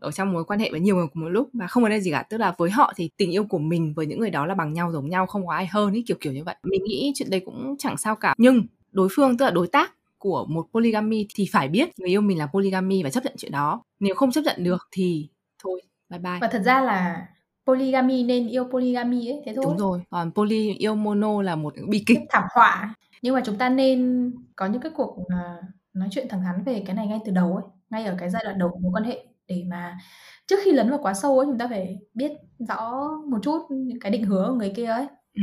ở 0.00 0.10
trong 0.10 0.32
mối 0.32 0.44
quan 0.44 0.60
hệ 0.60 0.70
với 0.70 0.80
nhiều 0.80 0.96
người 0.96 1.06
cùng 1.12 1.22
một 1.22 1.28
lúc 1.28 1.50
và 1.52 1.66
không 1.66 1.82
vấn 1.82 1.92
đề 1.92 2.00
gì 2.00 2.10
cả. 2.10 2.22
Tức 2.22 2.38
là 2.38 2.54
với 2.58 2.70
họ 2.70 2.92
thì 2.96 3.10
tình 3.16 3.30
yêu 3.30 3.44
của 3.44 3.58
mình 3.58 3.94
với 3.94 4.06
những 4.06 4.20
người 4.20 4.30
đó 4.30 4.46
là 4.46 4.54
bằng 4.54 4.72
nhau, 4.72 4.92
giống 4.92 5.08
nhau, 5.08 5.26
không 5.26 5.46
có 5.46 5.52
ai 5.52 5.66
hơn 5.66 5.92
ấy, 5.92 6.04
kiểu 6.06 6.16
kiểu 6.20 6.32
như 6.32 6.44
vậy. 6.44 6.56
Mình 6.62 6.84
nghĩ 6.84 7.12
chuyện 7.14 7.30
đấy 7.30 7.42
cũng 7.44 7.74
chẳng 7.78 7.96
sao 7.96 8.16
cả. 8.16 8.34
Nhưng 8.38 8.66
đối 8.92 9.08
phương, 9.16 9.36
tức 9.36 9.44
là 9.44 9.50
đối 9.50 9.66
tác 9.66 9.92
của 10.18 10.46
một 10.48 10.66
polygamy 10.72 11.26
thì 11.34 11.48
phải 11.52 11.68
biết 11.68 11.98
người 11.98 12.08
yêu 12.08 12.20
mình 12.20 12.38
là 12.38 12.46
polygamy 12.46 13.02
và 13.02 13.10
chấp 13.10 13.24
nhận 13.24 13.34
chuyện 13.38 13.52
đó. 13.52 13.82
Nếu 14.00 14.14
không 14.14 14.32
chấp 14.32 14.42
nhận 14.44 14.64
được 14.64 14.88
thì 14.90 15.28
thôi, 15.62 15.82
bye 16.08 16.18
bye. 16.18 16.38
Và 16.40 16.48
thật 16.52 16.62
ra 16.64 16.80
là 16.80 17.26
polygamy 17.66 18.22
nên 18.22 18.48
yêu 18.48 18.64
polygamy 18.64 19.28
ấy, 19.28 19.42
thế 19.46 19.52
thôi. 19.56 19.64
đúng 19.64 19.76
rồi 19.78 20.00
còn 20.10 20.30
poly 20.34 20.72
yêu 20.72 20.94
mono 20.94 21.42
là 21.42 21.56
một 21.56 21.74
bi 21.88 22.02
kịch 22.06 22.18
thảm 22.30 22.44
họa. 22.54 22.94
Nhưng 23.22 23.34
mà 23.34 23.40
chúng 23.44 23.58
ta 23.58 23.68
nên 23.68 24.30
có 24.56 24.66
những 24.66 24.82
cái 24.82 24.92
cuộc 24.96 25.18
à, 25.28 25.56
nói 25.94 26.08
chuyện 26.10 26.28
thẳng 26.28 26.42
thắn 26.42 26.64
về 26.64 26.82
cái 26.86 26.96
này 26.96 27.06
ngay 27.06 27.20
từ 27.24 27.32
đầu 27.32 27.54
ấy, 27.56 27.64
ngay 27.90 28.04
ở 28.04 28.14
cái 28.18 28.30
giai 28.30 28.42
đoạn 28.44 28.58
đầu 28.58 28.68
của 28.68 28.78
mối 28.78 28.92
quan 28.94 29.04
hệ 29.04 29.26
để 29.48 29.64
mà 29.66 29.98
trước 30.46 30.56
khi 30.64 30.72
lấn 30.72 30.90
vào 30.90 30.98
quá 31.02 31.14
sâu 31.14 31.38
ấy 31.38 31.46
chúng 31.46 31.58
ta 31.58 31.66
phải 31.68 31.98
biết 32.14 32.32
rõ 32.58 33.08
một 33.28 33.38
chút 33.42 33.62
những 33.70 34.00
cái 34.00 34.10
định 34.12 34.24
hướng 34.24 34.48
của 34.48 34.54
người 34.54 34.72
kia 34.76 34.86
ấy 34.86 35.06
ừ. 35.34 35.42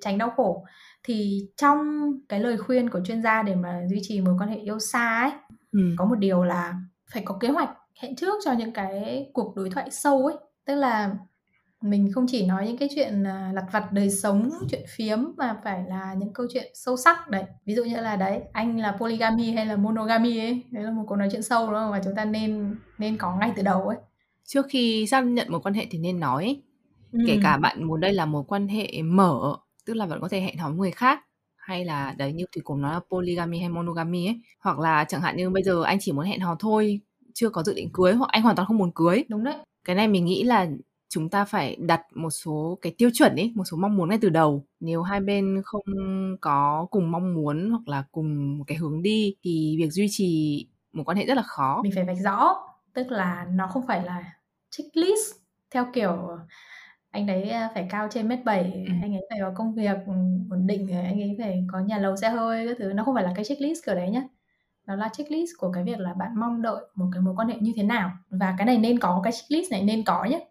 tránh 0.00 0.18
đau 0.18 0.30
khổ 0.36 0.64
thì 1.04 1.46
trong 1.56 2.10
cái 2.28 2.40
lời 2.40 2.56
khuyên 2.58 2.90
của 2.90 3.00
chuyên 3.04 3.22
gia 3.22 3.42
để 3.42 3.54
mà 3.54 3.80
duy 3.90 3.98
trì 4.02 4.20
mối 4.20 4.34
quan 4.38 4.48
hệ 4.50 4.56
yêu 4.56 4.78
xa 4.78 5.20
ấy 5.22 5.30
Ừ. 5.72 5.80
có 5.98 6.04
một 6.04 6.14
điều 6.14 6.44
là 6.44 6.74
phải 7.12 7.22
có 7.26 7.36
kế 7.40 7.48
hoạch 7.48 7.70
hẹn 8.00 8.16
trước 8.16 8.34
cho 8.44 8.52
những 8.52 8.72
cái 8.72 9.26
cuộc 9.32 9.56
đối 9.56 9.70
thoại 9.70 9.90
sâu 9.90 10.26
ấy 10.26 10.36
tức 10.64 10.74
là 10.74 11.16
mình 11.82 12.12
không 12.14 12.26
chỉ 12.28 12.46
nói 12.46 12.66
những 12.66 12.76
cái 12.76 12.88
chuyện 12.94 13.24
à, 13.26 13.50
lặt 13.54 13.64
vặt 13.72 13.92
đời 13.92 14.10
sống 14.10 14.50
chuyện 14.70 14.82
phiếm 14.88 15.18
mà 15.36 15.60
phải 15.64 15.84
là 15.88 16.14
những 16.18 16.32
câu 16.32 16.46
chuyện 16.54 16.70
sâu 16.74 16.96
sắc 16.96 17.28
đấy. 17.28 17.44
Ví 17.66 17.74
dụ 17.74 17.84
như 17.84 17.96
là 17.96 18.16
đấy 18.16 18.40
anh 18.52 18.78
là 18.78 18.92
polygamy 19.00 19.50
hay 19.50 19.66
là 19.66 19.76
monogamy 19.76 20.38
ấy 20.38 20.62
đấy 20.70 20.84
là 20.84 20.90
một 20.90 21.04
cuộc 21.06 21.16
nói 21.16 21.28
chuyện 21.32 21.42
sâu 21.42 21.66
đúng 21.66 21.74
không? 21.74 21.90
Mà 21.90 22.00
chúng 22.04 22.14
ta 22.14 22.24
nên 22.24 22.76
nên 22.98 23.16
có 23.16 23.36
ngay 23.40 23.52
từ 23.56 23.62
đầu 23.62 23.82
ấy. 23.82 23.96
Trước 24.44 24.66
khi 24.68 25.06
xác 25.06 25.20
nhận 25.20 25.52
một 25.52 25.66
quan 25.66 25.74
hệ 25.74 25.86
thì 25.90 25.98
nên 25.98 26.20
nói 26.20 26.44
ấy. 26.44 26.62
kể 27.26 27.34
Ừ. 27.34 27.40
cả 27.42 27.56
bạn 27.56 27.84
muốn 27.84 28.00
đây 28.00 28.12
là 28.12 28.26
một 28.26 28.52
quan 28.52 28.68
hệ 28.68 29.02
mở 29.04 29.56
tức 29.86 29.94
là 29.94 30.06
vẫn 30.06 30.20
có 30.20 30.28
thể 30.28 30.40
hẹn 30.40 30.58
hò 30.58 30.68
với 30.68 30.76
người 30.78 30.90
khác 30.90 31.20
hay 31.56 31.84
là 31.84 32.14
đấy 32.18 32.32
như 32.32 32.44
thì 32.52 32.60
cùng 32.64 32.82
nói 32.82 32.92
là 32.92 33.00
polygamy 33.10 33.58
hay 33.58 33.68
monogamy 33.68 34.26
ấy. 34.26 34.40
Hoặc 34.60 34.78
là 34.78 35.04
chẳng 35.04 35.20
hạn 35.20 35.36
như 35.36 35.50
bây 35.50 35.62
giờ 35.62 35.82
anh 35.82 35.98
chỉ 36.00 36.12
muốn 36.12 36.24
hẹn 36.24 36.40
hò 36.40 36.56
thôi 36.58 37.00
chưa 37.34 37.50
có 37.50 37.62
dự 37.62 37.74
định 37.74 37.90
cưới 37.92 38.12
hoặc 38.12 38.30
anh 38.30 38.42
hoàn 38.42 38.56
toàn 38.56 38.68
không 38.68 38.78
muốn 38.78 38.92
cưới. 38.94 39.24
Đúng 39.28 39.44
đấy. 39.44 39.54
Cái 39.84 39.96
này 39.96 40.08
mình 40.08 40.24
nghĩ 40.24 40.42
là 40.42 40.66
chúng 41.10 41.30
ta 41.30 41.44
phải 41.44 41.76
đặt 41.80 42.02
một 42.14 42.30
số 42.30 42.78
cái 42.82 42.94
tiêu 42.98 43.10
chuẩn 43.14 43.36
ấy 43.36 43.52
một 43.56 43.64
số 43.64 43.76
mong 43.76 43.96
muốn 43.96 44.08
ngay 44.08 44.18
từ 44.22 44.28
đầu. 44.28 44.64
Nếu 44.80 45.02
hai 45.02 45.20
bên 45.20 45.62
không 45.64 45.82
có 46.40 46.86
cùng 46.90 47.10
mong 47.10 47.34
muốn 47.34 47.70
hoặc 47.70 47.88
là 47.88 48.04
cùng 48.12 48.58
một 48.58 48.64
cái 48.66 48.76
hướng 48.78 49.02
đi 49.02 49.34
thì 49.42 49.76
việc 49.78 49.90
duy 49.90 50.06
trì 50.10 50.66
một 50.92 51.02
quan 51.06 51.16
hệ 51.16 51.26
rất 51.26 51.34
là 51.34 51.42
khó. 51.42 51.80
Mình 51.82 51.92
phải 51.94 52.04
vạch 52.04 52.18
rõ 52.24 52.56
tức 52.94 53.10
là 53.10 53.46
nó 53.50 53.66
không 53.66 53.86
phải 53.86 54.04
là 54.04 54.24
checklist 54.70 55.34
theo 55.70 55.86
kiểu 55.92 56.38
anh 57.10 57.26
đấy 57.26 57.50
à, 57.50 57.70
phải 57.74 57.86
cao 57.90 58.08
trên 58.10 58.28
mét 58.28 58.44
bảy 58.44 58.62
Ừ. 58.86 58.92
anh 59.02 59.14
ấy 59.14 59.26
phải 59.30 59.38
có 59.42 59.52
công 59.56 59.74
việc 59.74 59.96
ổn 60.50 60.66
định 60.66 60.88
anh 60.92 61.20
ấy 61.20 61.36
phải 61.38 61.64
có 61.72 61.78
nhà 61.80 61.98
lầu 61.98 62.16
xe 62.16 62.28
hơi 62.28 62.68
các 62.68 62.76
thứ. 62.78 62.92
Nó 62.92 63.04
không 63.04 63.14
phải 63.14 63.24
là 63.24 63.32
cái 63.36 63.44
checklist 63.44 63.86
kiểu 63.86 63.94
đấy 63.94 64.10
nhá. 64.10 64.22
Nó 64.86 64.96
là 64.96 65.08
checklist 65.12 65.50
của 65.58 65.72
cái 65.72 65.84
việc 65.84 65.98
là 66.00 66.14
bạn 66.14 66.30
mong 66.40 66.62
đợi 66.62 66.84
một 66.94 67.06
cái 67.12 67.20
mối 67.20 67.34
quan 67.36 67.48
hệ 67.48 67.54
như 67.60 67.72
thế 67.76 67.82
nào. 67.82 68.10
Và 68.30 68.54
cái 68.58 68.66
này 68.66 68.78
nên 68.78 68.98
có 68.98 69.20
cái 69.24 69.32
checklist 69.32 69.70
này 69.72 69.82
nên 69.82 70.04
có 70.04 70.24
nhé 70.24 70.46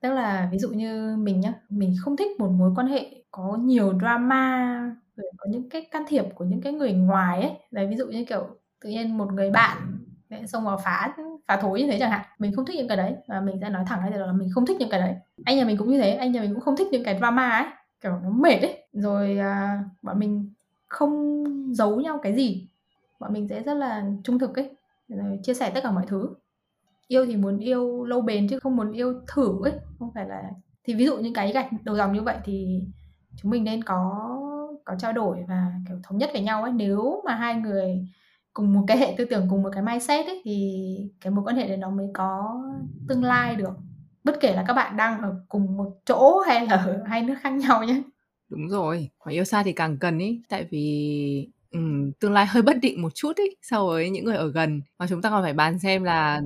tức 0.00 0.10
là 0.14 0.48
ví 0.52 0.58
dụ 0.58 0.68
như 0.68 1.16
mình 1.16 1.40
nhá 1.40 1.52
mình 1.68 1.94
không 2.00 2.16
thích 2.16 2.40
một 2.40 2.48
mối 2.48 2.72
quan 2.76 2.86
hệ 2.86 3.22
có 3.30 3.56
nhiều 3.60 3.98
drama 3.98 4.96
rồi 5.16 5.32
có 5.36 5.46
những 5.50 5.70
cái 5.70 5.88
can 5.90 6.04
thiệp 6.08 6.24
của 6.34 6.44
những 6.44 6.60
cái 6.60 6.72
người 6.72 6.92
ngoài 6.92 7.42
ấy. 7.42 7.52
Đấy 7.70 7.86
ví 7.86 7.96
dụ 7.96 8.06
như 8.06 8.24
kiểu 8.24 8.46
tự 8.80 8.90
nhiên 8.90 9.18
một 9.18 9.32
người 9.32 9.50
bạn 9.50 9.76
lại 10.28 10.46
xông 10.46 10.64
vào 10.64 10.80
phá 10.84 11.14
phá 11.48 11.56
thối 11.56 11.80
như 11.80 11.86
thế 11.90 11.98
chẳng 12.00 12.10
hạn. 12.10 12.26
Mình 12.38 12.56
không 12.56 12.64
thích 12.64 12.76
những 12.76 12.88
cái 12.88 12.96
đấy 12.96 13.14
và 13.26 13.40
mình 13.40 13.58
sẽ 13.60 13.68
nói 13.70 13.84
thẳng 13.86 14.10
ra 14.10 14.16
là 14.16 14.32
mình 14.32 14.50
không 14.54 14.66
thích 14.66 14.76
những 14.80 14.90
cái 14.90 15.00
đấy. 15.00 15.14
Anh 15.44 15.56
nhà 15.56 15.64
mình 15.64 15.76
cũng 15.76 15.90
như 15.90 16.00
thế 16.00 16.12
anh 16.12 16.32
nhà 16.32 16.40
mình 16.40 16.54
cũng 16.54 16.62
không 16.62 16.76
thích 16.76 16.88
những 16.92 17.04
cái 17.04 17.18
drama 17.18 17.50
ấy 17.50 17.66
kiểu 18.00 18.12
nó 18.22 18.30
mệt 18.30 18.60
ấy. 18.60 18.86
Rồi 18.92 19.38
à, 19.38 19.84
bọn 20.02 20.18
mình 20.18 20.50
không 20.88 21.44
giấu 21.74 22.00
nhau 22.00 22.18
cái 22.22 22.34
gì. 22.34 22.66
Bọn 23.20 23.32
mình 23.32 23.48
sẽ 23.48 23.62
rất 23.62 23.74
là 23.74 24.04
trung 24.24 24.38
thực 24.38 24.56
ấy 24.56 24.70
rồi 25.08 25.38
chia 25.42 25.54
sẻ 25.54 25.70
tất 25.70 25.80
cả 25.82 25.90
mọi 25.90 26.04
thứ 26.08 26.28
yêu 27.08 27.26
thì 27.26 27.36
muốn 27.36 27.58
yêu 27.58 28.04
lâu 28.04 28.20
bền 28.20 28.48
chứ 28.48 28.58
không 28.58 28.76
muốn 28.76 28.92
yêu 28.92 29.14
thử 29.34 29.64
ấy 29.64 29.72
không 29.98 30.10
phải 30.14 30.28
là 30.28 30.42
thì 30.84 30.94
ví 30.94 31.04
dụ 31.06 31.16
những 31.16 31.34
cái 31.34 31.52
gạch 31.52 31.68
đầu 31.84 31.96
dòng 31.96 32.12
như 32.12 32.22
vậy 32.22 32.36
thì 32.44 32.80
chúng 33.36 33.50
mình 33.50 33.64
nên 33.64 33.84
có 33.84 34.28
có 34.84 34.94
trao 34.98 35.12
đổi 35.12 35.44
và 35.48 35.72
kiểu 35.88 35.96
thống 36.04 36.18
nhất 36.18 36.30
với 36.32 36.42
nhau 36.42 36.62
ấy. 36.62 36.72
Nếu 36.72 37.22
mà 37.24 37.34
hai 37.34 37.54
người 37.54 38.06
cùng 38.52 38.72
một 38.72 38.84
cái 38.86 38.98
hệ 38.98 39.14
tư 39.18 39.24
tưởng 39.24 39.46
cùng 39.50 39.62
một 39.62 39.70
cái 39.72 39.82
mindset 39.82 40.26
ấy 40.26 40.40
thì 40.44 40.84
cái 41.20 41.30
mối 41.30 41.44
quan 41.44 41.56
hệ 41.56 41.68
đấy 41.68 41.76
nó 41.76 41.90
mới 41.90 42.06
có 42.14 42.60
tương 43.08 43.24
lai 43.24 43.56
được. 43.56 43.72
Bất 44.24 44.40
kể 44.40 44.54
là 44.54 44.64
các 44.66 44.74
bạn 44.74 44.96
đang 44.96 45.22
ở 45.22 45.44
cùng 45.48 45.76
một 45.76 45.90
chỗ 46.04 46.38
hay 46.46 46.66
là 46.66 46.76
ở 46.76 47.02
hai 47.06 47.22
nước 47.22 47.34
khác 47.40 47.50
nhau 47.50 47.84
nhé. 47.84 48.02
Đúng 48.48 48.68
rồi, 48.68 49.10
mà 49.24 49.32
yêu 49.32 49.44
xa 49.44 49.62
thì 49.62 49.72
càng 49.72 49.98
cần 49.98 50.18
ý, 50.18 50.42
tại 50.48 50.66
vì 50.70 51.48
ừm, 51.70 52.12
tương 52.12 52.32
lai 52.32 52.46
hơi 52.46 52.62
bất 52.62 52.76
định 52.82 53.02
một 53.02 53.14
chút 53.14 53.36
ý 53.36 53.44
so 53.62 53.86
với 53.86 54.10
những 54.10 54.24
người 54.24 54.36
ở 54.36 54.50
gần. 54.52 54.82
Và 54.98 55.06
chúng 55.06 55.22
ta 55.22 55.30
còn 55.30 55.42
phải 55.42 55.52
bàn 55.52 55.78
xem 55.78 56.04
là 56.04 56.40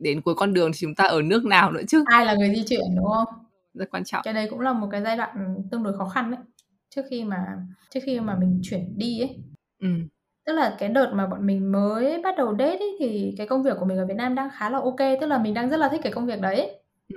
đến 0.00 0.20
cuối 0.22 0.34
con 0.34 0.54
đường 0.54 0.70
thì 0.72 0.78
chúng 0.80 0.94
ta 0.94 1.04
ở 1.04 1.22
nước 1.22 1.44
nào 1.44 1.72
nữa 1.72 1.82
chứ, 1.88 2.04
ai 2.06 2.26
là 2.26 2.34
người 2.34 2.54
di 2.54 2.64
chuyển 2.68 2.96
đúng 2.96 3.06
không? 3.14 3.28
Rất 3.74 3.90
quan 3.90 4.04
trọng. 4.04 4.22
cái 4.24 4.34
đấy 4.34 4.46
cũng 4.50 4.60
là 4.60 4.72
một 4.72 4.88
cái 4.90 5.02
giai 5.02 5.16
đoạn 5.16 5.56
tương 5.70 5.82
đối 5.82 5.98
khó 5.98 6.08
khăn 6.08 6.30
đấy. 6.30 6.40
Trước 6.94 7.02
khi 7.10 7.24
mà 7.24 7.46
trước 7.90 8.00
khi 8.04 8.20
mà 8.20 8.36
mình 8.40 8.60
chuyển 8.62 8.98
đi 8.98 9.20
ấy. 9.20 9.36
Ừ, 9.78 9.88
tức 10.46 10.52
là 10.52 10.76
cái 10.78 10.88
đợt 10.88 11.10
mà 11.14 11.26
bọn 11.26 11.46
mình 11.46 11.72
mới 11.72 12.20
bắt 12.22 12.34
đầu 12.38 12.56
date 12.58 12.78
ấy, 12.78 12.96
thì 12.98 13.34
cái 13.38 13.46
công 13.46 13.62
việc 13.62 13.76
của 13.80 13.84
mình 13.84 13.98
ở 13.98 14.06
Việt 14.06 14.16
Nam 14.16 14.34
đang 14.34 14.48
khá 14.52 14.70
là 14.70 14.78
ok 14.78 15.20
tức 15.20 15.26
là 15.26 15.38
mình 15.38 15.54
đang 15.54 15.70
rất 15.70 15.76
là 15.76 15.88
thích 15.88 16.00
cái 16.04 16.12
công 16.12 16.26
việc 16.26 16.40
đấy. 16.40 16.82
Ừ, 17.08 17.16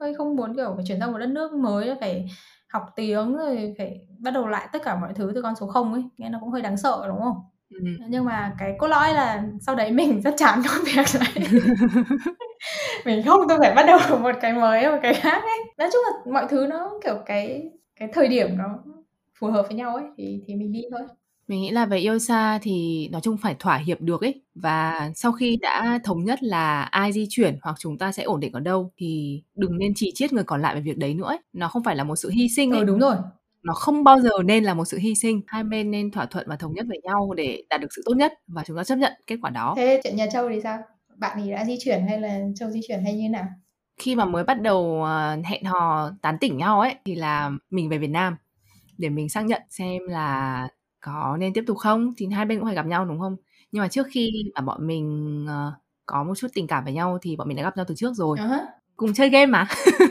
hơi 0.00 0.14
không 0.14 0.36
muốn 0.36 0.56
kiểu 0.56 0.72
phải 0.76 0.84
chuyển 0.88 1.00
sang 1.00 1.12
một 1.12 1.18
đất 1.18 1.26
nước 1.26 1.52
mới 1.52 1.94
phải 2.00 2.28
học 2.68 2.82
tiếng 2.96 3.36
rồi 3.36 3.74
phải 3.78 4.06
bắt 4.18 4.30
đầu 4.30 4.46
lại 4.46 4.68
tất 4.72 4.82
cả 4.84 4.96
mọi 4.96 5.12
thứ 5.14 5.32
từ 5.34 5.42
con 5.42 5.54
số 5.60 5.66
không 5.66 5.92
ấy. 5.92 6.02
Nghe 6.18 6.28
nó 6.28 6.38
cũng 6.40 6.50
hơi 6.50 6.62
đáng 6.62 6.76
sợ 6.76 7.04
đúng 7.08 7.20
không 7.20 7.36
ừ. 7.78 7.84
nhưng 8.08 8.24
mà 8.24 8.54
cái 8.58 8.74
cốt 8.78 8.86
lõi 8.88 9.14
là 9.14 9.44
sau 9.60 9.74
đấy 9.74 9.90
mình 9.92 10.20
rất 10.22 10.34
chán 10.36 10.62
công 10.68 10.84
việc 10.84 11.20
này 11.20 11.48
mình 13.04 13.22
không 13.22 13.40
tôi 13.48 13.58
phải 13.60 13.74
bắt 13.74 13.82
đầu 13.86 14.18
một 14.22 14.32
cái 14.40 14.52
mới 14.52 14.86
một 14.90 14.98
cái 15.02 15.14
khác 15.14 15.42
ấy 15.42 15.58
nói 15.78 15.88
chung 15.92 16.02
là 16.04 16.32
mọi 16.32 16.46
thứ 16.50 16.66
nó 16.70 16.90
kiểu 17.04 17.18
cái 17.26 17.62
cái 18.00 18.08
thời 18.12 18.28
điểm 18.28 18.48
nó 18.58 18.64
phù 19.40 19.46
hợp 19.46 19.62
với 19.68 19.76
nhau 19.76 19.96
ấy 19.96 20.04
thì 20.18 20.40
thì 20.46 20.54
mình 20.54 20.72
đi 20.72 20.82
thôi 20.90 21.00
Mình 21.48 21.62
nghĩ 21.62 21.70
là 21.70 21.86
về 21.86 21.98
yêu 21.98 22.18
xa 22.18 22.58
thì 22.62 23.08
nói 23.12 23.20
chung 23.20 23.36
phải 23.36 23.54
thỏa 23.58 23.76
hiệp 23.76 24.00
được 24.00 24.20
ấy. 24.20 24.42
Và 24.54 25.10
sau 25.14 25.32
khi 25.32 25.56
đã 25.62 25.98
thống 26.04 26.24
nhất 26.24 26.42
là 26.42 26.82
ai 26.82 27.12
di 27.12 27.26
chuyển 27.30 27.58
hoặc 27.62 27.76
chúng 27.78 27.98
ta 27.98 28.12
sẽ 28.12 28.22
ổn 28.22 28.40
định 28.40 28.52
ở 28.52 28.60
đâu 28.60 28.92
thì 28.96 29.42
đừng 29.56 29.78
nên 29.78 29.92
chỉ 29.96 30.12
chiết 30.14 30.32
người 30.32 30.44
còn 30.44 30.62
lại 30.62 30.74
về 30.74 30.80
việc 30.80 30.98
đấy 30.98 31.14
nữa 31.14 31.26
ấy. 31.26 31.38
Nó 31.52 31.68
không 31.68 31.84
phải 31.84 31.96
là 31.96 32.04
một 32.04 32.16
sự 32.16 32.30
hy 32.30 32.48
sinh 32.48 32.72
ấy. 32.72 32.80
ừ 32.80 32.84
đúng 32.84 32.98
rồi 33.00 33.16
Nó 33.64 33.74
không 33.74 34.04
bao 34.04 34.20
giờ 34.20 34.30
nên 34.44 34.64
là 34.64 34.74
một 34.74 34.84
sự 34.84 34.98
hy 34.98 35.14
sinh. 35.14 35.40
Hai 35.46 35.64
bên 35.64 35.90
nên 35.90 36.10
thỏa 36.10 36.26
thuận 36.26 36.48
và 36.48 36.56
thống 36.56 36.72
nhất 36.74 36.86
với 36.88 37.00
nhau 37.02 37.34
để 37.36 37.64
đạt 37.70 37.80
được 37.80 37.88
sự 37.96 38.02
tốt 38.04 38.14
nhất 38.16 38.32
và 38.46 38.64
chúng 38.64 38.76
ta 38.76 38.84
chấp 38.84 38.96
nhận 38.96 39.12
kết 39.26 39.36
quả 39.42 39.50
đó. 39.50 39.74
thế 39.76 40.00
chuyện 40.04 40.16
nhà 40.16 40.26
Châu 40.32 40.48
thì 40.48 40.60
sao 40.60 40.78
bạn 41.16 41.38
thì 41.44 41.50
đã 41.50 41.64
di 41.64 41.78
chuyển 41.80 42.06
hay 42.06 42.20
là 42.20 42.40
Châu 42.56 42.70
di 42.70 42.80
chuyển 42.88 43.04
hay 43.04 43.14
như 43.14 43.28
nào 43.28 43.44
Khi 43.96 44.14
mà 44.14 44.24
mới 44.24 44.44
bắt 44.44 44.62
đầu 44.62 45.02
ờ, 45.04 45.36
hẹn 45.44 45.64
hò 45.64 46.10
tán 46.22 46.38
tỉnh 46.40 46.56
nhau 46.56 46.80
ấy 46.80 46.94
thì 47.04 47.14
là 47.14 47.50
mình 47.70 47.88
về 47.88 47.98
Việt 47.98 48.10
Nam 48.10 48.36
để 48.98 49.08
mình 49.08 49.28
xác 49.28 49.44
nhận 49.44 49.62
xem 49.70 50.02
là 50.08 50.68
có 51.00 51.36
nên 51.40 51.52
tiếp 51.52 51.64
tục 51.66 51.76
không 51.78 52.14
thì 52.16 52.26
hai 52.26 52.44
bên 52.44 52.58
cũng 52.58 52.66
phải 52.66 52.74
gặp 52.74 52.86
nhau 52.86 53.04
đúng 53.04 53.20
không? 53.20 53.36
Nhưng 53.72 53.82
mà 53.82 53.88
trước 53.88 54.06
khi 54.10 54.30
mà 54.54 54.60
bọn 54.60 54.86
mình 54.86 55.44
ờ, 55.48 55.72
có 56.06 56.24
một 56.24 56.34
chút 56.38 56.48
tình 56.54 56.66
cảm 56.66 56.84
với 56.84 56.92
nhau 56.92 57.18
thì 57.22 57.36
bọn 57.36 57.48
mình 57.48 57.56
đã 57.56 57.62
gặp 57.62 57.76
nhau 57.76 57.84
từ 57.88 57.94
trước 57.94 58.14
rồi. 58.14 58.38
uh-huh. 58.38 58.64
Cùng 58.96 59.14
chơi 59.14 59.30
game 59.30 59.46
mà. 59.46 59.66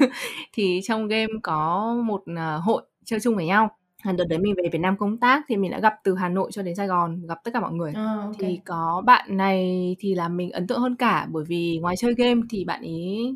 thì 0.53 0.79
trong 0.83 1.07
game 1.07 1.33
có 1.43 1.93
một 2.05 2.23
hội 2.61 2.83
chơi 3.05 3.19
chung 3.19 3.35
với 3.35 3.45
nhau. 3.45 3.69
À, 4.03 4.11
Đợt 4.11 4.25
đấy 4.29 4.39
mình 4.39 4.53
về 4.57 4.69
Việt 4.71 4.79
Nam 4.79 4.97
công 4.97 5.17
tác 5.17 5.43
thì 5.47 5.57
mình 5.57 5.71
đã 5.71 5.79
gặp 5.79 5.93
từ 6.03 6.15
Hà 6.15 6.29
Nội 6.29 6.51
cho 6.51 6.61
đến 6.61 6.75
Sài 6.75 6.87
Gòn 6.87 7.27
gặp 7.27 7.37
tất 7.43 7.51
cả 7.53 7.59
mọi 7.59 7.71
người. 7.73 7.91
Ờ, 7.95 8.19
ok. 8.21 8.35
Thì 8.39 8.59
có 8.65 9.03
bạn 9.05 9.37
này 9.37 9.95
thì 9.99 10.15
làm 10.15 10.37
mình 10.37 10.51
ấn 10.51 10.67
tượng 10.67 10.79
hơn 10.79 10.95
cả 10.95 11.27
bởi 11.31 11.43
vì 11.47 11.79
ngoài 11.81 11.95
chơi 11.97 12.13
game 12.17 12.41
thì 12.49 12.65
bạn 12.65 12.81
ấy 12.81 13.35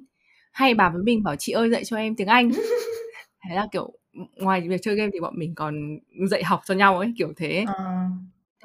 hay 0.52 0.74
bảo 0.74 0.92
với 0.94 1.04
mình 1.04 1.24
bảo 1.24 1.36
chị 1.36 1.52
ơi 1.52 1.70
dạy 1.70 1.84
cho 1.86 1.98
em 1.98 2.16
tiếng 2.16 2.28
Anh. 2.28 2.52
Thế 3.50 3.56
là 3.56 3.68
kiểu 3.72 3.92
ngoài 4.36 4.62
việc 4.70 4.82
chơi 4.84 4.96
game 4.96 5.10
thì 5.14 5.20
bọn 5.20 5.34
mình 5.38 5.56
còn 5.56 5.98
dạy 6.30 6.44
học 6.44 6.62
cho 6.66 6.74
nhau 6.74 7.00
ấy 7.00 7.14
kiểu 7.18 7.34
thế 7.38 7.66
Ờ. 7.68 7.84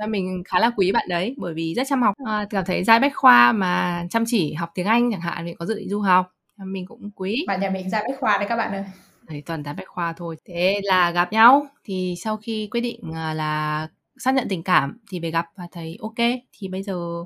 Thế 0.01 0.07
mình 0.07 0.43
khá 0.45 0.59
là 0.61 0.71
quý 0.77 0.93
bạn 0.93 1.07
đấy 1.09 1.35
bởi 1.39 1.55
vì 1.55 1.75
rất 1.75 1.87
chăm 1.89 2.03
học 2.03 2.15
à, 2.27 2.47
cảm 2.51 2.65
thấy 2.67 2.85
giai 2.85 3.01
bách 3.01 3.13
khoa 3.17 3.53
mà 3.53 4.05
chăm 4.11 4.25
chỉ 4.27 4.53
học 4.55 4.71
tiếng 4.75 4.87
Anh 4.87 5.11
chẳng 5.13 5.21
hạn 5.21 5.45
mình 5.45 5.57
có 5.59 5.67
dự 5.67 5.75
định 5.75 5.89
du 5.89 6.01
học 6.01 6.27
mình 6.65 6.87
cũng 6.87 7.11
quý 7.17 7.45
bạn 7.47 7.61
nhà 7.61 7.71
mình 7.71 7.91
ra 7.91 8.03
bách 8.09 8.21
khoa 8.21 8.39
đấy 8.39 8.47
các 8.49 8.57
bạn 8.57 8.73
ơi 8.73 8.85
đấy, 9.29 9.43
toàn 9.47 9.65
tám 9.65 9.77
bách 9.77 9.89
khoa 9.89 10.13
thôi. 10.13 10.37
Thế 10.45 10.81
là 10.85 11.11
gặp 11.11 11.33
nhau, 11.33 11.67
thì 11.85 12.15
sau 12.25 12.37
khi 12.37 12.69
quyết 12.71 12.81
định 12.81 13.01
à, 13.15 13.35
là 13.35 13.89
xác 14.19 14.35
nhận 14.35 14.47
tình 14.49 14.63
cảm 14.63 14.99
thì 15.11 15.21
về 15.21 15.31
gặp 15.31 15.47
và 15.57 15.69
thấy 15.73 15.99
ok. 16.01 16.29
Thì 16.53 16.69
bây 16.69 16.83
giờ 16.83 17.25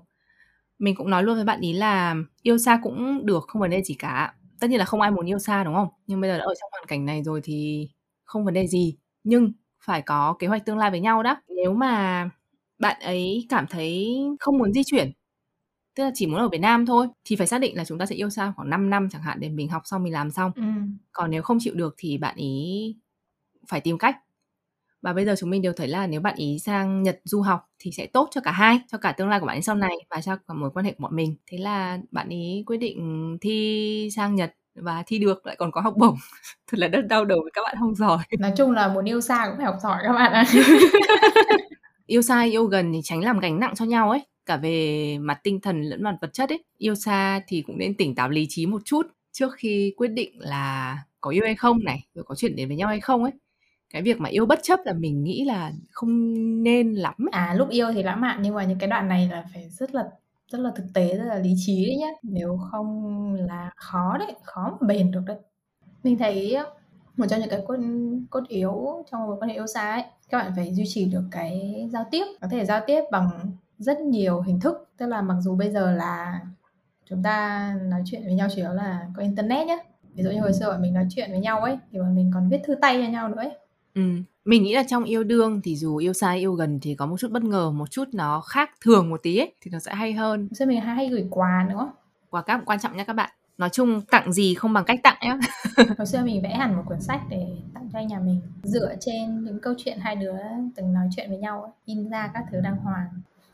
mình 0.78 0.94
cũng 0.96 1.10
nói 1.10 1.22
luôn 1.22 1.36
với 1.36 1.44
bạn 1.44 1.60
ý 1.60 1.72
là 1.72 2.14
yêu 2.42 2.58
xa 2.58 2.80
cũng 2.82 3.26
được, 3.26 3.44
không 3.48 3.62
vấn 3.62 3.70
đề 3.70 3.82
gì 3.82 3.94
cả. 3.94 4.34
Tất 4.60 4.70
nhiên 4.70 4.78
là 4.78 4.84
không 4.84 5.00
ai 5.00 5.10
muốn 5.10 5.26
yêu 5.26 5.38
xa, 5.38 5.64
đúng 5.64 5.74
không? 5.74 5.88
Nhưng 6.06 6.20
bây 6.20 6.30
giờ 6.30 6.38
đã 6.38 6.44
ở 6.44 6.54
trong 6.60 6.70
hoàn 6.72 6.86
cảnh 6.86 7.04
này 7.06 7.22
rồi 7.22 7.40
thì 7.44 7.88
không 8.24 8.44
vấn 8.44 8.54
đề 8.54 8.66
gì. 8.66 8.96
Nhưng 9.24 9.52
phải 9.80 10.02
có 10.02 10.36
kế 10.38 10.46
hoạch 10.46 10.64
tương 10.66 10.78
lai 10.78 10.90
với 10.90 11.00
nhau 11.00 11.22
đó. 11.22 11.36
Nếu 11.48 11.72
mà 11.74 12.30
bạn 12.78 13.00
ấy 13.00 13.46
cảm 13.48 13.66
thấy 13.66 14.16
không 14.40 14.58
muốn 14.58 14.72
di 14.72 14.82
chuyển 14.86 15.12
tức 15.96 16.04
là 16.04 16.10
chỉ 16.14 16.26
muốn 16.26 16.40
ở 16.40 16.48
Việt 16.48 16.58
Nam 16.58 16.86
thôi 16.86 17.06
thì 17.24 17.36
phải 17.36 17.46
xác 17.46 17.60
định 17.60 17.76
là 17.76 17.84
chúng 17.84 17.98
ta 17.98 18.06
sẽ 18.06 18.14
yêu 18.14 18.30
xa 18.30 18.52
khoảng 18.56 18.70
5 18.70 18.90
năm 18.90 19.08
chẳng 19.10 19.22
hạn 19.22 19.40
để 19.40 19.48
mình 19.48 19.68
học 19.68 19.82
xong 19.84 20.02
mình 20.02 20.12
làm 20.12 20.30
xong. 20.30 20.52
Ừ. 20.56 20.62
còn 21.12 21.30
nếu 21.30 21.42
không 21.42 21.58
chịu 21.60 21.74
được 21.74 21.94
thì 21.98 22.18
bạn 22.18 22.36
ý 22.36 22.96
phải 23.68 23.80
tìm 23.80 23.98
cách. 23.98 24.16
Và 25.02 25.12
bây 25.12 25.24
giờ 25.24 25.34
chúng 25.38 25.50
mình 25.50 25.62
đều 25.62 25.72
thấy 25.72 25.88
là 25.88 26.06
nếu 26.06 26.20
bạn 26.20 26.34
ý 26.36 26.58
sang 26.58 27.02
Nhật 27.02 27.20
du 27.24 27.40
học 27.40 27.68
thì 27.78 27.90
sẽ 27.92 28.06
tốt 28.06 28.28
cho 28.30 28.40
cả 28.40 28.50
hai 28.50 28.80
cho 28.88 28.98
cả 28.98 29.12
tương 29.12 29.28
lai 29.28 29.40
của 29.40 29.46
bạn 29.46 29.56
ấy 29.56 29.62
sau 29.62 29.74
này 29.74 29.96
và 30.10 30.20
cho 30.20 30.36
cả 30.36 30.54
mối 30.54 30.70
quan 30.74 30.84
hệ 30.84 30.92
của 30.92 31.02
bọn 31.02 31.16
mình. 31.16 31.36
Thế 31.46 31.58
là 31.58 31.98
bạn 32.10 32.28
ý 32.28 32.62
quyết 32.66 32.76
định 32.76 33.38
thi 33.40 34.08
sang 34.16 34.34
Nhật 34.34 34.54
và 34.74 35.02
thi 35.06 35.18
được 35.18 35.46
lại 35.46 35.56
còn 35.58 35.72
có 35.72 35.80
học 35.80 35.94
bổng. 35.96 36.16
Thật 36.66 36.78
là 36.78 36.88
rất 36.88 37.06
đau 37.08 37.24
đầu 37.24 37.38
với 37.42 37.50
các 37.54 37.62
bạn 37.64 37.76
không 37.80 37.94
giỏi. 37.94 38.18
Nói 38.38 38.52
chung 38.56 38.70
là 38.70 38.88
muốn 38.88 39.04
yêu 39.04 39.20
xa 39.20 39.46
cũng 39.48 39.56
phải 39.56 39.66
học 39.66 39.76
giỏi 39.82 39.98
các 40.06 40.12
bạn 40.12 40.32
ạ. 40.32 40.44
Yêu 42.06 42.22
xa 42.22 42.42
yêu 42.42 42.64
gần 42.64 42.92
thì 42.92 43.00
tránh 43.04 43.20
làm 43.20 43.40
gánh 43.40 43.60
nặng 43.60 43.74
cho 43.74 43.84
nhau 43.84 44.10
ấy 44.10 44.26
cả 44.46 44.56
về 44.56 45.18
mặt 45.18 45.40
tinh 45.42 45.60
thần 45.60 45.82
lẫn 45.82 46.02
mặt 46.02 46.16
vật 46.20 46.32
chất 46.32 46.48
ấy 46.48 46.64
yêu 46.78 46.94
xa 46.94 47.40
thì 47.46 47.62
cũng 47.62 47.78
nên 47.78 47.96
tỉnh 47.96 48.14
táo 48.14 48.28
lý 48.28 48.46
trí 48.48 48.66
một 48.66 48.82
chút 48.84 49.06
trước 49.32 49.54
khi 49.56 49.94
quyết 49.96 50.08
định 50.08 50.38
là 50.38 50.98
có 51.20 51.30
yêu 51.30 51.44
hay 51.44 51.54
không 51.54 51.84
này, 51.84 52.06
rồi 52.14 52.24
có 52.24 52.34
chuyện 52.34 52.56
đến 52.56 52.68
với 52.68 52.76
nhau 52.76 52.88
hay 52.88 53.00
không 53.00 53.22
ấy. 53.22 53.32
Cái 53.90 54.02
việc 54.02 54.20
mà 54.20 54.28
yêu 54.28 54.46
bất 54.46 54.58
chấp 54.62 54.80
là 54.84 54.92
mình 54.92 55.24
nghĩ 55.24 55.44
là 55.44 55.72
không 55.90 56.34
nên 56.62 56.94
lắm 56.94 57.14
ấy. 57.18 57.30
à 57.32 57.54
lúc 57.54 57.68
yêu 57.70 57.92
thì 57.94 58.02
lãng 58.02 58.20
mạn, 58.20 58.38
nhưng 58.42 58.54
mà 58.54 58.64
những 58.64 58.78
cái 58.78 58.88
đoạn 58.88 59.08
này 59.08 59.28
là 59.28 59.44
phải 59.54 59.68
rất 59.68 59.94
là 59.94 60.04
rất 60.48 60.58
là 60.58 60.70
thực 60.76 60.84
tế, 60.94 61.16
rất 61.16 61.24
là 61.24 61.38
lý 61.38 61.54
trí 61.56 61.86
đấy 61.86 61.96
nhá. 62.00 62.08
Nếu 62.22 62.58
không 62.70 63.34
là 63.34 63.70
khó 63.76 64.16
đấy, 64.18 64.34
khó 64.42 64.78
mà 64.80 64.86
bền 64.86 65.10
được 65.10 65.22
đấy. 65.26 65.36
Mình 66.02 66.18
thấy 66.18 66.56
một 67.16 67.26
trong 67.30 67.40
những 67.40 67.50
cái 67.50 67.60
cốt 67.66 67.76
cốt 68.30 68.48
yếu 68.48 69.04
trong 69.10 69.26
một 69.26 69.36
quan 69.40 69.48
hệ 69.48 69.54
yêu 69.54 69.66
xa 69.66 69.92
ấy, 69.92 70.04
các 70.30 70.38
bạn 70.38 70.52
phải 70.56 70.74
duy 70.74 70.84
trì 70.86 71.04
được 71.04 71.22
cái 71.30 71.86
giao 71.92 72.04
tiếp, 72.10 72.24
có 72.40 72.48
thể 72.50 72.64
giao 72.64 72.80
tiếp 72.86 73.02
bằng 73.10 73.30
rất 73.78 74.00
nhiều 74.00 74.40
hình 74.40 74.60
thức 74.60 74.88
tức 74.96 75.06
là 75.06 75.22
mặc 75.22 75.36
dù 75.40 75.56
bây 75.56 75.70
giờ 75.70 75.92
là 75.92 76.40
chúng 77.10 77.22
ta 77.22 77.74
nói 77.82 78.02
chuyện 78.06 78.24
với 78.24 78.34
nhau 78.34 78.48
chủ 78.50 78.56
yếu 78.56 78.72
là 78.72 79.06
có 79.16 79.22
internet 79.22 79.66
nhé 79.66 79.84
ví 80.14 80.22
dụ 80.22 80.30
như 80.30 80.40
hồi 80.40 80.52
xưa 80.52 80.70
bọn 80.70 80.82
mình 80.82 80.94
nói 80.94 81.06
chuyện 81.10 81.30
với 81.30 81.40
nhau 81.40 81.60
ấy 81.60 81.78
thì 81.92 81.98
bọn 81.98 82.14
mình 82.14 82.30
còn 82.34 82.48
viết 82.48 82.60
thư 82.64 82.74
tay 82.74 83.02
cho 83.02 83.12
nhau 83.12 83.28
nữa 83.28 83.36
ấy 83.36 83.52
Ừ. 83.96 84.02
Mình 84.44 84.62
nghĩ 84.62 84.74
là 84.74 84.82
trong 84.88 85.04
yêu 85.04 85.24
đương 85.24 85.60
thì 85.64 85.76
dù 85.76 85.96
yêu 85.96 86.12
xa 86.12 86.32
yêu 86.32 86.52
gần 86.52 86.78
thì 86.82 86.94
có 86.94 87.06
một 87.06 87.16
chút 87.20 87.30
bất 87.30 87.44
ngờ, 87.44 87.70
một 87.70 87.90
chút 87.90 88.04
nó 88.12 88.40
khác 88.40 88.70
thường 88.80 89.10
một 89.10 89.22
tí 89.22 89.36
ấy, 89.38 89.54
thì 89.60 89.70
nó 89.70 89.78
sẽ 89.78 89.94
hay 89.94 90.12
hơn. 90.12 90.48
Xưa 90.54 90.66
mình 90.66 90.80
hay, 90.80 90.94
hay 90.94 91.08
gửi 91.08 91.26
quà 91.30 91.66
nữa. 91.68 91.92
Quà 92.30 92.42
cáp 92.42 92.60
quan 92.66 92.80
trọng 92.80 92.96
nha 92.96 93.04
các 93.04 93.12
bạn. 93.12 93.30
Nói 93.58 93.68
chung 93.72 94.00
tặng 94.00 94.32
gì 94.32 94.54
không 94.54 94.72
bằng 94.72 94.84
cách 94.84 95.00
tặng 95.02 95.16
nhá. 95.22 95.38
Hồi 95.98 96.06
xưa 96.06 96.22
mình 96.24 96.42
vẽ 96.42 96.54
hẳn 96.54 96.76
một 96.76 96.82
cuốn 96.86 97.00
sách 97.00 97.20
để 97.30 97.46
tặng 97.74 97.88
cho 97.92 97.98
anh 97.98 98.06
nhà 98.06 98.18
mình 98.18 98.40
dựa 98.62 98.94
trên 99.00 99.44
những 99.44 99.60
câu 99.60 99.74
chuyện 99.78 99.98
hai 100.00 100.16
đứa 100.16 100.36
từng 100.76 100.92
nói 100.92 101.08
chuyện 101.16 101.28
với 101.28 101.38
nhau, 101.38 101.74
in 101.84 102.08
ra 102.10 102.30
các 102.34 102.44
thứ 102.50 102.60
đàng 102.60 102.76
hoàng. 102.76 103.06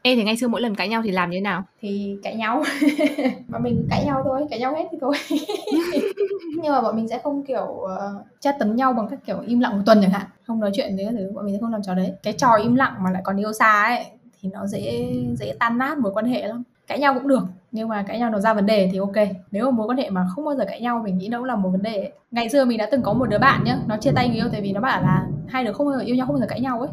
Ê 0.03 0.17
thì 0.17 0.25
ngày 0.25 0.37
xưa 0.37 0.49
mỗi 0.49 0.61
lần 0.61 0.75
cãi 0.75 0.89
nhau 0.89 1.03
thì 1.05 1.11
làm 1.11 1.31
như 1.31 1.37
thế 1.37 1.41
nào? 1.41 1.65
Thì 1.81 2.17
cãi 2.23 2.35
nhau. 2.35 2.63
Mà 3.49 3.59
mình 3.59 3.87
cãi 3.91 4.05
nhau 4.05 4.23
thôi, 4.25 4.47
cãi 4.51 4.59
nhau 4.59 4.75
hết 4.75 4.85
thì 4.93 4.99
thôi. 5.01 5.15
Nhưng 6.63 6.73
mà 6.73 6.81
bọn 6.81 6.97
mình 6.97 7.09
sẽ 7.09 7.19
không 7.19 7.45
kiểu 7.45 7.67
ờ, 7.67 8.15
uh, 8.21 8.27
tra 8.41 8.53
tấn 8.53 8.77
nhau 8.77 8.93
bằng 8.93 9.09
các 9.09 9.19
kiểu 9.27 9.41
im 9.47 9.61
lặng 9.61 9.77
một 9.77 9.83
tuần 9.87 9.99
chẳng 10.03 10.11
hạn. 10.11 10.27
Không 10.47 10.61
nói 10.61 10.71
chuyện 10.75 10.97
với 10.97 11.05
các 11.05 11.15
thứ, 11.19 11.33
bọn 11.35 11.45
mình 11.45 11.55
sẽ 11.55 11.61
không 11.61 11.73
làm 11.73 11.83
trò 11.83 11.95
đấy. 11.95 12.13
Cái 12.23 12.33
trò 12.33 12.55
im 12.63 12.75
lặng 12.75 12.95
mà 13.05 13.11
lại 13.11 13.23
còn 13.25 13.41
yêu 13.41 13.53
xa 13.53 13.83
ấy 13.83 14.05
Thì 14.41 14.49
nó 14.53 14.67
dễ 14.67 15.13
dễ 15.39 15.55
tan 15.59 15.79
nát 15.79 15.99
mối 15.99 16.13
quan 16.13 16.27
hệ 16.27 16.47
lắm. 16.47 16.63
Cãi 16.87 16.99
nhau 16.99 17.15
cũng 17.15 17.29
được 17.29 17.43
nhưng 17.73 17.89
mà 17.89 18.03
cãi 18.03 18.19
nhau 18.19 18.31
nó 18.31 18.39
ra 18.39 18.55
vấn 18.55 18.67
đề 18.67 18.89
thì 18.93 18.99
ok. 18.99 19.29
Nếu 19.51 19.65
mà 19.65 19.71
mối 19.71 19.87
quan 19.87 19.99
hệ 19.99 20.11
mà 20.11 20.27
không 20.35 20.45
bao 20.45 20.57
giờ 20.57 20.65
cãi 20.69 20.81
nhau 20.81 21.01
mình 21.05 21.19
nghĩ 21.19 21.29
nó 21.29 21.39
cũng 21.39 21.45
là 21.45 21.57
một 21.57 21.71
vấn 21.71 21.83
đề 21.83 21.97
ấy. 21.97 22.13
ngày 22.31 22.49
xưa 22.49 22.65
mình 22.65 22.79
đã 22.79 22.89
từng 22.91 23.03
có 23.03 23.13
một 23.13 23.27
đứa 23.27 23.39
bạn 23.39 23.65
nhá 23.65 23.79
nó 23.87 23.97
chia 23.97 24.13
tay 24.15 24.29
người 24.29 24.37
yêu 24.37 24.47
tại 24.53 24.61
vì 24.61 24.73
nó 24.73 24.81
bảo 24.81 25.03
là 25.03 25.27
hai 25.49 25.65
đứa 25.65 25.73
không 25.73 25.87
bao 25.87 25.97
giờ 25.97 26.05
yêu 26.05 26.17
nhau 26.17 26.27
không 26.27 26.35
bao 26.35 26.41
giờ 26.41 26.47
cãi 26.49 26.61
nhau 26.61 26.81
ấy. 26.81 26.89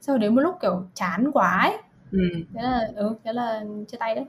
Sau 0.00 0.18
đến 0.18 0.34
một 0.34 0.40
lúc 0.40 0.54
kiểu 0.62 0.82
chán 0.94 1.30
quá 1.32 1.60
ấy 1.62 1.83
ừ. 2.14 2.40
thế 2.54 2.62
là 2.62 2.90
ừ 2.96 3.14
thế 3.24 3.32
là 3.32 3.64
chia 3.88 3.96
tay 3.96 4.14
đấy 4.14 4.24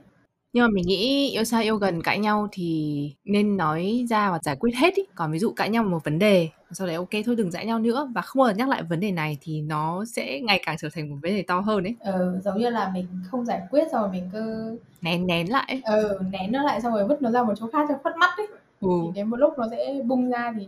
nhưng 0.52 0.64
mà 0.64 0.68
mình 0.72 0.86
nghĩ 0.86 1.30
yêu 1.30 1.44
xa 1.44 1.58
yêu 1.58 1.76
gần 1.76 2.02
cãi 2.02 2.18
nhau 2.18 2.48
thì 2.52 3.12
nên 3.24 3.56
nói 3.56 4.06
ra 4.10 4.30
và 4.30 4.38
giải 4.42 4.56
quyết 4.56 4.74
hết 4.76 4.94
ý. 4.94 5.02
còn 5.14 5.32
ví 5.32 5.38
dụ 5.38 5.52
cãi 5.52 5.70
nhau 5.70 5.84
một 5.84 6.04
vấn 6.04 6.18
đề 6.18 6.48
sau 6.72 6.86
đấy 6.86 6.96
ok 6.96 7.08
thôi 7.26 7.36
đừng 7.36 7.52
cãi 7.52 7.66
nhau 7.66 7.78
nữa 7.78 8.10
và 8.14 8.20
không 8.20 8.40
bao 8.40 8.48
giờ 8.48 8.54
nhắc 8.54 8.68
lại 8.68 8.82
vấn 8.82 9.00
đề 9.00 9.12
này 9.12 9.38
thì 9.40 9.60
nó 9.60 10.04
sẽ 10.04 10.40
ngày 10.40 10.62
càng 10.66 10.76
trở 10.78 10.88
thành 10.94 11.10
một 11.10 11.16
vấn 11.22 11.32
đề 11.32 11.42
to 11.42 11.60
hơn 11.60 11.84
ấy 11.84 11.94
ừ 12.00 12.40
giống 12.44 12.58
như 12.58 12.70
là 12.70 12.90
mình 12.94 13.06
không 13.30 13.44
giải 13.44 13.62
quyết 13.70 13.84
xong 13.92 14.02
rồi 14.02 14.10
mình 14.10 14.30
cứ 14.32 14.76
nén 15.02 15.26
nén 15.26 15.52
lại 15.52 15.82
ừ 15.84 16.18
nén 16.30 16.52
nó 16.52 16.62
lại 16.62 16.80
xong 16.80 16.92
rồi 16.92 17.08
vứt 17.08 17.22
nó 17.22 17.30
ra 17.30 17.42
một 17.42 17.54
chỗ 17.60 17.66
khác 17.72 17.86
cho 17.88 17.94
khuất 18.02 18.16
mắt 18.16 18.30
ấy 18.36 18.46
ừ. 18.80 18.88
thì 19.02 19.08
đến 19.14 19.30
một 19.30 19.36
lúc 19.36 19.52
nó 19.58 19.68
sẽ 19.70 20.02
bung 20.04 20.30
ra 20.30 20.52
thì 20.58 20.66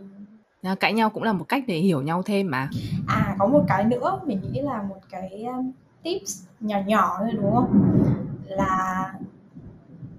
cãi 0.79 0.93
nhau 0.93 1.09
cũng 1.09 1.23
là 1.23 1.33
một 1.33 1.45
cách 1.49 1.63
để 1.67 1.77
hiểu 1.77 2.01
nhau 2.01 2.23
thêm 2.23 2.51
mà 2.51 2.69
à 3.07 3.35
có 3.39 3.47
một 3.47 3.63
cái 3.67 3.83
nữa 3.83 4.19
mình 4.25 4.41
nghĩ 4.51 4.61
là 4.61 4.81
một 4.81 4.99
cái 5.09 5.43
um, 5.43 5.71
tips 6.03 6.43
nhỏ 6.59 6.77
nhỏ 6.85 7.15
thôi, 7.19 7.29
đúng 7.33 7.55
không? 7.55 7.91
Là 8.45 9.13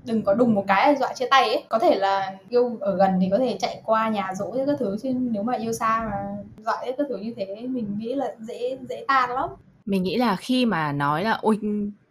đừng 0.05 0.23
có 0.23 0.35
đùng 0.35 0.55
một 0.55 0.65
cái 0.67 0.97
dọa 0.97 1.15
chia 1.15 1.29
tay 1.31 1.45
ấy. 1.45 1.65
Có 1.69 1.79
thể 1.79 1.95
là 1.95 2.37
yêu 2.49 2.77
ở 2.81 2.97
gần 2.97 3.11
thì 3.21 3.29
có 3.31 3.39
thể 3.39 3.57
chạy 3.61 3.83
qua 3.85 4.09
nhà 4.09 4.33
dỗ 4.35 4.55
các 4.67 4.77
thứ, 4.79 4.97
chứ 5.03 5.13
nếu 5.13 5.43
mà 5.43 5.55
yêu 5.55 5.73
xa 5.73 6.09
mà 6.11 6.43
dọa 6.65 6.77
các 6.85 7.07
thứ 7.09 7.17
như 7.17 7.35
thế, 7.37 7.67
mình 7.69 7.99
nghĩ 7.99 8.15
là 8.15 8.35
dễ 8.41 8.79
dễ 8.89 9.05
tan 9.09 9.31
lắm. 9.31 9.49
Mình 9.87 10.03
nghĩ 10.03 10.17
là 10.17 10.37
khi 10.37 10.67
mà 10.67 10.93
nói 10.93 11.25
là, 11.25 11.39
ôi, 11.43 11.59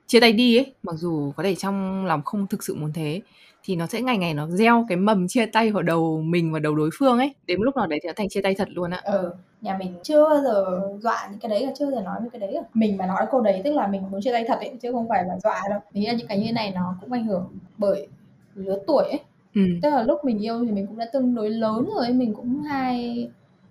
chia 0.07 0.19
tay 0.19 0.33
đi 0.33 0.57
ấy, 0.57 0.73
mặc 0.83 0.95
dù 0.95 1.31
có 1.37 1.43
thể 1.43 1.55
trong 1.55 2.05
lòng 2.05 2.21
không 2.21 2.47
thực 2.47 2.63
sự 2.63 2.75
muốn 2.75 2.93
thế 2.93 3.21
thì 3.69 3.75
nó 3.75 3.87
sẽ 3.87 4.01
ngày 4.01 4.17
ngày 4.17 4.33
nó 4.33 4.47
gieo 4.47 4.85
cái 4.89 4.97
mầm 4.97 5.27
chia 5.27 5.45
tay 5.45 5.71
vào 5.71 5.83
đầu 5.83 6.21
mình 6.21 6.53
và 6.53 6.59
đầu 6.59 6.75
đối 6.75 6.89
phương 6.99 7.17
ấy 7.17 7.35
đến 7.47 7.59
lúc 7.61 7.77
nào 7.77 7.87
đấy 7.87 7.99
thì 8.03 8.07
nó 8.07 8.13
thành 8.15 8.29
chia 8.29 8.41
tay 8.41 8.55
thật 8.55 8.67
luôn 8.71 8.91
á 8.91 9.01
ừ 9.03 9.31
nhà 9.61 9.77
mình 9.77 9.93
chưa 10.03 10.29
bao 10.29 10.41
giờ 10.43 10.81
dọa 10.99 11.27
những 11.31 11.39
cái 11.39 11.49
đấy 11.49 11.65
là 11.65 11.71
chưa 11.79 11.85
bao 11.85 11.91
giờ 11.91 12.01
nói 12.01 12.19
những 12.21 12.29
cái 12.29 12.39
đấy 12.39 12.57
mình 12.73 12.97
mà 12.97 13.05
nói 13.05 13.25
câu 13.31 13.41
đấy 13.41 13.61
tức 13.63 13.73
là 13.73 13.87
mình 13.87 14.01
muốn 14.11 14.21
chia 14.21 14.31
tay 14.31 14.45
thật 14.47 14.59
ấy 14.59 14.71
chứ 14.81 14.91
không 14.91 15.09
phải 15.09 15.23
là 15.25 15.39
dọa 15.43 15.61
đâu 15.69 15.79
nghĩ 15.93 16.05
là 16.05 16.13
những 16.13 16.27
cái 16.27 16.39
như 16.39 16.53
này 16.53 16.71
nó 16.75 16.95
cũng 17.01 17.11
ảnh 17.11 17.25
hưởng 17.25 17.47
bởi 17.77 18.07
lứa 18.55 18.79
tuổi 18.87 19.03
ấy 19.03 19.19
ừ. 19.55 19.61
tức 19.81 19.89
là 19.89 20.03
lúc 20.03 20.25
mình 20.25 20.39
yêu 20.39 20.65
thì 20.65 20.71
mình 20.71 20.87
cũng 20.87 20.97
đã 20.97 21.05
tương 21.13 21.35
đối 21.35 21.49
lớn 21.49 21.89
rồi 21.95 22.05
ấy. 22.05 22.13
mình 22.13 22.33
cũng 22.33 22.61
hai 22.61 23.27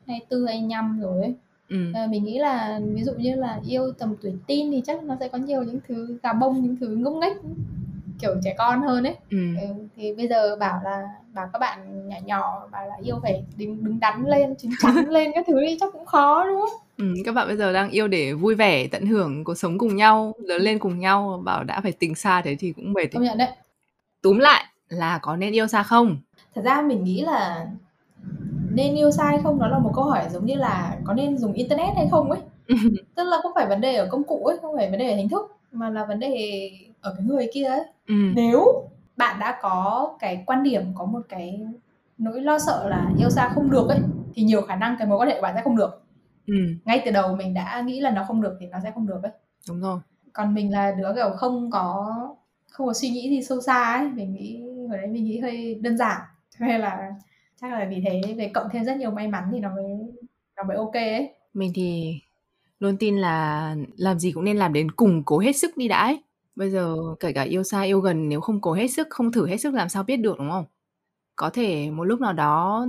hai 0.06 0.20
tư 0.28 0.46
hai 0.46 0.60
năm 0.60 1.00
rồi 1.00 1.22
ấy 1.22 1.34
Ừ. 1.68 1.76
À, 1.94 2.06
mình 2.10 2.24
nghĩ 2.24 2.38
là 2.38 2.80
ví 2.94 3.02
dụ 3.02 3.12
như 3.12 3.34
là 3.34 3.60
yêu 3.66 3.92
tầm 3.98 4.14
tuổi 4.22 4.32
teen 4.46 4.70
thì 4.70 4.82
chắc 4.86 5.04
nó 5.04 5.16
sẽ 5.20 5.28
có 5.28 5.38
nhiều 5.38 5.62
những 5.62 5.78
thứ 5.88 6.18
gà 6.22 6.32
bông 6.32 6.62
những 6.62 6.76
thứ 6.76 6.88
ngốc 6.88 7.14
nghếch 7.14 7.36
kiểu 8.18 8.34
trẻ 8.44 8.54
con 8.58 8.82
hơn 8.82 9.04
ấy. 9.04 9.16
Ừ. 9.30 9.38
Ừ, 9.60 9.66
thì 9.96 10.14
bây 10.14 10.28
giờ 10.28 10.56
bảo 10.56 10.80
là 10.84 11.08
bảo 11.34 11.48
các 11.52 11.58
bạn 11.58 12.08
nhỏ 12.08 12.16
nhỏ 12.24 12.68
bảo 12.72 12.86
là 12.86 12.94
yêu 13.02 13.18
phải 13.22 13.44
đứng 13.56 13.84
đứng 13.84 14.00
đắn 14.00 14.24
lên 14.24 14.54
chín 14.58 14.70
chắn 14.80 14.94
lên 15.08 15.30
các 15.34 15.44
thứ 15.48 15.60
đi 15.60 15.76
chắc 15.80 15.92
cũng 15.92 16.06
khó 16.06 16.46
đúng 16.46 16.60
không? 16.60 16.80
Ừ, 16.96 17.14
các 17.24 17.32
bạn 17.32 17.46
bây 17.46 17.56
giờ 17.56 17.72
đang 17.72 17.90
yêu 17.90 18.08
để 18.08 18.32
vui 18.32 18.54
vẻ 18.54 18.86
tận 18.86 19.06
hưởng 19.06 19.44
cuộc 19.44 19.54
sống 19.54 19.78
cùng 19.78 19.96
nhau 19.96 20.34
lớn 20.38 20.62
lên 20.62 20.78
cùng 20.78 20.98
nhau 20.98 21.42
bảo 21.44 21.64
đã 21.64 21.80
phải 21.80 21.92
tình 21.92 22.14
xa 22.14 22.42
thế 22.42 22.56
thì 22.58 22.72
cũng 22.72 22.92
mệt 22.92 23.06
công 23.12 23.22
nhận 23.22 23.38
đấy. 23.38 23.48
Túm 24.22 24.38
lại 24.38 24.64
là 24.88 25.18
có 25.22 25.36
nên 25.36 25.52
yêu 25.52 25.66
xa 25.66 25.82
không? 25.82 26.16
Thật 26.54 26.62
ra 26.64 26.82
mình 26.82 27.04
nghĩ 27.04 27.20
là 27.20 27.66
nên 28.72 28.94
yêu 28.94 29.10
xa 29.10 29.24
hay 29.24 29.38
không 29.42 29.58
nó 29.58 29.68
là 29.68 29.78
một 29.78 29.92
câu 29.94 30.04
hỏi 30.04 30.22
giống 30.32 30.46
như 30.46 30.54
là 30.54 30.98
có 31.04 31.14
nên 31.14 31.38
dùng 31.38 31.52
internet 31.52 31.96
hay 31.96 32.08
không 32.10 32.30
ấy. 32.30 32.40
Tức 33.14 33.24
là 33.24 33.36
không 33.42 33.52
phải 33.54 33.66
vấn 33.66 33.80
đề 33.80 33.94
ở 33.94 34.08
công 34.10 34.24
cụ 34.24 34.44
ấy 34.44 34.58
không 34.62 34.76
phải 34.76 34.90
vấn 34.90 34.98
đề 34.98 35.10
ở 35.10 35.16
hình 35.16 35.28
thức 35.28 35.56
mà 35.72 35.90
là 35.90 36.04
vấn 36.04 36.20
đề 36.20 36.70
ở 37.00 37.14
cái 37.18 37.26
người 37.26 37.48
kia 37.54 37.64
ấy 37.64 37.84
ừ. 38.06 38.14
nếu 38.34 38.88
bạn 39.16 39.40
đã 39.40 39.58
có 39.62 40.08
cái 40.20 40.44
quan 40.46 40.62
điểm 40.62 40.82
có 40.94 41.04
một 41.04 41.20
cái 41.28 41.60
nỗi 42.18 42.40
lo 42.40 42.58
sợ 42.58 42.88
là 42.88 43.10
yêu 43.18 43.30
xa 43.30 43.48
không 43.54 43.70
được 43.70 43.88
ấy 43.88 43.98
thì 44.34 44.42
nhiều 44.42 44.62
khả 44.62 44.76
năng 44.76 44.96
cái 44.98 45.08
mối 45.08 45.18
quan 45.18 45.28
hệ 45.28 45.34
của 45.34 45.42
bạn 45.42 45.54
sẽ 45.54 45.62
không 45.64 45.76
được 45.76 46.02
ừ. 46.46 46.54
ngay 46.84 47.02
từ 47.04 47.10
đầu 47.10 47.36
mình 47.36 47.54
đã 47.54 47.82
nghĩ 47.86 48.00
là 48.00 48.10
nó 48.10 48.24
không 48.24 48.42
được 48.42 48.56
thì 48.60 48.66
nó 48.66 48.78
sẽ 48.82 48.90
không 48.94 49.06
được 49.06 49.22
ấy 49.22 49.32
đúng 49.68 49.80
rồi 49.80 50.00
còn 50.32 50.54
mình 50.54 50.72
là 50.72 50.94
đứa 50.98 51.12
kiểu 51.14 51.30
không 51.36 51.70
có 51.70 52.14
không 52.70 52.86
có 52.86 52.92
suy 52.92 53.08
nghĩ 53.08 53.30
gì 53.30 53.42
sâu 53.42 53.60
xa 53.60 53.96
ấy 53.96 54.08
mình 54.08 54.34
nghĩ 54.34 54.62
hồi 54.88 54.98
đấy 54.98 55.06
mình 55.06 55.24
nghĩ 55.24 55.40
hơi 55.40 55.74
đơn 55.74 55.96
giản 55.96 56.20
hay 56.54 56.78
là 56.78 57.14
chắc 57.60 57.72
là 57.72 57.86
vì 57.90 58.02
thế 58.04 58.34
về 58.36 58.50
cộng 58.54 58.68
thêm 58.72 58.84
rất 58.84 58.96
nhiều 58.96 59.10
may 59.10 59.28
mắn 59.28 59.44
thì 59.52 59.60
nó 59.60 59.74
mới 59.74 59.84
nó 60.56 60.62
mới 60.62 60.76
ok 60.76 60.94
ấy 60.94 61.34
mình 61.54 61.72
thì 61.74 62.14
luôn 62.78 62.96
tin 62.96 63.18
là 63.18 63.74
làm 63.96 64.18
gì 64.18 64.32
cũng 64.32 64.44
nên 64.44 64.56
làm 64.56 64.72
đến 64.72 64.90
cùng 64.90 65.22
cố 65.24 65.38
hết 65.38 65.52
sức 65.52 65.76
đi 65.76 65.88
đã 65.88 66.00
ấy. 66.00 66.22
Bây 66.58 66.70
giờ 66.70 66.96
kể 67.20 67.32
cả 67.32 67.42
yêu 67.42 67.62
xa 67.62 67.82
yêu 67.82 68.00
gần 68.00 68.28
nếu 68.28 68.40
không 68.40 68.60
cố 68.60 68.72
hết 68.72 68.88
sức, 68.88 69.06
không 69.10 69.32
thử 69.32 69.46
hết 69.46 69.56
sức 69.56 69.74
làm 69.74 69.88
sao 69.88 70.02
biết 70.02 70.16
được 70.16 70.38
đúng 70.38 70.50
không? 70.50 70.64
có 71.38 71.50
thể 71.50 71.90
một 71.90 72.04
lúc 72.04 72.20
nào 72.20 72.32
đó 72.32 72.86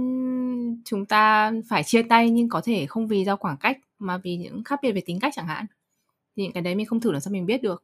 chúng 0.86 1.06
ta 1.06 1.52
phải 1.70 1.84
chia 1.84 2.04
tay 2.04 2.30
nhưng 2.30 2.50
có 2.50 2.62
thể 2.62 2.86
không 2.86 3.08
vì 3.08 3.24
do 3.24 3.36
khoảng 3.36 3.58
cách 3.58 3.78
mà 4.00 4.18
vì 4.18 4.38
những 4.38 4.64
khác 4.64 4.80
biệt 4.84 4.92
về 4.92 5.02
tính 5.06 5.20
cách 5.20 5.34
chẳng 5.36 5.48
hạn 5.48 5.66
thì 6.36 6.44
những 6.44 6.52
cái 6.54 6.64
đấy 6.64 6.76
mình 6.76 6.86
không 6.86 7.00
thử 7.00 7.12
làm 7.12 7.22
sao 7.22 7.32
mình 7.32 7.46
biết 7.46 7.64
được 7.64 7.84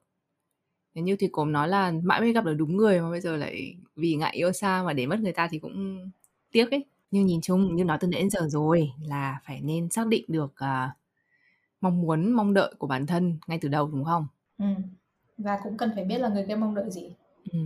Nếu 0.93 1.03
như 1.03 1.15
thì 1.15 1.27
cốm 1.27 1.51
nói 1.51 1.67
là 1.67 1.93
mãi 2.03 2.21
mới 2.21 2.33
gặp 2.33 2.45
được 2.45 2.53
đúng 2.53 2.77
người 2.77 3.01
mà 3.01 3.09
bây 3.09 3.21
giờ 3.21 3.37
lại 3.37 3.75
vì 3.95 4.15
ngại 4.15 4.35
yêu 4.35 4.51
xa 4.51 4.83
mà 4.83 4.93
để 4.93 5.05
mất 5.07 5.19
người 5.19 5.33
ta 5.33 5.47
thì 5.51 5.59
cũng 5.59 6.09
tiếc 6.51 6.71
ấy 6.71 6.85
nhưng 7.11 7.25
nhìn 7.25 7.41
chung 7.41 7.75
như 7.75 7.83
nói 7.83 7.97
từ 8.01 8.07
nãy 8.07 8.21
đến 8.21 8.29
giờ 8.29 8.47
rồi 8.49 8.91
là 9.07 9.39
phải 9.45 9.61
nên 9.61 9.89
xác 9.89 10.07
định 10.07 10.25
được 10.27 10.53
uh, 10.53 10.91
mong 11.81 12.01
muốn 12.01 12.31
mong 12.31 12.53
đợi 12.53 12.73
của 12.77 12.87
bản 12.87 13.05
thân 13.07 13.37
ngay 13.47 13.59
từ 13.61 13.69
đầu 13.69 13.87
đúng 13.87 14.03
không 14.03 14.27
ừ 14.57 14.65
và 15.37 15.59
cũng 15.63 15.77
cần 15.77 15.91
phải 15.95 16.03
biết 16.03 16.17
là 16.17 16.29
người 16.29 16.45
kia 16.47 16.55
mong 16.55 16.75
đợi 16.75 16.91
gì. 16.91 17.09
Ừ. 17.51 17.59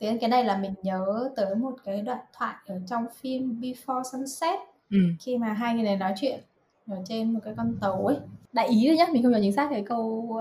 Thế 0.00 0.18
cái 0.20 0.30
này 0.30 0.44
là 0.44 0.58
mình 0.58 0.74
nhớ 0.82 1.30
tới 1.36 1.54
một 1.54 1.74
cái 1.84 2.00
đoạn 2.00 2.18
thoại 2.32 2.54
ở 2.66 2.80
trong 2.86 3.06
phim 3.20 3.60
Before 3.60 4.02
Sunset. 4.02 4.60
Ừ. 4.90 4.98
khi 5.20 5.38
mà 5.38 5.52
hai 5.52 5.74
người 5.74 5.84
này 5.84 5.96
nói 5.96 6.14
chuyện 6.20 6.40
ở 6.86 6.96
trên 7.08 7.32
một 7.32 7.40
cái 7.44 7.54
con 7.56 7.76
tàu 7.80 8.06
ấy. 8.06 8.16
Đại 8.52 8.68
ý 8.68 8.84
thôi 8.86 8.96
nhá 8.96 9.06
mình 9.12 9.22
không 9.22 9.32
nhớ 9.32 9.38
chính 9.42 9.52
xác 9.52 9.68
cái 9.70 9.84
câu 9.88 10.36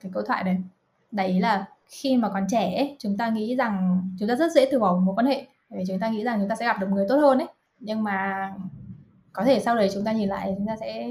cái 0.00 0.12
câu 0.14 0.22
thoại 0.22 0.44
này. 0.44 0.56
Đại 1.10 1.28
ý 1.28 1.38
là 1.38 1.66
khi 1.86 2.16
mà 2.16 2.28
còn 2.28 2.46
trẻ 2.50 2.76
ấy, 2.76 2.96
chúng 2.98 3.16
ta 3.16 3.28
nghĩ 3.28 3.56
rằng 3.56 4.02
chúng 4.18 4.28
ta 4.28 4.34
rất 4.34 4.52
dễ 4.52 4.68
từ 4.72 4.78
bỏ 4.78 4.96
một 4.98 5.12
quan 5.16 5.26
hệ. 5.26 5.46
Vì 5.70 5.84
chúng 5.88 5.98
ta 5.98 6.08
nghĩ 6.08 6.24
rằng 6.24 6.40
chúng 6.40 6.48
ta 6.48 6.56
sẽ 6.56 6.66
gặp 6.66 6.76
được 6.80 6.86
người 6.90 7.06
tốt 7.08 7.16
hơn 7.16 7.38
ấy. 7.38 7.48
Nhưng 7.80 8.02
mà 8.02 8.50
có 9.32 9.44
thể 9.44 9.60
sau 9.60 9.76
đấy 9.76 9.90
chúng 9.94 10.04
ta 10.04 10.12
nhìn 10.12 10.28
lại 10.28 10.54
chúng 10.56 10.66
ta 10.66 10.76
sẽ 10.80 11.08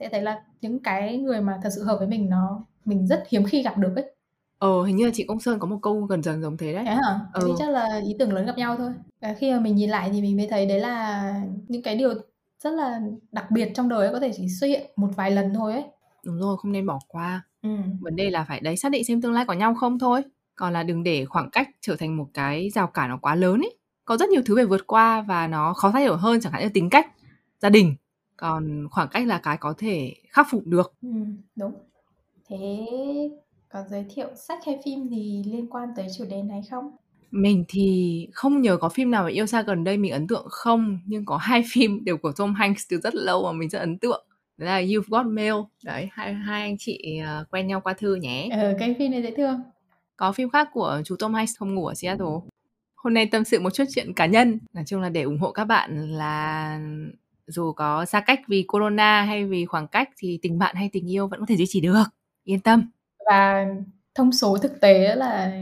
sẽ 0.00 0.08
thấy 0.08 0.22
là 0.22 0.42
những 0.60 0.78
cái 0.78 1.18
người 1.18 1.40
mà 1.40 1.60
thật 1.62 1.70
sự 1.74 1.82
hợp 1.84 1.96
với 1.98 2.08
mình 2.08 2.30
nó 2.30 2.64
mình 2.84 3.06
rất 3.06 3.24
hiếm 3.28 3.44
khi 3.44 3.62
gặp 3.62 3.78
được 3.78 3.96
ấy 3.96 4.14
Ờ, 4.58 4.82
hình 4.82 4.96
như 4.96 5.04
là 5.04 5.10
chị 5.14 5.24
Công 5.28 5.40
Sơn 5.40 5.58
có 5.58 5.66
một 5.66 5.78
câu 5.82 6.00
gần 6.00 6.22
dần 6.22 6.42
giống 6.42 6.56
thế 6.56 6.74
đấy. 6.74 6.84
Thế 6.86 6.94
hả? 6.94 7.20
Ừ. 7.32 7.44
Thế 7.46 7.52
chắc 7.58 7.70
là 7.70 8.00
ý 8.04 8.16
tưởng 8.18 8.32
lớn 8.32 8.46
gặp 8.46 8.58
nhau 8.58 8.76
thôi. 8.76 8.92
Và 9.20 9.34
khi 9.38 9.52
mà 9.52 9.60
mình 9.60 9.76
nhìn 9.76 9.90
lại 9.90 10.10
thì 10.12 10.22
mình 10.22 10.36
mới 10.36 10.46
thấy 10.50 10.66
đấy 10.66 10.80
là 10.80 11.34
những 11.68 11.82
cái 11.82 11.96
điều 11.96 12.14
rất 12.60 12.70
là 12.70 13.00
đặc 13.32 13.50
biệt 13.50 13.72
trong 13.74 13.88
đời 13.88 14.06
ấy 14.06 14.12
có 14.12 14.20
thể 14.20 14.32
chỉ 14.36 14.48
xuất 14.60 14.66
hiện 14.66 14.90
một 14.96 15.08
vài 15.16 15.30
lần 15.30 15.54
thôi 15.54 15.72
ấy. 15.72 15.84
Đúng 16.24 16.38
rồi, 16.38 16.56
không 16.56 16.72
nên 16.72 16.86
bỏ 16.86 16.98
qua. 17.08 17.42
Ừ. 17.62 17.68
Vấn 18.00 18.16
đề 18.16 18.30
là 18.30 18.44
phải 18.48 18.60
đấy 18.60 18.76
xác 18.76 18.92
định 18.92 19.04
xem 19.04 19.22
tương 19.22 19.32
lai 19.32 19.44
có 19.44 19.54
nhau 19.54 19.74
không 19.74 19.98
thôi. 19.98 20.22
Còn 20.54 20.72
là 20.72 20.82
đừng 20.82 21.02
để 21.02 21.24
khoảng 21.24 21.50
cách 21.50 21.68
trở 21.80 21.96
thành 21.96 22.16
một 22.16 22.26
cái 22.34 22.70
rào 22.70 22.86
cản 22.86 23.10
nó 23.10 23.18
quá 23.22 23.34
lớn 23.34 23.60
ấy. 23.60 23.76
Có 24.04 24.16
rất 24.16 24.28
nhiều 24.28 24.42
thứ 24.46 24.56
phải 24.56 24.66
vượt 24.66 24.86
qua 24.86 25.22
và 25.22 25.46
nó 25.46 25.74
khó 25.74 25.90
thay 25.90 26.06
đổi 26.06 26.18
hơn 26.18 26.40
chẳng 26.40 26.52
hạn 26.52 26.62
như 26.62 26.68
tính 26.68 26.90
cách, 26.90 27.06
gia 27.60 27.68
đình. 27.68 27.94
Còn 28.36 28.88
khoảng 28.90 29.08
cách 29.08 29.26
là 29.26 29.38
cái 29.38 29.56
có 29.56 29.74
thể 29.78 30.14
khắc 30.28 30.46
phục 30.50 30.62
được. 30.66 30.94
Ừ, 31.02 31.08
đúng. 31.56 31.72
Thế 32.48 32.86
có 33.68 33.84
giới 33.90 34.04
thiệu 34.14 34.28
sách 34.34 34.58
hay 34.66 34.78
phim 34.84 35.08
gì 35.08 35.42
liên 35.46 35.66
quan 35.70 35.88
tới 35.96 36.06
chủ 36.18 36.24
đề 36.30 36.42
này 36.42 36.62
không? 36.70 36.96
Mình 37.30 37.64
thì 37.68 38.28
không 38.32 38.62
nhớ 38.62 38.76
có 38.76 38.88
phim 38.88 39.10
nào 39.10 39.24
về 39.24 39.32
yêu 39.32 39.46
xa 39.46 39.62
gần 39.62 39.84
đây 39.84 39.96
mình 39.96 40.12
ấn 40.12 40.26
tượng 40.26 40.46
không 40.50 40.98
Nhưng 41.06 41.24
có 41.24 41.36
hai 41.36 41.62
phim 41.72 42.04
đều 42.04 42.16
của 42.16 42.32
Tom 42.32 42.54
Hanks 42.54 42.84
từ 42.90 43.00
rất 43.00 43.14
lâu 43.14 43.44
mà 43.44 43.52
mình 43.52 43.68
rất 43.68 43.78
ấn 43.78 43.98
tượng. 43.98 44.26
Đó 44.56 44.66
là 44.66 44.82
You've 44.82 45.02
Got 45.08 45.26
Mail. 45.26 45.54
Đấy, 45.84 46.08
hai, 46.12 46.34
hai 46.34 46.62
anh 46.62 46.76
chị 46.78 47.20
uh, 47.40 47.50
quen 47.50 47.66
nhau 47.66 47.80
qua 47.80 47.92
thư 47.92 48.14
nhé. 48.14 48.48
Ờ, 48.52 48.74
cái 48.78 48.94
phim 48.98 49.10
này 49.10 49.22
dễ 49.22 49.34
thương. 49.36 49.60
Có 50.16 50.32
phim 50.32 50.50
khác 50.50 50.68
của 50.72 51.00
chú 51.04 51.16
Tom 51.16 51.34
Hanks 51.34 51.52
không? 51.58 51.74
Ngủ 51.74 51.86
ở 51.86 51.94
Seattle. 51.94 52.26
Hôm 52.94 53.14
nay 53.14 53.26
tâm 53.26 53.44
sự 53.44 53.60
một 53.60 53.70
chút 53.70 53.84
chuyện 53.94 54.14
cá 54.14 54.26
nhân. 54.26 54.58
Nói 54.72 54.84
chung 54.86 55.00
là 55.00 55.08
để 55.08 55.22
ủng 55.22 55.38
hộ 55.38 55.52
các 55.52 55.64
bạn 55.64 56.10
là 56.10 56.80
dù 57.46 57.72
có 57.72 58.04
xa 58.04 58.20
cách 58.20 58.40
vì 58.48 58.64
corona 58.68 59.22
hay 59.22 59.44
vì 59.44 59.66
khoảng 59.66 59.88
cách 59.88 60.08
thì 60.16 60.38
tình 60.42 60.58
bạn 60.58 60.76
hay 60.76 60.90
tình 60.92 61.10
yêu 61.10 61.26
vẫn 61.26 61.40
có 61.40 61.46
thể 61.46 61.56
duy 61.56 61.66
trì 61.68 61.80
được. 61.80 62.04
Yên 62.44 62.60
tâm 62.60 62.90
và 63.28 63.66
thông 64.14 64.32
số 64.32 64.58
thực 64.58 64.80
tế 64.80 65.14
là 65.14 65.52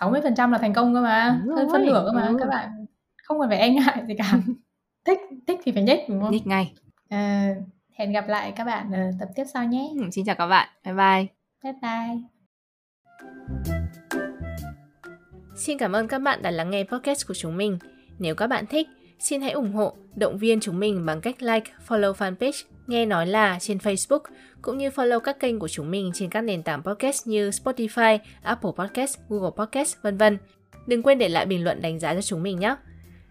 60% 0.00 0.50
là 0.50 0.58
thành 0.58 0.72
công 0.74 0.94
cơ 0.94 1.00
mà 1.00 1.40
Đúng 1.44 1.56
hơn 1.56 1.68
phân 1.72 1.80
rồi, 1.82 1.90
nửa 1.92 2.04
cơ 2.06 2.12
mà. 2.12 2.26
ừ. 2.26 2.36
các 2.40 2.48
bạn 2.48 2.86
không 3.22 3.40
cần 3.40 3.48
phải 3.48 3.58
e 3.58 3.68
ngại 3.68 4.04
gì 4.08 4.14
cả. 4.18 4.32
Thích 5.04 5.18
thích 5.46 5.60
thì 5.64 5.72
phải 5.72 5.82
nhích 5.82 6.00
đúng 6.08 6.22
không? 6.22 6.30
Nhích 6.30 6.46
ngay. 6.46 6.72
À, 7.08 7.54
hẹn 7.94 8.12
gặp 8.12 8.28
lại 8.28 8.52
các 8.56 8.64
bạn 8.64 8.92
ở 8.92 9.10
tập 9.20 9.28
tiếp 9.34 9.44
sau 9.54 9.64
nhé. 9.64 9.90
Ừ, 10.00 10.02
xin 10.12 10.24
chào 10.24 10.34
các 10.34 10.46
bạn. 10.46 10.68
Bye 10.84 10.94
bye. 10.94 11.26
Bye 11.64 11.72
bye. 11.82 12.18
Xin 15.56 15.78
cảm 15.78 15.92
ơn 15.92 16.08
các 16.08 16.18
bạn 16.18 16.42
đã 16.42 16.50
lắng 16.50 16.70
nghe 16.70 16.84
podcast 16.84 17.26
của 17.28 17.34
chúng 17.34 17.56
mình. 17.56 17.78
Nếu 18.18 18.34
các 18.34 18.46
bạn 18.46 18.66
thích, 18.66 18.88
xin 19.20 19.40
hãy 19.40 19.50
ủng 19.50 19.72
hộ, 19.72 19.92
động 20.16 20.38
viên 20.38 20.60
chúng 20.60 20.80
mình 20.80 21.06
bằng 21.06 21.20
cách 21.20 21.42
like, 21.42 21.72
follow 21.88 22.12
fanpage 22.12 22.62
Nghe 22.86 23.06
Nói 23.06 23.26
Là 23.26 23.58
trên 23.60 23.78
Facebook, 23.78 24.20
cũng 24.62 24.78
như 24.78 24.88
follow 24.88 25.20
các 25.20 25.40
kênh 25.40 25.58
của 25.58 25.68
chúng 25.68 25.90
mình 25.90 26.10
trên 26.14 26.30
các 26.30 26.40
nền 26.40 26.62
tảng 26.62 26.82
podcast 26.82 27.26
như 27.26 27.50
Spotify, 27.50 28.18
Apple 28.42 28.70
Podcast, 28.76 29.18
Google 29.28 29.50
Podcast, 29.56 29.96
vân 30.02 30.16
vân. 30.16 30.38
Đừng 30.86 31.02
quên 31.02 31.18
để 31.18 31.28
lại 31.28 31.46
bình 31.46 31.64
luận 31.64 31.82
đánh 31.82 31.98
giá 31.98 32.14
cho 32.14 32.22
chúng 32.22 32.42
mình 32.42 32.58
nhé. 32.58 32.76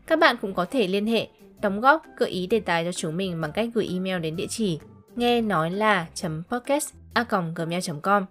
Các 0.07 0.19
bạn 0.19 0.35
cũng 0.41 0.53
có 0.53 0.65
thể 0.65 0.87
liên 0.87 1.07
hệ, 1.07 1.27
đóng 1.61 1.81
góp, 1.81 2.03
gợi 2.17 2.29
ý 2.29 2.47
đề 2.47 2.59
tài 2.59 2.85
cho 2.85 2.91
chúng 2.91 3.17
mình 3.17 3.41
bằng 3.41 3.51
cách 3.51 3.69
gửi 3.73 3.87
email 3.93 4.19
đến 4.19 4.35
địa 4.35 4.47
chỉ 4.49 4.79
nghe 5.15 5.41
nói 5.41 5.71
là 5.71 6.07
podcast 6.49 6.93
a 7.13 7.25
gmail 7.55 7.81
com 8.01 8.25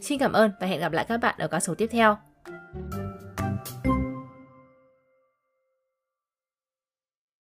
Xin 0.00 0.18
cảm 0.18 0.32
ơn 0.32 0.50
và 0.60 0.66
hẹn 0.66 0.80
gặp 0.80 0.92
lại 0.92 1.06
các 1.08 1.16
bạn 1.16 1.34
ở 1.38 1.48
các 1.48 1.60
số 1.60 1.74
tiếp 1.74 1.86
theo. 1.90 2.16